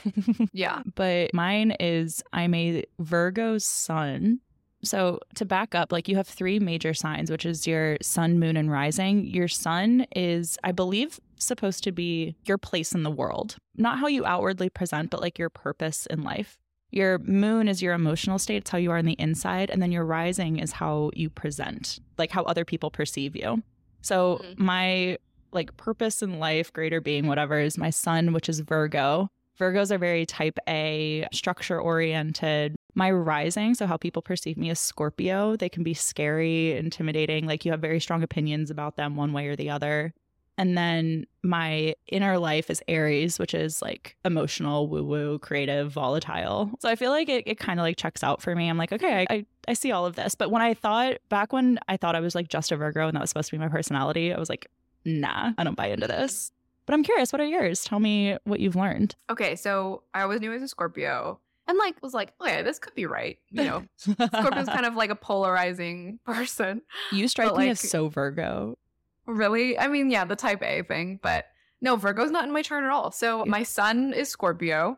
Yeah. 0.52 0.82
but 0.96 1.34
mine 1.34 1.76
is 1.80 2.22
I'm 2.34 2.54
a 2.54 2.84
Virgo 3.00 3.58
sun. 3.58 4.42
So, 4.84 5.20
to 5.36 5.46
back 5.46 5.74
up, 5.74 5.92
like 5.92 6.08
you 6.08 6.16
have 6.18 6.28
three 6.28 6.60
major 6.60 6.94
signs, 6.94 7.32
which 7.32 7.46
is 7.46 7.66
your 7.66 7.98
sun, 8.02 8.40
moon, 8.40 8.56
and 8.56 8.72
rising. 8.72 9.26
Your 9.26 9.48
sun 9.48 10.06
is, 10.16 10.58
I 10.64 10.72
believe, 10.72 11.20
supposed 11.40 11.84
to 11.86 11.92
be 11.92 12.36
your 12.46 12.58
place 12.60 12.94
in 12.94 13.04
the 13.04 13.10
world, 13.12 13.58
not 13.76 13.98
how 14.00 14.08
you 14.08 14.26
outwardly 14.26 14.70
present, 14.70 15.10
but 15.10 15.22
like 15.22 15.40
your 15.40 15.50
purpose 15.50 16.06
in 16.06 16.22
life. 16.24 16.58
Your 16.92 17.18
moon 17.20 17.68
is 17.68 17.82
your 17.82 17.94
emotional 17.94 18.40
state, 18.40 18.58
it's 18.58 18.70
how 18.70 18.78
you 18.78 18.92
are 18.92 18.98
on 18.98 19.06
the 19.06 19.20
inside. 19.20 19.70
And 19.70 19.82
then 19.82 19.92
your 19.92 20.06
rising 20.06 20.60
is 20.60 20.72
how 20.74 21.12
you 21.14 21.30
present, 21.30 22.00
like 22.18 22.32
how 22.32 22.44
other 22.44 22.64
people 22.64 22.90
perceive 22.92 23.36
you. 23.36 23.64
So, 24.02 24.40
Mhm. 24.44 24.60
my 24.60 25.18
like 25.52 25.76
purpose 25.76 26.22
in 26.22 26.40
life, 26.40 26.72
greater 26.72 27.02
being, 27.02 27.26
whatever, 27.28 27.60
is 27.60 27.78
my 27.78 27.90
sun, 27.90 28.32
which 28.32 28.48
is 28.48 28.60
Virgo. 28.62 29.28
Virgos 29.60 29.92
are 29.92 29.98
very 29.98 30.26
type 30.26 30.58
A, 30.70 31.28
structure 31.34 31.80
oriented. 31.82 32.76
My 32.98 33.12
rising, 33.12 33.76
so 33.76 33.86
how 33.86 33.96
people 33.96 34.24
perceive 34.24 34.58
me 34.58 34.72
as 34.72 34.80
Scorpio, 34.80 35.56
they 35.56 35.70
can 35.70 35.84
be 35.84 35.94
scary, 35.94 36.76
intimidating. 36.76 37.46
Like 37.46 37.64
you 37.64 37.70
have 37.70 37.80
very 37.80 38.00
strong 38.00 38.24
opinions 38.24 38.72
about 38.72 38.96
them 38.96 39.16
one 39.16 39.34
way 39.34 39.46
or 39.50 39.56
the 39.56 39.70
other. 39.70 40.16
And 40.58 40.76
then 40.76 41.28
my 41.44 41.94
inner 42.08 42.40
life 42.40 42.72
is 42.72 42.82
Aries, 42.88 43.38
which 43.38 43.54
is 43.54 43.84
like 43.84 44.16
emotional, 44.26 44.88
woo 44.88 45.04
woo, 45.04 45.38
creative, 45.38 45.92
volatile. 45.92 46.72
So 46.80 46.90
I 46.90 46.96
feel 46.96 47.12
like 47.12 47.30
it, 47.30 47.44
it 47.46 47.60
kind 47.60 47.80
of 47.80 47.84
like 47.84 47.98
checks 47.98 48.24
out 48.24 48.42
for 48.42 48.56
me. 48.56 48.68
I'm 48.68 48.80
like, 48.80 48.92
okay, 48.92 49.28
I, 49.30 49.34
I, 49.36 49.46
I 49.68 49.74
see 49.74 49.92
all 49.92 50.08
of 50.08 50.16
this. 50.16 50.34
But 50.34 50.50
when 50.50 50.64
I 50.64 50.74
thought, 50.74 51.18
back 51.30 51.54
when 51.54 51.78
I 51.88 51.98
thought 51.98 52.16
I 52.16 52.20
was 52.20 52.34
like 52.34 52.48
just 52.48 52.72
a 52.72 52.78
Virgo 52.78 53.08
and 53.08 53.16
that 53.16 53.22
was 53.22 53.30
supposed 53.30 53.52
to 53.52 53.56
be 53.56 53.60
my 53.60 53.70
personality, 53.70 54.34
I 54.34 54.40
was 54.40 54.50
like, 54.50 54.72
nah, 55.06 55.52
I 55.56 55.64
don't 55.64 55.78
buy 55.78 55.90
into 55.90 56.08
this. 56.08 56.52
But 56.88 56.96
I'm 56.96 57.04
curious, 57.04 57.32
what 57.32 57.42
are 57.42 57.46
yours? 57.46 57.84
Tell 57.84 58.00
me 58.00 58.38
what 58.46 58.60
you've 58.60 58.76
learned. 58.76 59.16
Okay, 59.30 59.56
so 59.56 60.02
I 60.16 60.24
always 60.24 60.42
knew 60.42 60.50
I 60.50 60.56
was 60.56 60.64
a 60.64 60.68
Scorpio. 60.68 61.40
And 61.68 61.78
like 61.78 62.02
was 62.02 62.14
like, 62.14 62.34
okay, 62.42 62.62
this 62.64 62.80
could 62.80 62.96
be 62.96 63.06
right. 63.06 63.38
You 63.52 63.64
know, 63.66 63.84
Scorpio's 63.98 64.68
kind 64.70 64.86
of 64.86 64.96
like 64.96 65.10
a 65.10 65.16
polarizing 65.16 66.20
person. 66.26 66.82
you 67.12 67.28
strike 67.28 67.50
but, 67.50 67.58
me 67.58 67.64
like- 67.66 67.72
as 67.72 67.90
so 67.90 68.08
Virgo. 68.10 68.78
Really? 69.26 69.78
I 69.78 69.88
mean, 69.88 70.10
yeah, 70.10 70.24
the 70.24 70.38
type 70.38 70.64
A 70.64 70.84
thing, 70.84 71.20
but 71.22 71.46
no, 71.82 71.98
Virgo's 71.98 72.32
not 72.32 72.46
in 72.46 72.54
my 72.54 72.62
chart 72.62 72.86
at 72.86 72.90
all. 72.90 73.12
So 73.12 73.44
my 73.46 73.64
sun 73.64 74.14
is 74.14 74.30
Scorpio. 74.30 74.98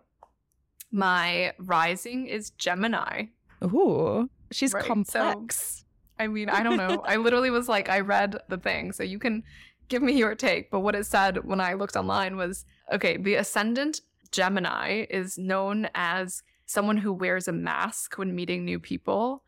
My 0.92 1.54
rising 1.60 2.28
is 2.28 2.52
Gemini. 2.52 3.26
Ooh, 3.64 4.30
she's 4.52 4.74
Right, 4.74 4.84
so- 4.84 4.88
complex. 4.88 5.86
I 6.20 6.28
mean, 6.28 6.50
I 6.50 6.64
don't 6.64 6.78
know. 6.78 7.02
I 7.06 7.16
literally 7.16 7.50
was 7.50 7.68
like, 7.70 7.90
I 7.90 8.02
read 8.02 8.38
the 8.50 8.58
thing, 8.58 8.92
so 8.92 9.04
you 9.04 9.20
can 9.20 9.44
give 9.88 10.02
me 10.04 10.14
your 10.14 10.36
take. 10.36 10.70
But 10.70 10.82
what 10.82 10.96
it 10.96 11.06
said 11.06 11.44
when 11.46 11.60
I 11.62 11.74
looked 11.74 11.96
online 11.96 12.36
was 12.38 12.66
okay, 12.92 13.18
the 13.18 13.36
ascendant 13.36 14.02
Gemini 14.32 15.06
is 15.10 15.38
known 15.38 15.90
as 15.96 16.44
someone 16.70 16.98
who 16.98 17.12
wears 17.12 17.48
a 17.48 17.52
mask 17.52 18.20
when 18.20 18.36
meeting 18.36 18.64
new 18.64 18.80
people 18.80 19.44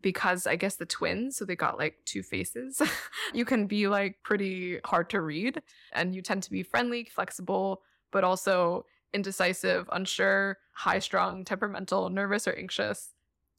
because 0.00 0.46
I 0.46 0.54
guess 0.54 0.76
the 0.76 0.86
twins, 0.86 1.36
so 1.36 1.44
they 1.44 1.56
got 1.56 1.76
like 1.76 1.96
two 2.04 2.22
faces. 2.22 2.80
you 3.34 3.44
can 3.44 3.66
be 3.66 3.88
like 3.88 4.18
pretty 4.22 4.78
hard 4.84 5.10
to 5.10 5.20
read 5.20 5.60
and 5.92 6.14
you 6.14 6.22
tend 6.22 6.44
to 6.44 6.52
be 6.52 6.62
friendly, 6.62 7.08
flexible, 7.12 7.82
but 8.12 8.22
also 8.22 8.86
indecisive, 9.12 9.88
unsure, 9.90 10.58
high 10.72 11.00
strung, 11.00 11.44
temperamental, 11.44 12.10
nervous 12.10 12.46
or 12.46 12.52
anxious, 12.52 13.10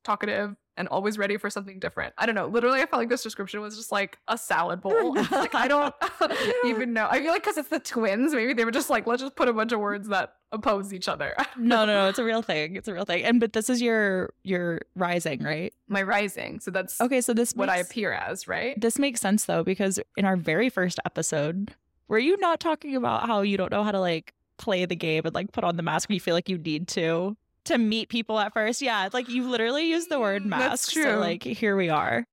talkative, 0.06 0.56
and 0.78 0.88
always 0.88 1.18
ready 1.18 1.36
for 1.36 1.50
something 1.50 1.80
different. 1.80 2.14
I 2.18 2.26
don't 2.26 2.36
know. 2.36 2.48
Literally, 2.48 2.82
I 2.82 2.86
felt 2.86 3.02
like 3.02 3.10
this 3.10 3.22
description 3.22 3.60
was 3.60 3.76
just 3.76 3.92
like 3.92 4.18
a 4.30 4.38
salad 4.38 4.82
bowl. 4.82 5.14
like 5.32 5.56
I 5.56 5.68
don't 5.68 5.94
even 6.66 6.94
know. 6.94 7.08
I 7.12 7.20
feel 7.20 7.32
like 7.32 7.44
because 7.44 7.58
it's 7.58 7.70
the 7.70 7.80
twins, 7.80 8.34
maybe 8.34 8.54
they 8.54 8.64
were 8.64 8.72
just 8.72 8.90
like, 8.90 9.06
let's 9.08 9.22
just 9.22 9.36
put 9.36 9.50
a 9.50 9.54
bunch 9.54 9.74
of 9.74 9.80
words 9.80 10.08
that 10.08 10.36
oppose 10.54 10.94
each 10.94 11.08
other. 11.10 11.36
no, 11.58 11.86
no, 11.86 11.94
no, 12.04 12.08
it's 12.08 12.20
a 12.20 12.24
real 12.24 12.42
thing. 12.42 12.76
It's 12.78 12.88
a 12.88 12.94
real 12.94 13.04
thing. 13.06 13.24
And 13.26 13.40
but 13.42 13.52
this 13.54 13.70
is 13.70 13.82
your 13.82 14.34
your 14.44 14.80
rising, 14.96 15.44
right? 15.44 15.74
My 15.90 16.02
rising. 16.04 16.60
So 16.62 16.72
that's 16.72 17.02
Okay, 17.02 17.20
so 17.20 17.34
this 17.34 17.54
what 17.54 17.68
I 17.70 17.78
appear 17.78 18.14
as, 18.14 18.48
right? 18.48 18.80
This 18.80 18.98
makes 18.98 19.20
sense 19.20 19.46
though 19.46 19.64
because 19.64 20.00
in 20.16 20.24
our 20.26 20.38
very 20.38 20.70
first 20.70 21.00
episode, 21.06 21.74
were 22.08 22.20
you 22.20 22.38
not 22.38 22.60
talking 22.62 22.96
about 22.96 23.28
how 23.28 23.42
you 23.42 23.58
don't 23.58 23.72
know 23.72 23.84
how 23.84 23.92
to 23.92 24.00
like 24.00 24.34
play 24.58 24.86
the 24.86 24.96
game 24.96 25.24
and 25.26 25.34
like 25.36 25.52
put 25.52 25.64
on 25.64 25.76
the 25.76 25.84
mask 25.84 26.08
when 26.08 26.14
you 26.14 26.20
feel 26.22 26.36
like 26.36 26.48
you 26.48 26.58
need 26.58 26.88
to 26.90 27.36
to 27.66 27.78
meet 27.78 28.10
people 28.10 28.40
at 28.40 28.54
first? 28.54 28.82
Yeah, 28.82 29.10
like 29.14 29.28
you 29.30 29.50
literally 29.50 29.90
use 29.90 30.08
the 30.08 30.20
word 30.20 30.44
Mm, 30.44 30.48
mask. 30.48 30.70
that's 30.70 30.94
So 30.94 31.02
true. 31.04 31.16
like 31.20 31.44
here 31.44 31.76
we 31.76 31.90
are. 31.90 32.26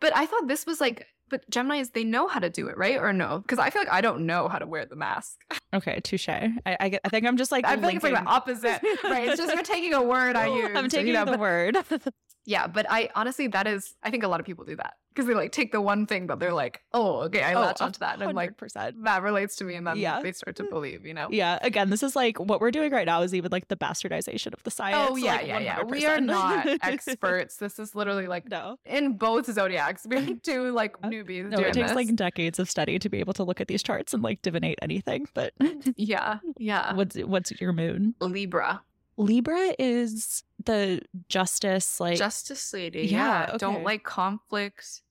But 0.00 0.16
I 0.16 0.26
thought 0.26 0.46
this 0.46 0.64
was 0.64 0.80
like, 0.80 1.06
but 1.30 1.48
Gemini's, 1.50 1.90
they 1.90 2.04
know 2.04 2.28
how 2.28 2.40
to 2.40 2.50
do 2.50 2.68
it, 2.68 2.76
right? 2.76 2.96
Or 2.96 3.12
no? 3.12 3.38
Because 3.38 3.58
I 3.58 3.70
feel 3.70 3.82
like 3.82 3.92
I 3.92 4.00
don't 4.00 4.26
know 4.26 4.48
how 4.48 4.58
to 4.58 4.66
wear 4.66 4.84
the 4.84 4.96
mask. 4.96 5.36
Okay, 5.74 6.00
touche. 6.00 6.30
I, 6.30 6.50
I 6.80 6.88
get- 6.88 7.02
I 7.04 7.10
think 7.10 7.26
I'm 7.26 7.36
just 7.36 7.52
like 7.52 7.66
I 7.66 7.74
feel 7.74 7.82
like 7.84 7.96
it's 7.96 8.02
like 8.04 8.14
the 8.14 8.24
opposite, 8.24 8.80
right? 9.04 9.28
It's 9.28 9.36
just 9.36 9.52
you're 9.52 9.62
taking 9.62 9.92
a 9.92 10.02
word 10.02 10.34
I 10.34 10.46
use. 10.56 10.70
I'm 10.74 10.88
taking 10.88 11.08
you 11.08 11.12
know, 11.12 11.26
the 11.26 11.32
but- 11.32 11.40
word. 11.40 11.76
Yeah, 12.48 12.66
but 12.66 12.86
I 12.88 13.10
honestly, 13.14 13.46
that 13.48 13.66
is, 13.66 13.94
I 14.02 14.10
think 14.10 14.24
a 14.24 14.28
lot 14.28 14.40
of 14.40 14.46
people 14.46 14.64
do 14.64 14.74
that 14.76 14.94
because 15.10 15.26
they 15.26 15.34
like 15.34 15.52
take 15.52 15.70
the 15.70 15.82
one 15.82 16.06
thing 16.06 16.28
that 16.28 16.38
they're 16.38 16.54
like, 16.54 16.80
oh, 16.94 17.18
okay, 17.24 17.42
I 17.42 17.52
Oh, 17.52 17.60
latch 17.60 17.82
onto 17.82 17.98
that. 17.98 18.14
And 18.14 18.22
I'm 18.22 18.34
like, 18.34 18.56
100%. 18.56 19.04
that 19.04 19.22
relates 19.22 19.54
to 19.56 19.64
me. 19.64 19.74
And 19.74 19.86
then 19.86 19.98
Yeah. 19.98 20.22
they 20.22 20.32
start 20.32 20.56
to 20.56 20.62
believe, 20.64 21.04
you 21.04 21.12
know? 21.12 21.28
Yeah, 21.30 21.58
again, 21.60 21.90
this 21.90 22.02
is 22.02 22.16
like 22.16 22.38
what 22.40 22.62
we're 22.62 22.70
doing 22.70 22.90
right 22.90 23.04
now 23.04 23.20
is 23.20 23.34
even 23.34 23.50
like 23.52 23.68
the 23.68 23.76
bastardization 23.76 24.54
of 24.54 24.62
the 24.62 24.70
science. 24.70 25.08
Oh, 25.10 25.16
yeah, 25.16 25.32
like, 25.32 25.46
yeah, 25.46 25.58
yeah. 25.58 25.82
We 25.82 26.06
are 26.06 26.22
not 26.22 26.66
experts. 26.82 27.56
This 27.56 27.78
is 27.78 27.94
literally 27.94 28.26
like 28.28 28.48
no. 28.48 28.78
in 28.86 29.18
both 29.18 29.44
zodiacs. 29.52 30.06
We're 30.08 30.36
two 30.42 30.70
like 30.80 30.98
newbies 31.02 31.46
Uh, 31.46 31.48
No, 31.50 31.56
doing 31.58 31.68
it 31.68 31.74
takes 31.74 31.88
this. 31.88 31.96
like 31.96 32.14
decades 32.16 32.58
of 32.58 32.70
study 32.70 32.98
to 32.98 33.10
be 33.10 33.18
able 33.20 33.34
to 33.34 33.44
look 33.44 33.60
at 33.60 33.68
these 33.68 33.82
charts 33.82 34.14
and 34.14 34.22
like 34.22 34.40
divinate 34.40 34.76
anything. 34.80 35.26
But 35.34 35.52
yeah, 35.96 36.38
yeah. 36.56 36.94
what's 36.94 37.16
what's 37.18 37.50
your 37.60 37.74
moon? 37.74 38.14
Libra, 38.22 38.80
Libra 39.18 39.74
is 39.78 40.44
the 40.64 41.02
justice, 41.28 41.98
like 42.00 42.16
Justice 42.16 42.72
Lady. 42.72 43.02
Yeah, 43.02 43.50
Yeah, 43.50 43.56
don't 43.58 43.82
like 43.82 44.04
conflict. 44.04 45.02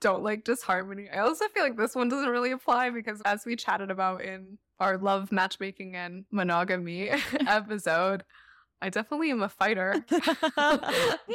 Don't 0.00 0.24
like 0.24 0.42
disharmony. 0.44 1.08
I 1.10 1.18
also 1.18 1.46
feel 1.48 1.62
like 1.62 1.76
this 1.76 1.94
one 1.94 2.08
doesn't 2.08 2.28
really 2.28 2.50
apply 2.50 2.90
because, 2.90 3.20
as 3.24 3.44
we 3.44 3.54
chatted 3.54 3.90
about 3.90 4.22
in 4.22 4.58
our 4.80 4.96
love 4.96 5.30
matchmaking 5.30 5.94
and 5.94 6.24
monogamy 6.32 7.10
episode, 7.46 8.24
I 8.82 8.88
definitely 8.88 9.30
am 9.30 9.42
a 9.42 9.48
fighter. 9.48 10.04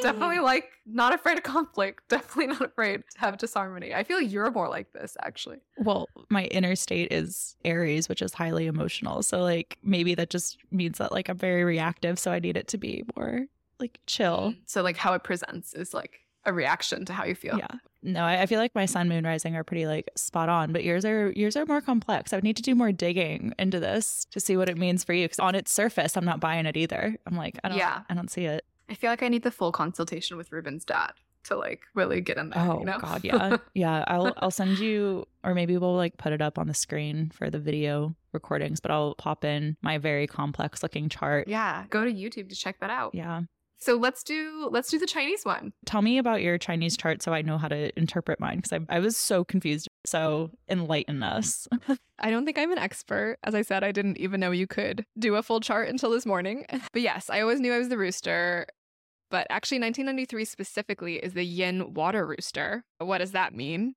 definitely 0.02 0.38
like 0.38 0.70
not 0.86 1.14
afraid 1.14 1.38
of 1.38 1.44
conflict. 1.44 2.02
Definitely 2.08 2.48
not 2.48 2.62
afraid 2.62 3.02
to 3.14 3.20
have 3.20 3.38
disharmony. 3.38 3.94
I 3.94 4.04
feel 4.04 4.20
you're 4.20 4.50
more 4.50 4.68
like 4.68 4.92
this 4.92 5.16
actually. 5.22 5.58
well, 5.78 6.08
my 6.28 6.44
inner 6.44 6.76
state 6.76 7.10
is 7.10 7.56
Aries, 7.64 8.08
which 8.08 8.20
is 8.20 8.34
highly 8.34 8.66
emotional. 8.66 9.22
So 9.22 9.40
like 9.40 9.78
maybe 9.82 10.14
that 10.14 10.28
just 10.28 10.58
means 10.70 10.98
that 10.98 11.10
like 11.10 11.30
I'm 11.30 11.38
very 11.38 11.64
reactive, 11.64 12.18
so 12.18 12.30
I 12.30 12.38
need 12.38 12.56
it 12.58 12.68
to 12.68 12.78
be 12.78 13.04
more 13.16 13.46
like 13.80 13.98
chill. 14.06 14.50
Mm-hmm. 14.50 14.60
So 14.66 14.82
like 14.82 14.98
how 14.98 15.14
it 15.14 15.24
presents 15.24 15.72
is 15.72 15.94
like 15.94 16.20
a 16.44 16.52
reaction 16.52 17.04
to 17.06 17.12
how 17.12 17.24
you 17.24 17.34
feel. 17.34 17.58
Yeah. 17.58 17.66
No, 18.02 18.22
I, 18.24 18.42
I 18.42 18.46
feel 18.46 18.60
like 18.60 18.74
my 18.74 18.86
sun, 18.86 19.08
moon, 19.08 19.24
rising 19.24 19.56
are 19.56 19.64
pretty 19.64 19.86
like 19.86 20.08
spot 20.14 20.48
on, 20.48 20.72
but 20.72 20.84
yours 20.84 21.04
are 21.04 21.30
yours 21.32 21.56
are 21.56 21.66
more 21.66 21.80
complex. 21.80 22.32
I 22.32 22.36
would 22.36 22.44
need 22.44 22.56
to 22.56 22.62
do 22.62 22.74
more 22.74 22.92
digging 22.92 23.52
into 23.58 23.80
this 23.80 24.26
to 24.30 24.40
see 24.40 24.56
what 24.56 24.68
it 24.68 24.78
means 24.78 25.04
for 25.04 25.12
you. 25.12 25.24
Because 25.24 25.40
on 25.40 25.54
its 25.54 25.72
surface, 25.72 26.16
I'm 26.16 26.24
not 26.24 26.40
buying 26.40 26.66
it 26.66 26.76
either. 26.76 27.16
I'm 27.26 27.36
like, 27.36 27.58
I 27.64 27.68
don't, 27.68 27.78
Yeah. 27.78 28.02
I 28.08 28.14
don't 28.14 28.30
see 28.30 28.44
it. 28.44 28.64
I 28.88 28.94
feel 28.94 29.10
like 29.10 29.22
I 29.22 29.28
need 29.28 29.42
the 29.42 29.50
full 29.50 29.72
consultation 29.72 30.36
with 30.36 30.52
Ruben's 30.52 30.84
dad 30.84 31.12
to 31.44 31.56
like 31.56 31.82
really 31.94 32.20
get 32.20 32.36
in 32.38 32.50
there. 32.50 32.62
Oh 32.62 32.78
you 32.78 32.84
know? 32.86 32.98
God, 32.98 33.20
yeah, 33.24 33.56
yeah. 33.74 34.04
I'll 34.06 34.32
I'll 34.38 34.50
send 34.50 34.78
you, 34.78 35.26
or 35.44 35.54
maybe 35.54 35.76
we'll 35.76 35.96
like 35.96 36.16
put 36.16 36.32
it 36.32 36.40
up 36.40 36.58
on 36.58 36.68
the 36.68 36.74
screen 36.74 37.30
for 37.34 37.50
the 37.50 37.58
video 37.58 38.14
recordings. 38.32 38.80
But 38.80 38.90
I'll 38.92 39.14
pop 39.14 39.44
in 39.44 39.76
my 39.82 39.98
very 39.98 40.26
complex 40.26 40.82
looking 40.82 41.08
chart. 41.08 41.48
Yeah, 41.48 41.84
go 41.90 42.04
to 42.04 42.12
YouTube 42.12 42.48
to 42.50 42.54
check 42.54 42.80
that 42.80 42.90
out. 42.90 43.14
Yeah. 43.14 43.42
So 43.78 43.96
let's 43.96 44.22
do 44.22 44.68
let's 44.70 44.90
do 44.90 44.98
the 44.98 45.06
Chinese 45.06 45.44
one. 45.44 45.72
Tell 45.86 46.02
me 46.02 46.18
about 46.18 46.42
your 46.42 46.58
Chinese 46.58 46.96
chart 46.96 47.22
so 47.22 47.32
I 47.32 47.42
know 47.42 47.58
how 47.58 47.68
to 47.68 47.96
interpret 47.98 48.40
mine 48.40 48.56
because 48.56 48.72
I 48.72 48.96
I 48.96 48.98
was 48.98 49.16
so 49.16 49.44
confused. 49.44 49.88
So 50.04 50.50
enlighten 50.68 51.22
us. 51.22 51.68
I 52.18 52.30
don't 52.30 52.44
think 52.44 52.58
I'm 52.58 52.72
an 52.72 52.78
expert. 52.78 53.38
As 53.44 53.54
I 53.54 53.62
said, 53.62 53.84
I 53.84 53.92
didn't 53.92 54.18
even 54.18 54.40
know 54.40 54.50
you 54.50 54.66
could 54.66 55.06
do 55.18 55.36
a 55.36 55.42
full 55.42 55.60
chart 55.60 55.88
until 55.88 56.10
this 56.10 56.26
morning. 56.26 56.66
But 56.92 57.02
yes, 57.02 57.28
I 57.30 57.40
always 57.40 57.60
knew 57.60 57.72
I 57.72 57.78
was 57.78 57.88
the 57.88 57.98
rooster. 57.98 58.66
But 59.30 59.46
actually, 59.50 59.78
1993 59.80 60.44
specifically 60.46 61.16
is 61.16 61.34
the 61.34 61.44
yin 61.44 61.92
water 61.92 62.26
rooster. 62.26 62.84
What 62.98 63.18
does 63.18 63.32
that 63.32 63.54
mean? 63.54 63.94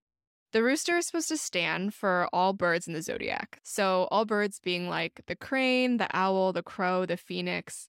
The 0.52 0.62
rooster 0.62 0.98
is 0.98 1.08
supposed 1.08 1.30
to 1.30 1.38
stand 1.38 1.94
for 1.94 2.28
all 2.34 2.52
birds 2.52 2.86
in 2.86 2.94
the 2.94 3.02
zodiac. 3.02 3.60
So, 3.64 4.10
all 4.12 4.26
birds 4.26 4.60
being 4.60 4.90
like 4.90 5.22
the 5.28 5.36
crane, 5.36 5.98
the 5.98 6.10
owl, 6.12 6.52
the 6.52 6.64
crow, 6.64 7.06
the 7.06 7.16
phoenix. 7.16 7.88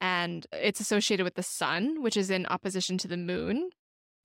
And 0.00 0.46
it's 0.52 0.80
associated 0.80 1.24
with 1.24 1.34
the 1.34 1.42
sun, 1.42 2.02
which 2.02 2.16
is 2.16 2.30
in 2.30 2.46
opposition 2.46 2.96
to 2.98 3.08
the 3.08 3.16
moon. 3.16 3.70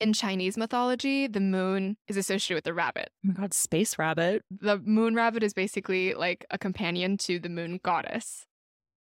In 0.02 0.12
Chinese 0.14 0.58
mythology, 0.58 1.26
the 1.28 1.40
moon 1.40 1.96
is 2.08 2.18
associated 2.18 2.56
with 2.56 2.64
the 2.66 2.74
rabbit 2.74 3.10
Oh 3.24 3.30
my 3.30 3.34
God, 3.34 3.54
space 3.54 3.98
rabbit. 3.98 4.44
the 4.52 4.78
moon 4.78 5.16
rabbit 5.16 5.42
is 5.42 5.54
basically 5.54 6.14
like 6.14 6.46
a 6.50 6.58
companion 6.58 7.16
to 7.20 7.40
the 7.40 7.48
moon 7.50 7.80
goddess. 7.82 8.46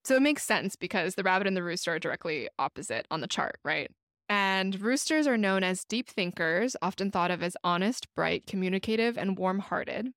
So 0.05 0.15
it 0.15 0.23
makes 0.23 0.45
sense 0.45 0.77
because 0.77 1.15
the 1.17 1.25
rabbit 1.25 1.47
and 1.49 1.57
the 1.57 1.65
rooster 1.65 1.95
are 1.95 1.99
directly 1.99 2.49
opposite 2.61 3.07
on 3.11 3.23
the 3.23 3.27
chart, 3.27 3.59
right? 3.65 3.91
And 4.29 4.81
roosters 4.81 5.27
are 5.27 5.37
known 5.37 5.65
as 5.65 5.85
deep 5.85 6.09
thinkers, 6.09 6.77
often 6.81 7.11
thought 7.11 7.31
of 7.31 7.43
as 7.43 7.57
honest, 7.65 8.07
bright, 8.15 8.47
communicative, 8.47 9.19
and 9.19 9.37
warm 9.37 9.59
hearted. 9.59 10.11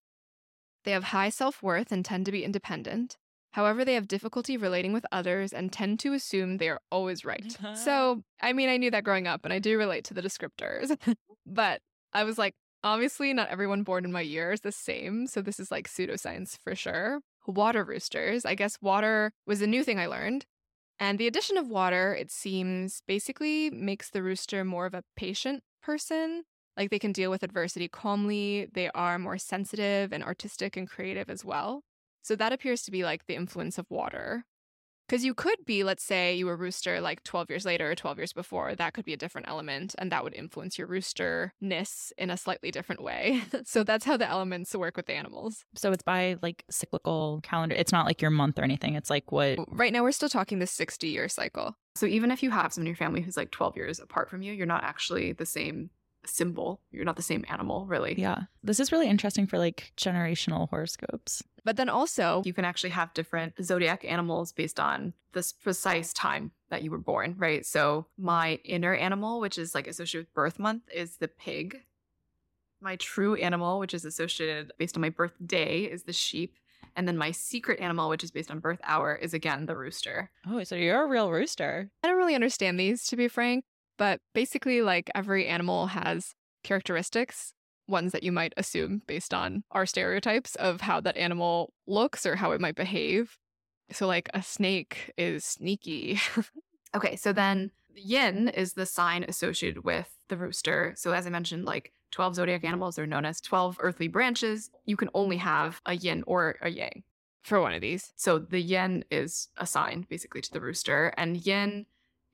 They 0.83 0.91
have 0.91 1.05
high 1.05 1.29
self 1.29 1.63
worth 1.63 1.91
and 1.91 2.05
tend 2.05 2.25
to 2.27 2.31
be 2.31 2.43
independent. 2.43 3.17
However, 3.57 3.83
they 3.83 3.95
have 3.95 4.07
difficulty 4.07 4.55
relating 4.55 4.93
with 4.93 5.03
others 5.11 5.51
and 5.51 5.73
tend 5.73 5.99
to 6.01 6.13
assume 6.13 6.57
they 6.57 6.69
are 6.69 6.79
always 6.91 7.25
right. 7.25 7.57
so, 7.73 8.21
I 8.41 8.53
mean, 8.53 8.69
I 8.69 8.77
knew 8.77 8.91
that 8.91 9.03
growing 9.03 9.25
up 9.25 9.45
and 9.45 9.51
I 9.51 9.57
do 9.57 9.79
relate 9.79 10.03
to 10.05 10.13
the 10.13 10.21
descriptors, 10.21 10.95
but 11.47 11.81
I 12.13 12.23
was 12.23 12.37
like, 12.37 12.53
obviously, 12.83 13.33
not 13.33 13.49
everyone 13.49 13.81
born 13.81 14.05
in 14.05 14.11
my 14.11 14.21
year 14.21 14.51
is 14.51 14.61
the 14.61 14.71
same. 14.71 15.25
So, 15.25 15.41
this 15.41 15.59
is 15.59 15.71
like 15.71 15.89
pseudoscience 15.89 16.59
for 16.63 16.75
sure. 16.75 17.21
Water 17.47 17.83
roosters. 17.83 18.45
I 18.45 18.53
guess 18.53 18.77
water 18.79 19.31
was 19.47 19.63
a 19.63 19.67
new 19.67 19.83
thing 19.83 19.99
I 19.99 20.05
learned. 20.05 20.45
And 20.99 21.17
the 21.17 21.25
addition 21.25 21.57
of 21.57 21.67
water, 21.67 22.13
it 22.13 22.29
seems, 22.29 23.01
basically 23.07 23.71
makes 23.71 24.11
the 24.11 24.21
rooster 24.21 24.63
more 24.65 24.85
of 24.85 24.93
a 24.93 25.03
patient 25.15 25.63
person. 25.81 26.43
Like 26.77 26.91
they 26.91 26.99
can 26.99 27.11
deal 27.11 27.31
with 27.31 27.41
adversity 27.41 27.87
calmly, 27.87 28.67
they 28.71 28.91
are 28.93 29.17
more 29.17 29.39
sensitive 29.39 30.13
and 30.13 30.23
artistic 30.23 30.77
and 30.77 30.87
creative 30.87 31.27
as 31.27 31.43
well. 31.43 31.81
So 32.27 32.35
that 32.35 32.51
appears 32.51 32.81
to 32.81 32.91
be 32.91 33.05
like 33.05 33.25
the 33.25 33.35
influence 33.35 33.77
of 33.77 33.85
water. 33.89 34.43
Because 35.07 35.23
you 35.23 35.33
could 35.33 35.59
be, 35.65 35.85
let's 35.85 36.03
say, 36.03 36.35
you 36.35 36.45
were 36.45 36.57
rooster 36.57 36.99
like 36.99 37.23
12 37.23 37.49
years 37.49 37.63
later 37.63 37.89
or 37.89 37.95
12 37.95 38.17
years 38.17 38.33
before. 38.33 38.75
That 38.75 38.93
could 38.93 39.05
be 39.05 39.13
a 39.13 39.17
different 39.17 39.47
element, 39.47 39.95
and 39.97 40.11
that 40.11 40.25
would 40.25 40.33
influence 40.33 40.77
your 40.77 40.89
roosterness 40.89 42.11
in 42.17 42.29
a 42.29 42.35
slightly 42.35 42.69
different 42.69 43.01
way. 43.01 43.43
so 43.63 43.85
that's 43.85 44.03
how 44.03 44.17
the 44.17 44.27
elements 44.27 44.75
work 44.75 44.97
with 44.97 45.09
animals. 45.09 45.63
So 45.75 45.93
it's 45.93 46.03
by 46.03 46.35
like 46.41 46.65
cyclical 46.69 47.39
calendar. 47.43 47.75
It's 47.75 47.93
not 47.93 48.05
like 48.05 48.21
your 48.21 48.31
month 48.31 48.59
or 48.59 48.63
anything. 48.63 48.95
It's 48.95 49.09
like 49.09 49.31
what. 49.31 49.57
Right 49.69 49.93
now, 49.93 50.03
we're 50.03 50.11
still 50.11 50.27
talking 50.27 50.59
the 50.59 50.67
60 50.67 51.07
year 51.07 51.29
cycle. 51.29 51.77
So 51.95 52.07
even 52.07 52.29
if 52.29 52.43
you 52.43 52.51
have 52.51 52.73
someone 52.73 52.87
in 52.87 52.91
your 52.91 52.97
family 52.97 53.21
who's 53.21 53.37
like 53.37 53.51
12 53.51 53.77
years 53.77 54.01
apart 54.01 54.29
from 54.29 54.41
you, 54.41 54.51
you're 54.51 54.65
not 54.65 54.83
actually 54.83 55.31
the 55.31 55.45
same 55.45 55.91
symbol. 56.25 56.81
You're 56.91 57.05
not 57.05 57.15
the 57.15 57.21
same 57.21 57.45
animal, 57.47 57.85
really. 57.85 58.15
Yeah. 58.17 58.41
This 58.63 58.79
is 58.79 58.91
really 58.91 59.07
interesting 59.07 59.47
for 59.47 59.57
like 59.57 59.91
generational 59.97 60.69
horoscopes. 60.69 61.43
But 61.67 61.75
then 61.75 61.89
also, 61.89 62.43
you 62.45 62.53
can 62.53 62.63
actually 62.63 62.91
have 62.91 63.13
different 63.13 63.61
zodiac 63.61 64.05
animals 64.05 64.53
based 64.53 64.79
on 64.79 65.11
this 65.33 65.51
precise 65.51 66.13
time 66.13 66.51
that 66.69 66.81
you 66.81 66.89
were 66.89 66.97
born, 66.97 67.35
right? 67.37 67.65
So 67.65 68.05
my 68.17 68.61
inner 68.63 68.95
animal, 68.95 69.41
which 69.41 69.57
is 69.57 69.75
like 69.75 69.85
associated 69.85 70.27
with 70.27 70.33
birth 70.33 70.59
month, 70.59 70.83
is 70.95 71.17
the 71.17 71.27
pig. 71.27 71.81
My 72.79 72.95
true 72.95 73.35
animal, 73.35 73.79
which 73.79 73.93
is 73.93 74.05
associated 74.05 74.71
based 74.77 74.95
on 74.95 75.01
my 75.01 75.09
birthday, 75.09 75.81
is 75.81 76.03
the 76.03 76.13
sheep. 76.13 76.55
And 76.95 77.05
then 77.05 77.17
my 77.17 77.31
secret 77.31 77.81
animal, 77.81 78.07
which 78.07 78.23
is 78.23 78.31
based 78.31 78.49
on 78.49 78.59
birth 78.59 78.79
hour, 78.85 79.13
is 79.13 79.33
again 79.33 79.65
the 79.65 79.75
rooster. 79.75 80.31
Oh, 80.47 80.63
so 80.63 80.77
you're 80.77 81.03
a 81.03 81.09
real 81.09 81.31
rooster. 81.31 81.89
I 82.01 82.07
don't 82.07 82.15
really 82.15 82.33
understand 82.33 82.79
these, 82.79 83.05
to 83.07 83.17
be 83.17 83.27
frank. 83.27 83.65
But 83.97 84.21
basically, 84.33 84.81
like 84.81 85.11
every 85.13 85.47
animal 85.47 85.87
has 85.87 86.33
characteristics, 86.63 87.53
ones 87.87 88.11
that 88.11 88.23
you 88.23 88.31
might 88.31 88.53
assume 88.57 89.01
based 89.07 89.33
on 89.33 89.63
our 89.71 89.85
stereotypes 89.85 90.55
of 90.55 90.81
how 90.81 90.99
that 91.01 91.17
animal 91.17 91.73
looks 91.85 92.25
or 92.25 92.35
how 92.35 92.51
it 92.51 92.61
might 92.61 92.75
behave. 92.75 93.37
So, 93.91 94.07
like 94.07 94.29
a 94.33 94.41
snake 94.41 95.13
is 95.17 95.45
sneaky. 95.45 96.19
okay, 96.95 97.15
so 97.15 97.31
then 97.31 97.71
the 97.93 98.01
yin 98.01 98.49
is 98.49 98.73
the 98.73 98.85
sign 98.85 99.25
associated 99.27 99.83
with 99.83 100.17
the 100.27 100.37
rooster. 100.37 100.93
So, 100.97 101.13
as 101.13 101.25
I 101.25 101.29
mentioned, 101.29 101.65
like 101.65 101.93
12 102.11 102.35
zodiac 102.35 102.63
animals 102.63 102.99
are 102.99 103.07
known 103.07 103.25
as 103.25 103.39
12 103.41 103.77
earthly 103.79 104.07
branches. 104.07 104.69
You 104.85 104.97
can 104.97 105.09
only 105.13 105.37
have 105.37 105.81
a 105.85 105.95
yin 105.95 106.23
or 106.27 106.57
a 106.61 106.69
yang 106.69 107.03
for 107.43 107.61
one 107.61 107.73
of 107.73 107.81
these. 107.81 108.11
So, 108.17 108.39
the 108.39 108.59
yin 108.59 109.05
is 109.09 109.47
assigned 109.57 110.09
basically 110.09 110.41
to 110.41 110.51
the 110.51 110.61
rooster, 110.61 111.13
and 111.17 111.45
yin 111.45 111.85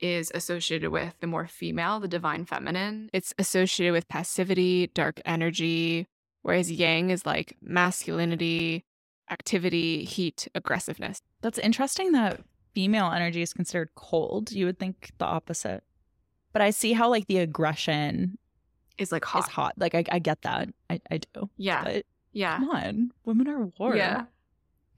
is 0.04 0.32
associated 0.36 0.90
with 0.90 1.16
the 1.22 1.28
more 1.28 1.48
female, 1.48 2.00
the 2.00 2.08
divine 2.08 2.46
feminine. 2.46 3.10
It's 3.14 3.34
associated 3.40 3.94
with 3.94 4.10
passivity, 4.10 4.92
dark 4.94 5.22
energy, 5.26 6.08
whereas 6.42 6.70
yang 6.70 7.10
is 7.10 7.26
like 7.26 7.56
masculinity, 7.62 8.84
activity, 9.32 10.04
heat, 10.04 10.48
aggressiveness. 10.54 11.22
That's 11.42 11.58
interesting 11.58 12.12
that 12.12 12.42
female 12.76 13.12
energy 13.12 13.42
is 13.42 13.54
considered 13.54 13.90
cold. 13.96 14.52
You 14.52 14.66
would 14.66 14.78
think 14.78 15.12
the 15.18 15.26
opposite. 15.26 15.84
But 16.52 16.62
I 16.62 16.72
see 16.72 16.94
how 16.94 17.10
like 17.10 17.28
the 17.28 17.38
aggression 17.38 18.38
is 18.98 19.12
like 19.12 19.24
hot. 19.24 19.46
Is 19.46 19.48
hot. 19.48 19.74
Like 19.78 19.96
I, 19.96 20.04
I 20.12 20.20
get 20.20 20.42
that. 20.42 20.70
I, 20.90 21.00
I 21.10 21.18
do. 21.18 21.50
Yeah. 21.58 21.84
But 21.84 22.06
yeah. 22.34 22.58
Come 22.58 22.70
on. 22.70 23.12
Women 23.24 23.48
are 23.48 23.72
warm. 23.80 23.98
Yeah. 23.98 24.26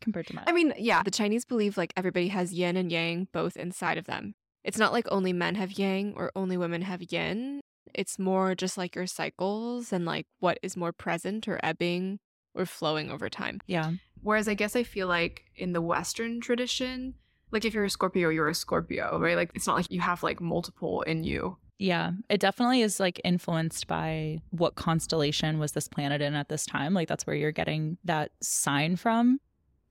Compared 0.02 0.28
to 0.28 0.36
men. 0.36 0.44
I 0.48 0.52
mean, 0.52 0.74
yeah, 0.78 1.04
the 1.04 1.12
Chinese 1.12 1.46
believe 1.46 1.78
like 1.78 1.94
everybody 1.96 2.28
has 2.30 2.54
yin 2.54 2.76
and 2.76 2.92
yang 2.92 3.28
both 3.32 3.56
inside 3.56 3.98
of 3.98 4.06
them. 4.06 4.36
It's 4.66 4.80
not 4.80 4.92
like 4.92 5.06
only 5.12 5.32
men 5.32 5.56
have 5.56 5.74
yang 5.74 6.16
or 6.18 6.32
only 6.36 6.58
women 6.58 6.82
have 6.82 7.04
yin. 7.04 7.62
It's 7.94 8.18
more 8.18 8.56
just 8.56 8.78
like 8.78 8.96
your 8.96 9.06
cycles 9.06 9.94
and 9.94 10.06
like 10.06 10.26
what 10.40 10.58
is 10.64 10.76
more 10.76 10.92
present 10.92 11.48
or 11.48 11.60
ebbing 11.64 12.20
or 12.56 12.66
flowing 12.66 13.12
over 13.12 13.30
time. 13.30 13.62
Yeah. 13.68 13.92
Whereas 14.24 14.48
I 14.48 14.56
guess 14.56 14.76
I 14.76 14.82
feel 14.82 15.08
like 15.08 15.44
in 15.56 15.74
the 15.74 15.84
Western 15.84 16.42
tradition, 16.42 17.14
like 17.52 17.64
if 17.64 17.76
you're 17.76 17.86
a 17.86 17.90
Scorpio, 17.92 18.30
you're 18.30 18.50
a 18.50 18.56
Scorpio, 18.56 19.20
right? 19.20 19.36
Like 19.36 19.52
it's 19.54 19.68
not 19.68 19.76
like 19.76 19.92
you 19.92 20.00
have 20.00 20.24
like 20.24 20.42
multiple 20.42 21.04
in 21.04 21.24
you. 21.24 21.58
Yeah, 21.78 22.12
it 22.30 22.40
definitely 22.40 22.82
is 22.82 23.00
like 23.00 23.22
influenced 23.24 23.86
by 23.86 24.40
what 24.50 24.76
constellation 24.76 25.60
was 25.60 25.74
this 25.74 25.88
planet 25.88 26.22
in 26.22 26.34
at 26.34 26.50
this 26.50 26.66
time. 26.66 26.96
Like 26.96 27.08
that's 27.08 27.28
where 27.28 27.36
you're 27.36 27.52
getting 27.52 27.98
that 28.04 28.32
sign 28.42 28.96
from 28.96 29.40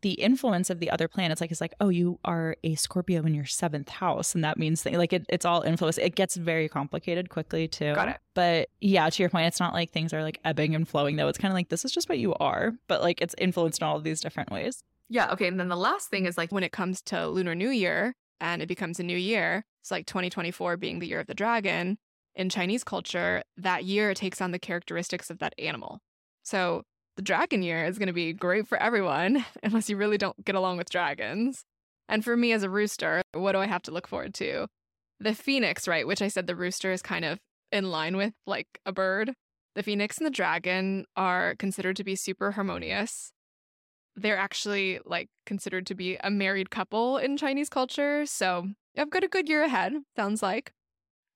the 0.05 0.13
influence 0.13 0.69
of 0.69 0.81
the 0.81 0.91
other 0.91 1.09
planets 1.09 1.41
like 1.41 1.51
it's 1.51 1.63
like 1.63 1.73
oh 1.81 1.89
you 1.89 2.21
are 2.27 2.57
a 2.63 2.75
scorpio 2.75 3.23
in 3.23 3.35
your 3.35 3.47
seventh 3.47 3.89
house. 3.89 4.35
And 4.35 4.45
that 4.45 4.59
means 4.59 4.83
that, 4.83 4.93
like 4.93 5.15
it, 5.15 5.25
it's 5.31 5.47
all 5.47 5.63
influence. 5.63 5.97
It 5.97 6.15
gets 6.15 6.37
very 6.37 6.69
complicated 6.69 7.31
quickly 7.31 7.67
too. 7.67 7.95
Got 7.95 8.11
it. 8.11 8.19
But 8.35 8.69
yeah 8.83 9.09
to 9.09 9.23
your 9.23 9.31
point 9.31 9.47
it's 9.47 9.59
not 9.59 9.73
like 9.73 9.91
things 9.91 10.13
are 10.13 10.23
like 10.23 10.39
ebbing 10.45 10.75
and 10.75 10.87
flowing 10.87 11.17
though. 11.17 11.29
It's 11.29 11.39
kind 11.39 11.51
of 11.51 11.55
like 11.55 11.71
this 11.71 11.87
is 11.87 11.91
just 11.91 12.11
what 12.11 12.19
you 12.19 12.35
are 12.35 12.75
but 12.87 13.01
like 13.01 13.23
it's 13.23 13.35
influenced 13.39 13.81
in 13.81 13.89
all 13.89 13.97
of 13.97 14.05
these 14.05 14.21
different 14.21 14.53
ways. 14.53 14.85
Yeah 15.09 15.33
okay 15.33 15.49
and 15.49 15.59
then 15.59 15.69
the 15.69 15.77
last 15.77 16.09
thing 16.09 16.27
is 16.27 16.37
like 16.37 16.53
when 16.53 16.65
it 16.65 16.73
comes 16.73 17.01
to 17.03 17.27
lunar 17.27 17.55
new 17.55 17.71
year 17.71 18.15
and 18.43 18.61
it 18.61 18.67
becomes 18.67 19.01
a 19.01 19.03
new 19.03 19.17
year 19.17 19.65
it's 19.81 19.91
like 19.91 20.05
2024 20.05 20.77
being 20.77 20.99
the 20.99 21.07
year 21.07 21.21
of 21.21 21.27
the 21.27 21.35
dragon 21.35 21.97
in 22.35 22.51
chinese 22.51 22.85
culture 22.85 23.43
that 23.57 23.85
year 23.85 24.13
takes 24.13 24.43
on 24.43 24.51
the 24.51 24.59
characteristics 24.59 25.31
of 25.31 25.39
that 25.39 25.55
animal. 25.59 26.01
So 26.43 26.83
the 27.17 27.23
dragon 27.23 27.62
year 27.62 27.85
is 27.85 27.99
going 27.99 28.09
to 28.09 28.12
be 28.12 28.33
great 28.33 28.67
for 28.67 28.81
everyone, 28.81 29.45
unless 29.62 29.89
you 29.89 29.97
really 29.97 30.19
don't 30.19 30.45
get 30.45 30.55
along 30.55 30.77
with 30.77 30.91
dragons. 30.91 31.65
And 32.09 32.25
for 32.25 32.37
me 32.37 32.53
as 32.53 32.62
a 32.62 32.71
rooster, 32.71 33.23
what 33.33 33.53
do 33.53 33.59
I 33.59 33.67
have 33.67 33.83
to 33.83 33.91
look 33.91 34.07
forward 34.07 34.35
to? 34.35 34.67
The 35.21 35.35
phoenix, 35.35 35.89
right? 35.89 36.07
Which 36.07 36.21
I 36.21 36.29
said 36.29 36.47
the 36.47 36.57
rooster 36.57 36.93
is 36.93 37.03
kind 37.03 37.25
of 37.25 37.39
in 37.73 37.91
line 37.91 38.17
with 38.17 38.35
like 38.47 38.67
a 38.85 38.93
bird. 38.93 39.35
The 39.75 39.83
phoenix 39.83 40.19
and 40.19 40.27
the 40.27 40.31
dragon 40.31 41.07
are 41.17 41.55
considered 41.57 41.97
to 41.97 42.05
be 42.05 42.15
super 42.15 42.53
harmonious. 42.53 43.33
They're 44.17 44.37
actually 44.37 45.01
like 45.05 45.29
considered 45.47 45.87
to 45.87 45.95
be 45.95 46.17
a 46.23 46.31
married 46.31 46.71
couple 46.71 47.17
in 47.19 47.37
Chinese 47.37 47.69
culture. 47.69 48.27
So 48.27 48.69
I've 48.97 49.11
got 49.11 49.25
a 49.25 49.29
good 49.29 49.49
year 49.49 49.65
ahead, 49.65 49.95
sounds 50.15 50.43
like. 50.43 50.73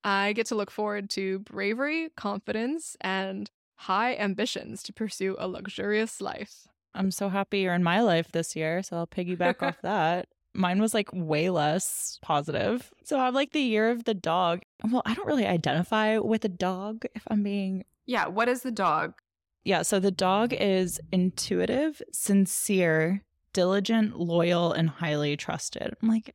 I 0.05 0.33
get 0.33 0.47
to 0.47 0.55
look 0.55 0.71
forward 0.71 1.11
to 1.11 1.41
bravery, 1.41 2.11
confidence, 2.17 2.97
and 3.01 3.51
high 3.79 4.15
ambitions 4.17 4.83
to 4.83 4.93
pursue 4.93 5.37
a 5.39 5.49
luxurious 5.49 6.21
life. 6.21 6.67
I'm 6.95 7.11
so 7.11 7.29
happy 7.29 7.61
you're 7.61 7.75
in 7.75 7.83
my 7.85 8.01
life 8.01 8.33
this 8.33 8.57
year, 8.57 8.83
so 8.83 8.97
I'll 8.97 9.07
piggyback 9.07 9.63
off 9.63 9.77
that. 9.83 10.29
Mine 10.55 10.81
was 10.81 10.95
like 10.95 11.09
way 11.13 11.51
less 11.51 12.19
positive. 12.23 12.93
So 13.05 13.21
I'm 13.21 13.35
like 13.35 13.53
the 13.53 13.61
year 13.61 13.91
of 13.91 14.05
the 14.05 14.15
dog. 14.15 14.63
Well, 14.83 15.03
I 15.07 15.15
don't 15.15 15.27
really 15.27 15.47
identify 15.47 16.19
with 16.19 16.45
a 16.45 16.49
dog 16.49 17.05
if 17.15 17.23
I'm 17.29 17.43
being. 17.43 17.85
Yeah, 18.07 18.27
what 18.27 18.49
is 18.49 18.63
the 18.63 18.73
dog? 18.73 19.15
Yeah, 19.65 19.83
so 19.83 20.01
the 20.01 20.11
dog 20.11 20.53
is 20.53 20.99
intuitive, 21.13 22.03
sincere, 22.11 23.23
diligent, 23.53 24.19
loyal, 24.19 24.73
and 24.73 24.89
highly 24.89 25.37
trusted. 25.37 25.95
I'm 26.03 26.09
like, 26.09 26.33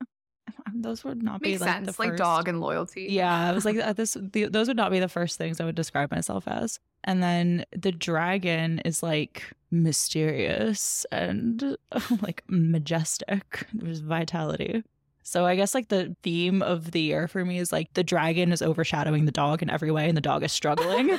those 0.74 1.04
would 1.04 1.22
not 1.22 1.41
Makes 1.41 1.60
be 1.60 1.66
like 1.66 1.74
sense, 1.74 1.86
the 1.88 1.93
first... 1.93 2.10
like 2.10 2.18
dog 2.18 2.47
and 2.47 2.60
loyalty. 2.60 3.08
Yeah, 3.10 3.49
I 3.49 3.51
was 3.51 3.66
like, 3.66 3.78
this. 3.95 4.18
The, 4.20 4.45
those 4.45 4.68
would 4.68 4.78
not 4.78 4.91
be 4.91 4.99
the 4.99 5.10
first 5.10 5.38
things 5.38 5.60
I 5.60 5.66
would 5.66 5.76
describe 5.76 6.12
myself 6.12 6.47
as. 6.47 6.80
And 7.04 7.22
then 7.22 7.66
the 7.76 7.91
dragon 7.91 8.80
is 8.80 9.04
like 9.04 9.43
mysterious 9.72 11.06
and 11.12 11.78
like 12.22 12.43
majestic. 12.47 13.68
There's 13.74 13.99
vitality. 13.99 14.84
So 15.26 15.45
I 15.45 15.56
guess 15.56 15.74
like 15.74 15.88
the 15.88 16.16
theme 16.22 16.62
of 16.62 16.91
the 16.91 16.99
year 16.99 17.30
for 17.30 17.45
me 17.45 17.58
is 17.58 17.72
like 17.72 17.93
the 17.93 18.04
dragon 18.04 18.51
is 18.51 18.62
overshadowing 18.62 19.24
the 19.26 19.32
dog 19.32 19.62
in 19.62 19.70
every 19.70 19.89
way, 19.89 20.08
and 20.08 20.18
the 20.18 20.22
dog 20.22 20.43
is 20.43 20.51
struggling. 20.51 21.16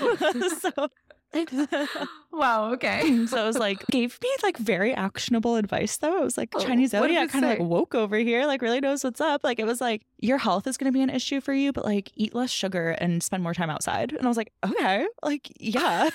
so 0.61 0.89
wow. 2.33 2.73
Okay. 2.73 3.27
so 3.27 3.43
it 3.43 3.47
was 3.47 3.59
like 3.69 3.85
gave 3.91 4.19
me 4.23 4.29
like 4.43 4.57
very 4.57 4.95
actionable 4.95 5.57
advice 5.57 5.97
though. 5.97 6.19
It 6.19 6.25
was 6.25 6.37
like 6.37 6.51
Oh, 6.55 6.61
Chinese 6.61 6.91
zodiac 6.91 7.31
kind 7.31 7.45
of 7.45 7.51
like 7.51 7.59
woke 7.61 7.95
over 7.95 8.17
here, 8.17 8.47
like 8.47 8.63
really 8.63 8.81
knows 8.81 9.05
what's 9.05 9.21
up. 9.21 9.43
Like 9.45 9.59
it 9.59 9.67
was 9.67 9.81
like 9.81 10.03
your 10.19 10.39
health 10.39 10.67
is 10.67 10.77
going 10.77 10.91
to 10.91 10.97
be 10.97 11.03
an 11.03 11.11
issue 11.11 11.41
for 11.41 11.53
you, 11.53 11.73
but 11.73 11.85
like 11.85 12.11
eat 12.15 12.35
less 12.35 12.51
sugar 12.51 12.91
and 12.91 13.23
spend 13.23 13.43
more 13.43 13.55
time 13.55 13.71
outside. 13.71 14.13
And 14.13 14.25
I 14.25 14.29
was 14.29 14.37
like, 14.37 14.53
okay, 14.65 15.07
like 15.23 15.53
yeah, 15.61 16.11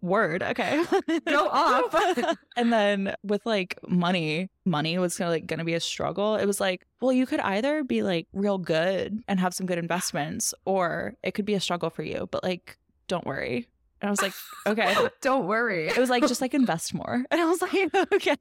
word, 0.00 0.42
okay, 0.42 0.84
Go 1.26 1.48
off. 1.48 1.94
and 2.56 2.72
then 2.72 3.14
with 3.22 3.44
like 3.46 3.78
money, 3.88 4.50
money 4.64 4.98
was 4.98 5.16
gonna 5.16 5.30
like 5.30 5.46
gonna 5.46 5.64
be 5.64 5.74
a 5.74 5.80
struggle. 5.80 6.36
It 6.36 6.46
was 6.46 6.60
like, 6.60 6.86
well, 7.00 7.12
you 7.12 7.26
could 7.26 7.40
either 7.40 7.82
be 7.84 8.02
like 8.02 8.26
real 8.32 8.58
good 8.58 9.22
and 9.28 9.40
have 9.40 9.54
some 9.54 9.66
good 9.66 9.78
investments, 9.78 10.52
or 10.64 11.14
it 11.22 11.32
could 11.32 11.44
be 11.46 11.54
a 11.54 11.60
struggle 11.60 11.90
for 11.90 12.02
you. 12.02 12.28
But 12.30 12.42
like, 12.44 12.78
don't 13.08 13.24
worry. 13.26 13.68
And 14.00 14.08
I 14.08 14.10
was 14.10 14.22
like, 14.22 14.32
okay. 14.66 14.94
Don't 15.20 15.46
worry. 15.46 15.88
It 15.88 15.98
was 15.98 16.10
like 16.10 16.26
just 16.26 16.40
like 16.40 16.54
invest 16.54 16.94
more. 16.94 17.24
And 17.30 17.40
I 17.40 17.44
was 17.44 17.60
like, 17.62 17.74
okay. 18.12 18.36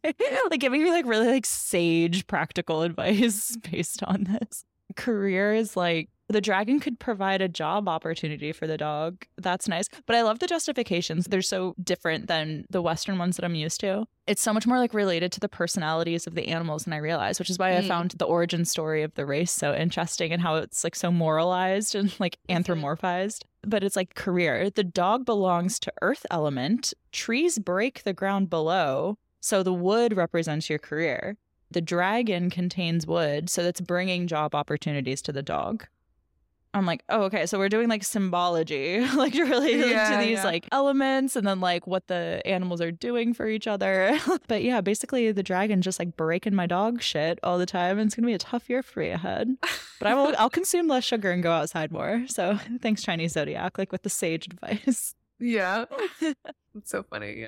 Like 0.50 0.60
giving 0.60 0.84
me 0.84 0.90
like 0.92 1.06
really 1.06 1.28
like 1.28 1.46
sage 1.46 2.28
practical 2.28 2.82
advice 2.82 3.56
based 3.72 4.04
on 4.04 4.24
this. 4.26 4.64
Career 4.96 5.54
is 5.54 5.78
like 5.78 6.10
the 6.32 6.42
dragon 6.42 6.80
could 6.80 7.00
provide 7.00 7.42
a 7.42 7.48
job 7.48 7.88
opportunity 7.90 8.52
for 8.52 8.68
the 8.68 8.78
dog. 8.78 9.26
That's 9.38 9.68
nice. 9.68 9.88
But 10.06 10.16
I 10.16 10.22
love 10.22 10.38
the 10.40 10.46
justifications. 10.48 11.26
They're 11.26 11.42
so 11.42 11.74
different 11.84 12.28
than 12.28 12.66
the 12.70 12.82
Western 12.84 13.18
ones 13.18 13.36
that 13.36 13.46
I'm 13.46 13.56
used 13.56 13.80
to. 13.82 14.06
It's 14.28 14.42
so 14.42 14.54
much 14.54 14.68
more 14.68 14.78
like 14.78 14.94
related 14.94 15.32
to 15.34 15.40
the 15.40 15.50
personalities 15.50 16.28
of 16.28 16.36
the 16.36 16.48
animals 16.50 16.84
than 16.84 16.94
I 16.94 16.98
realized, 16.98 17.40
which 17.40 17.50
is 17.50 17.58
why 17.58 17.76
I 17.78 17.82
Mm. 17.82 17.88
found 17.88 18.12
the 18.12 18.26
origin 18.26 18.64
story 18.66 19.02
of 19.02 19.14
the 19.16 19.26
race 19.26 19.52
so 19.52 19.74
interesting 19.74 20.32
and 20.32 20.42
how 20.42 20.56
it's 20.56 20.84
like 20.84 20.96
so 20.96 21.12
moralized 21.12 21.96
and 21.96 22.14
like 22.20 22.38
anthropomorphized. 22.48 23.44
But 23.64 23.84
it's 23.84 23.96
like 23.96 24.16
career. 24.16 24.70
The 24.70 24.84
dog 24.84 25.26
belongs 25.26 25.80
to 25.82 25.94
earth 26.02 26.26
element. 26.32 26.94
Trees 27.12 27.60
break 27.60 28.04
the 28.04 28.14
ground 28.14 28.50
below. 28.50 29.18
So 29.42 29.64
the 29.64 29.74
wood 29.74 30.16
represents 30.16 30.70
your 30.70 30.80
career. 30.80 31.38
The 31.72 31.82
dragon 31.82 32.50
contains 32.50 33.06
wood, 33.06 33.50
so 33.50 33.64
that's 33.64 33.82
bringing 33.82 34.28
job 34.28 34.56
opportunities 34.56 35.22
to 35.24 35.32
the 35.32 35.44
dog. 35.44 35.86
I'm 36.74 36.86
like, 36.86 37.04
oh, 37.10 37.24
okay. 37.24 37.46
So 37.48 37.58
we're 37.58 37.70
doing 37.70 37.90
like 37.90 38.04
symbology, 38.04 39.00
like 39.16 39.34
related 39.34 39.90
Yeah, 39.90 40.12
to 40.12 40.18
these 40.26 40.38
yeah. 40.38 40.44
like 40.44 40.68
elements 40.72 41.36
and 41.36 41.46
then 41.48 41.60
like 41.60 41.88
what 41.88 42.06
the 42.08 42.42
animals 42.46 42.80
are 42.80 42.92
doing 42.92 43.34
for 43.34 43.48
each 43.48 43.66
other. 43.66 44.20
but 44.48 44.62
yeah, 44.64 44.80
basically 44.82 45.32
the 45.32 45.42
dragon 45.44 45.82
just 45.82 45.98
like 45.98 46.16
breaking 46.16 46.54
my 46.54 46.68
dog 46.68 47.02
shit 47.02 47.40
all 47.42 47.58
the 47.58 47.66
time. 47.66 47.98
And 47.98 48.08
it's 48.08 48.16
gonna 48.16 48.28
be 48.28 48.34
a 48.34 48.38
tough 48.38 48.70
year 48.70 48.84
for 48.84 49.00
me 49.00 49.10
ahead. 49.10 49.56
But 50.00 50.08
I 50.10 50.14
will 50.14 50.34
I'll 50.38 50.50
consume 50.50 50.88
less 50.88 51.04
sugar 51.04 51.32
and 51.32 51.42
go 51.42 51.52
outside 51.52 51.92
more. 51.92 52.24
So 52.28 52.60
thanks, 52.82 53.02
Chinese 53.02 53.34
Zodiac, 53.34 53.78
like 53.80 53.92
with 53.92 54.04
the 54.04 54.10
sage 54.10 54.46
advice. 54.48 55.16
Yeah. 55.40 55.86
It's 56.22 56.92
so 56.92 57.02
funny. 57.04 57.40
Yeah. 57.40 57.48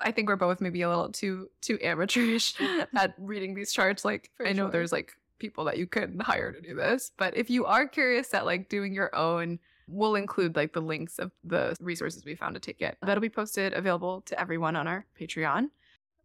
I 0.00 0.10
think 0.12 0.28
we're 0.28 0.36
both 0.36 0.60
maybe 0.60 0.80
a 0.82 0.88
little 0.88 1.10
too 1.10 1.48
too 1.60 1.78
amateurish 1.82 2.54
at 2.96 3.14
reading 3.18 3.54
these 3.54 3.72
charts. 3.72 4.04
Like 4.04 4.30
For 4.36 4.46
I 4.46 4.52
know 4.52 4.64
sure. 4.64 4.70
there's 4.70 4.92
like 4.92 5.12
people 5.42 5.64
that 5.64 5.76
you 5.76 5.86
could 5.86 6.16
hire 6.22 6.52
to 6.52 6.60
do 6.60 6.74
this, 6.74 7.10
but 7.18 7.36
if 7.36 7.50
you 7.50 7.66
are 7.66 7.86
curious 7.86 8.32
at 8.32 8.46
like 8.46 8.68
doing 8.68 8.94
your 8.94 9.14
own, 9.14 9.58
we'll 9.88 10.14
include 10.14 10.54
like 10.54 10.72
the 10.72 10.80
links 10.80 11.18
of 11.18 11.32
the 11.42 11.76
resources 11.80 12.24
we 12.24 12.36
found 12.36 12.54
to 12.54 12.60
take 12.60 12.80
it. 12.80 12.96
That'll 13.02 13.20
be 13.20 13.28
posted 13.28 13.74
available 13.74 14.22
to 14.22 14.40
everyone 14.40 14.76
on 14.76 14.86
our 14.86 15.04
Patreon. 15.20 15.70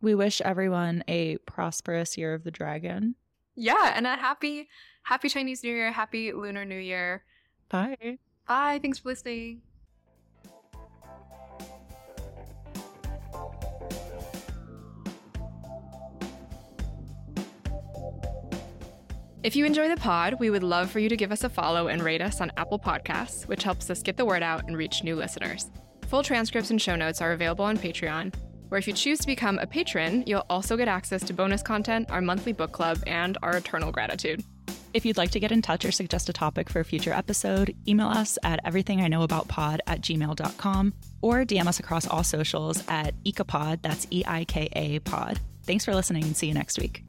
We 0.02 0.14
wish 0.14 0.40
everyone 0.42 1.04
a 1.08 1.38
prosperous 1.40 2.16
year 2.16 2.36
of 2.36 2.44
the 2.44 2.52
dragon. 2.52 3.16
Yeah, 3.56 3.94
and 3.96 4.06
a 4.06 4.16
happy 4.16 4.70
happy 5.02 5.30
Chinese 5.30 5.64
New 5.64 5.74
Year, 5.74 5.92
happy 5.92 6.32
Lunar 6.32 6.64
New 6.64 6.78
Year. 6.80 7.24
Bye. 7.70 8.20
Bye. 8.48 8.80
Thanks 8.82 9.00
for 9.00 9.10
listening. 9.10 9.62
If 19.48 19.56
you 19.56 19.64
enjoy 19.64 19.88
the 19.88 19.96
pod, 19.96 20.42
we 20.42 20.50
would 20.50 20.62
love 20.62 20.92
for 20.92 21.00
you 21.00 21.08
to 21.08 21.16
give 21.16 21.32
us 21.32 21.46
a 21.46 21.50
follow 21.50 21.88
and 21.88 22.04
rate 22.04 22.22
us 22.22 22.42
on 22.42 22.52
Apple 22.58 22.78
Podcasts, 22.78 23.48
which 23.48 23.64
helps 23.64 23.90
us 23.90 24.04
get 24.04 24.18
the 24.18 24.26
word 24.26 24.44
out 24.44 24.68
and 24.68 24.76
reach 24.76 25.06
new 25.06 25.16
listeners. 25.16 25.72
Full 26.10 26.22
transcripts 26.22 26.70
and 26.70 26.82
show 26.82 26.98
notes 26.98 27.22
are 27.22 27.32
available 27.32 27.64
on 27.64 27.78
Patreon, 27.78 28.36
where 28.68 28.78
if 28.78 28.86
you 28.90 28.94
choose 28.94 29.20
to 29.20 29.26
become 29.26 29.58
a 29.60 29.66
patron, 29.66 30.26
you'll 30.28 30.46
also 30.50 30.76
get 30.76 30.90
access 30.90 31.24
to 31.24 31.34
bonus 31.34 31.62
content, 31.62 32.12
our 32.12 32.20
monthly 32.20 32.52
book 32.52 32.74
club, 32.74 33.02
and 33.08 33.38
our 33.42 33.56
eternal 33.56 33.90
gratitude. 33.90 34.44
If 34.94 35.06
you'd 35.06 35.16
like 35.16 35.32
to 35.32 35.40
get 35.40 35.54
in 35.54 35.62
touch 35.62 35.86
or 35.86 35.94
suggest 35.94 36.28
a 36.28 36.34
topic 36.34 36.70
for 36.70 36.82
a 36.82 36.84
future 36.84 37.14
episode, 37.14 37.74
email 37.88 38.08
us 38.10 38.38
at 38.44 38.62
everythingiknowaboutpod 38.66 39.80
at 39.88 40.02
gmail.com 40.02 40.94
or 41.22 41.46
DM 41.46 41.68
us 41.68 41.80
across 41.80 42.06
all 42.06 42.26
socials 42.26 42.84
at 42.90 43.14
Eikapod, 43.24 43.82
that's 43.82 44.08
E 44.12 44.26
I 44.28 44.44
K 44.44 44.68
A 44.74 45.00
pod. 45.00 45.40
Thanks 45.64 45.86
for 45.86 45.96
listening 45.96 46.26
and 46.26 46.36
see 46.36 46.48
you 46.48 46.54
next 46.54 46.78
week. 46.78 47.06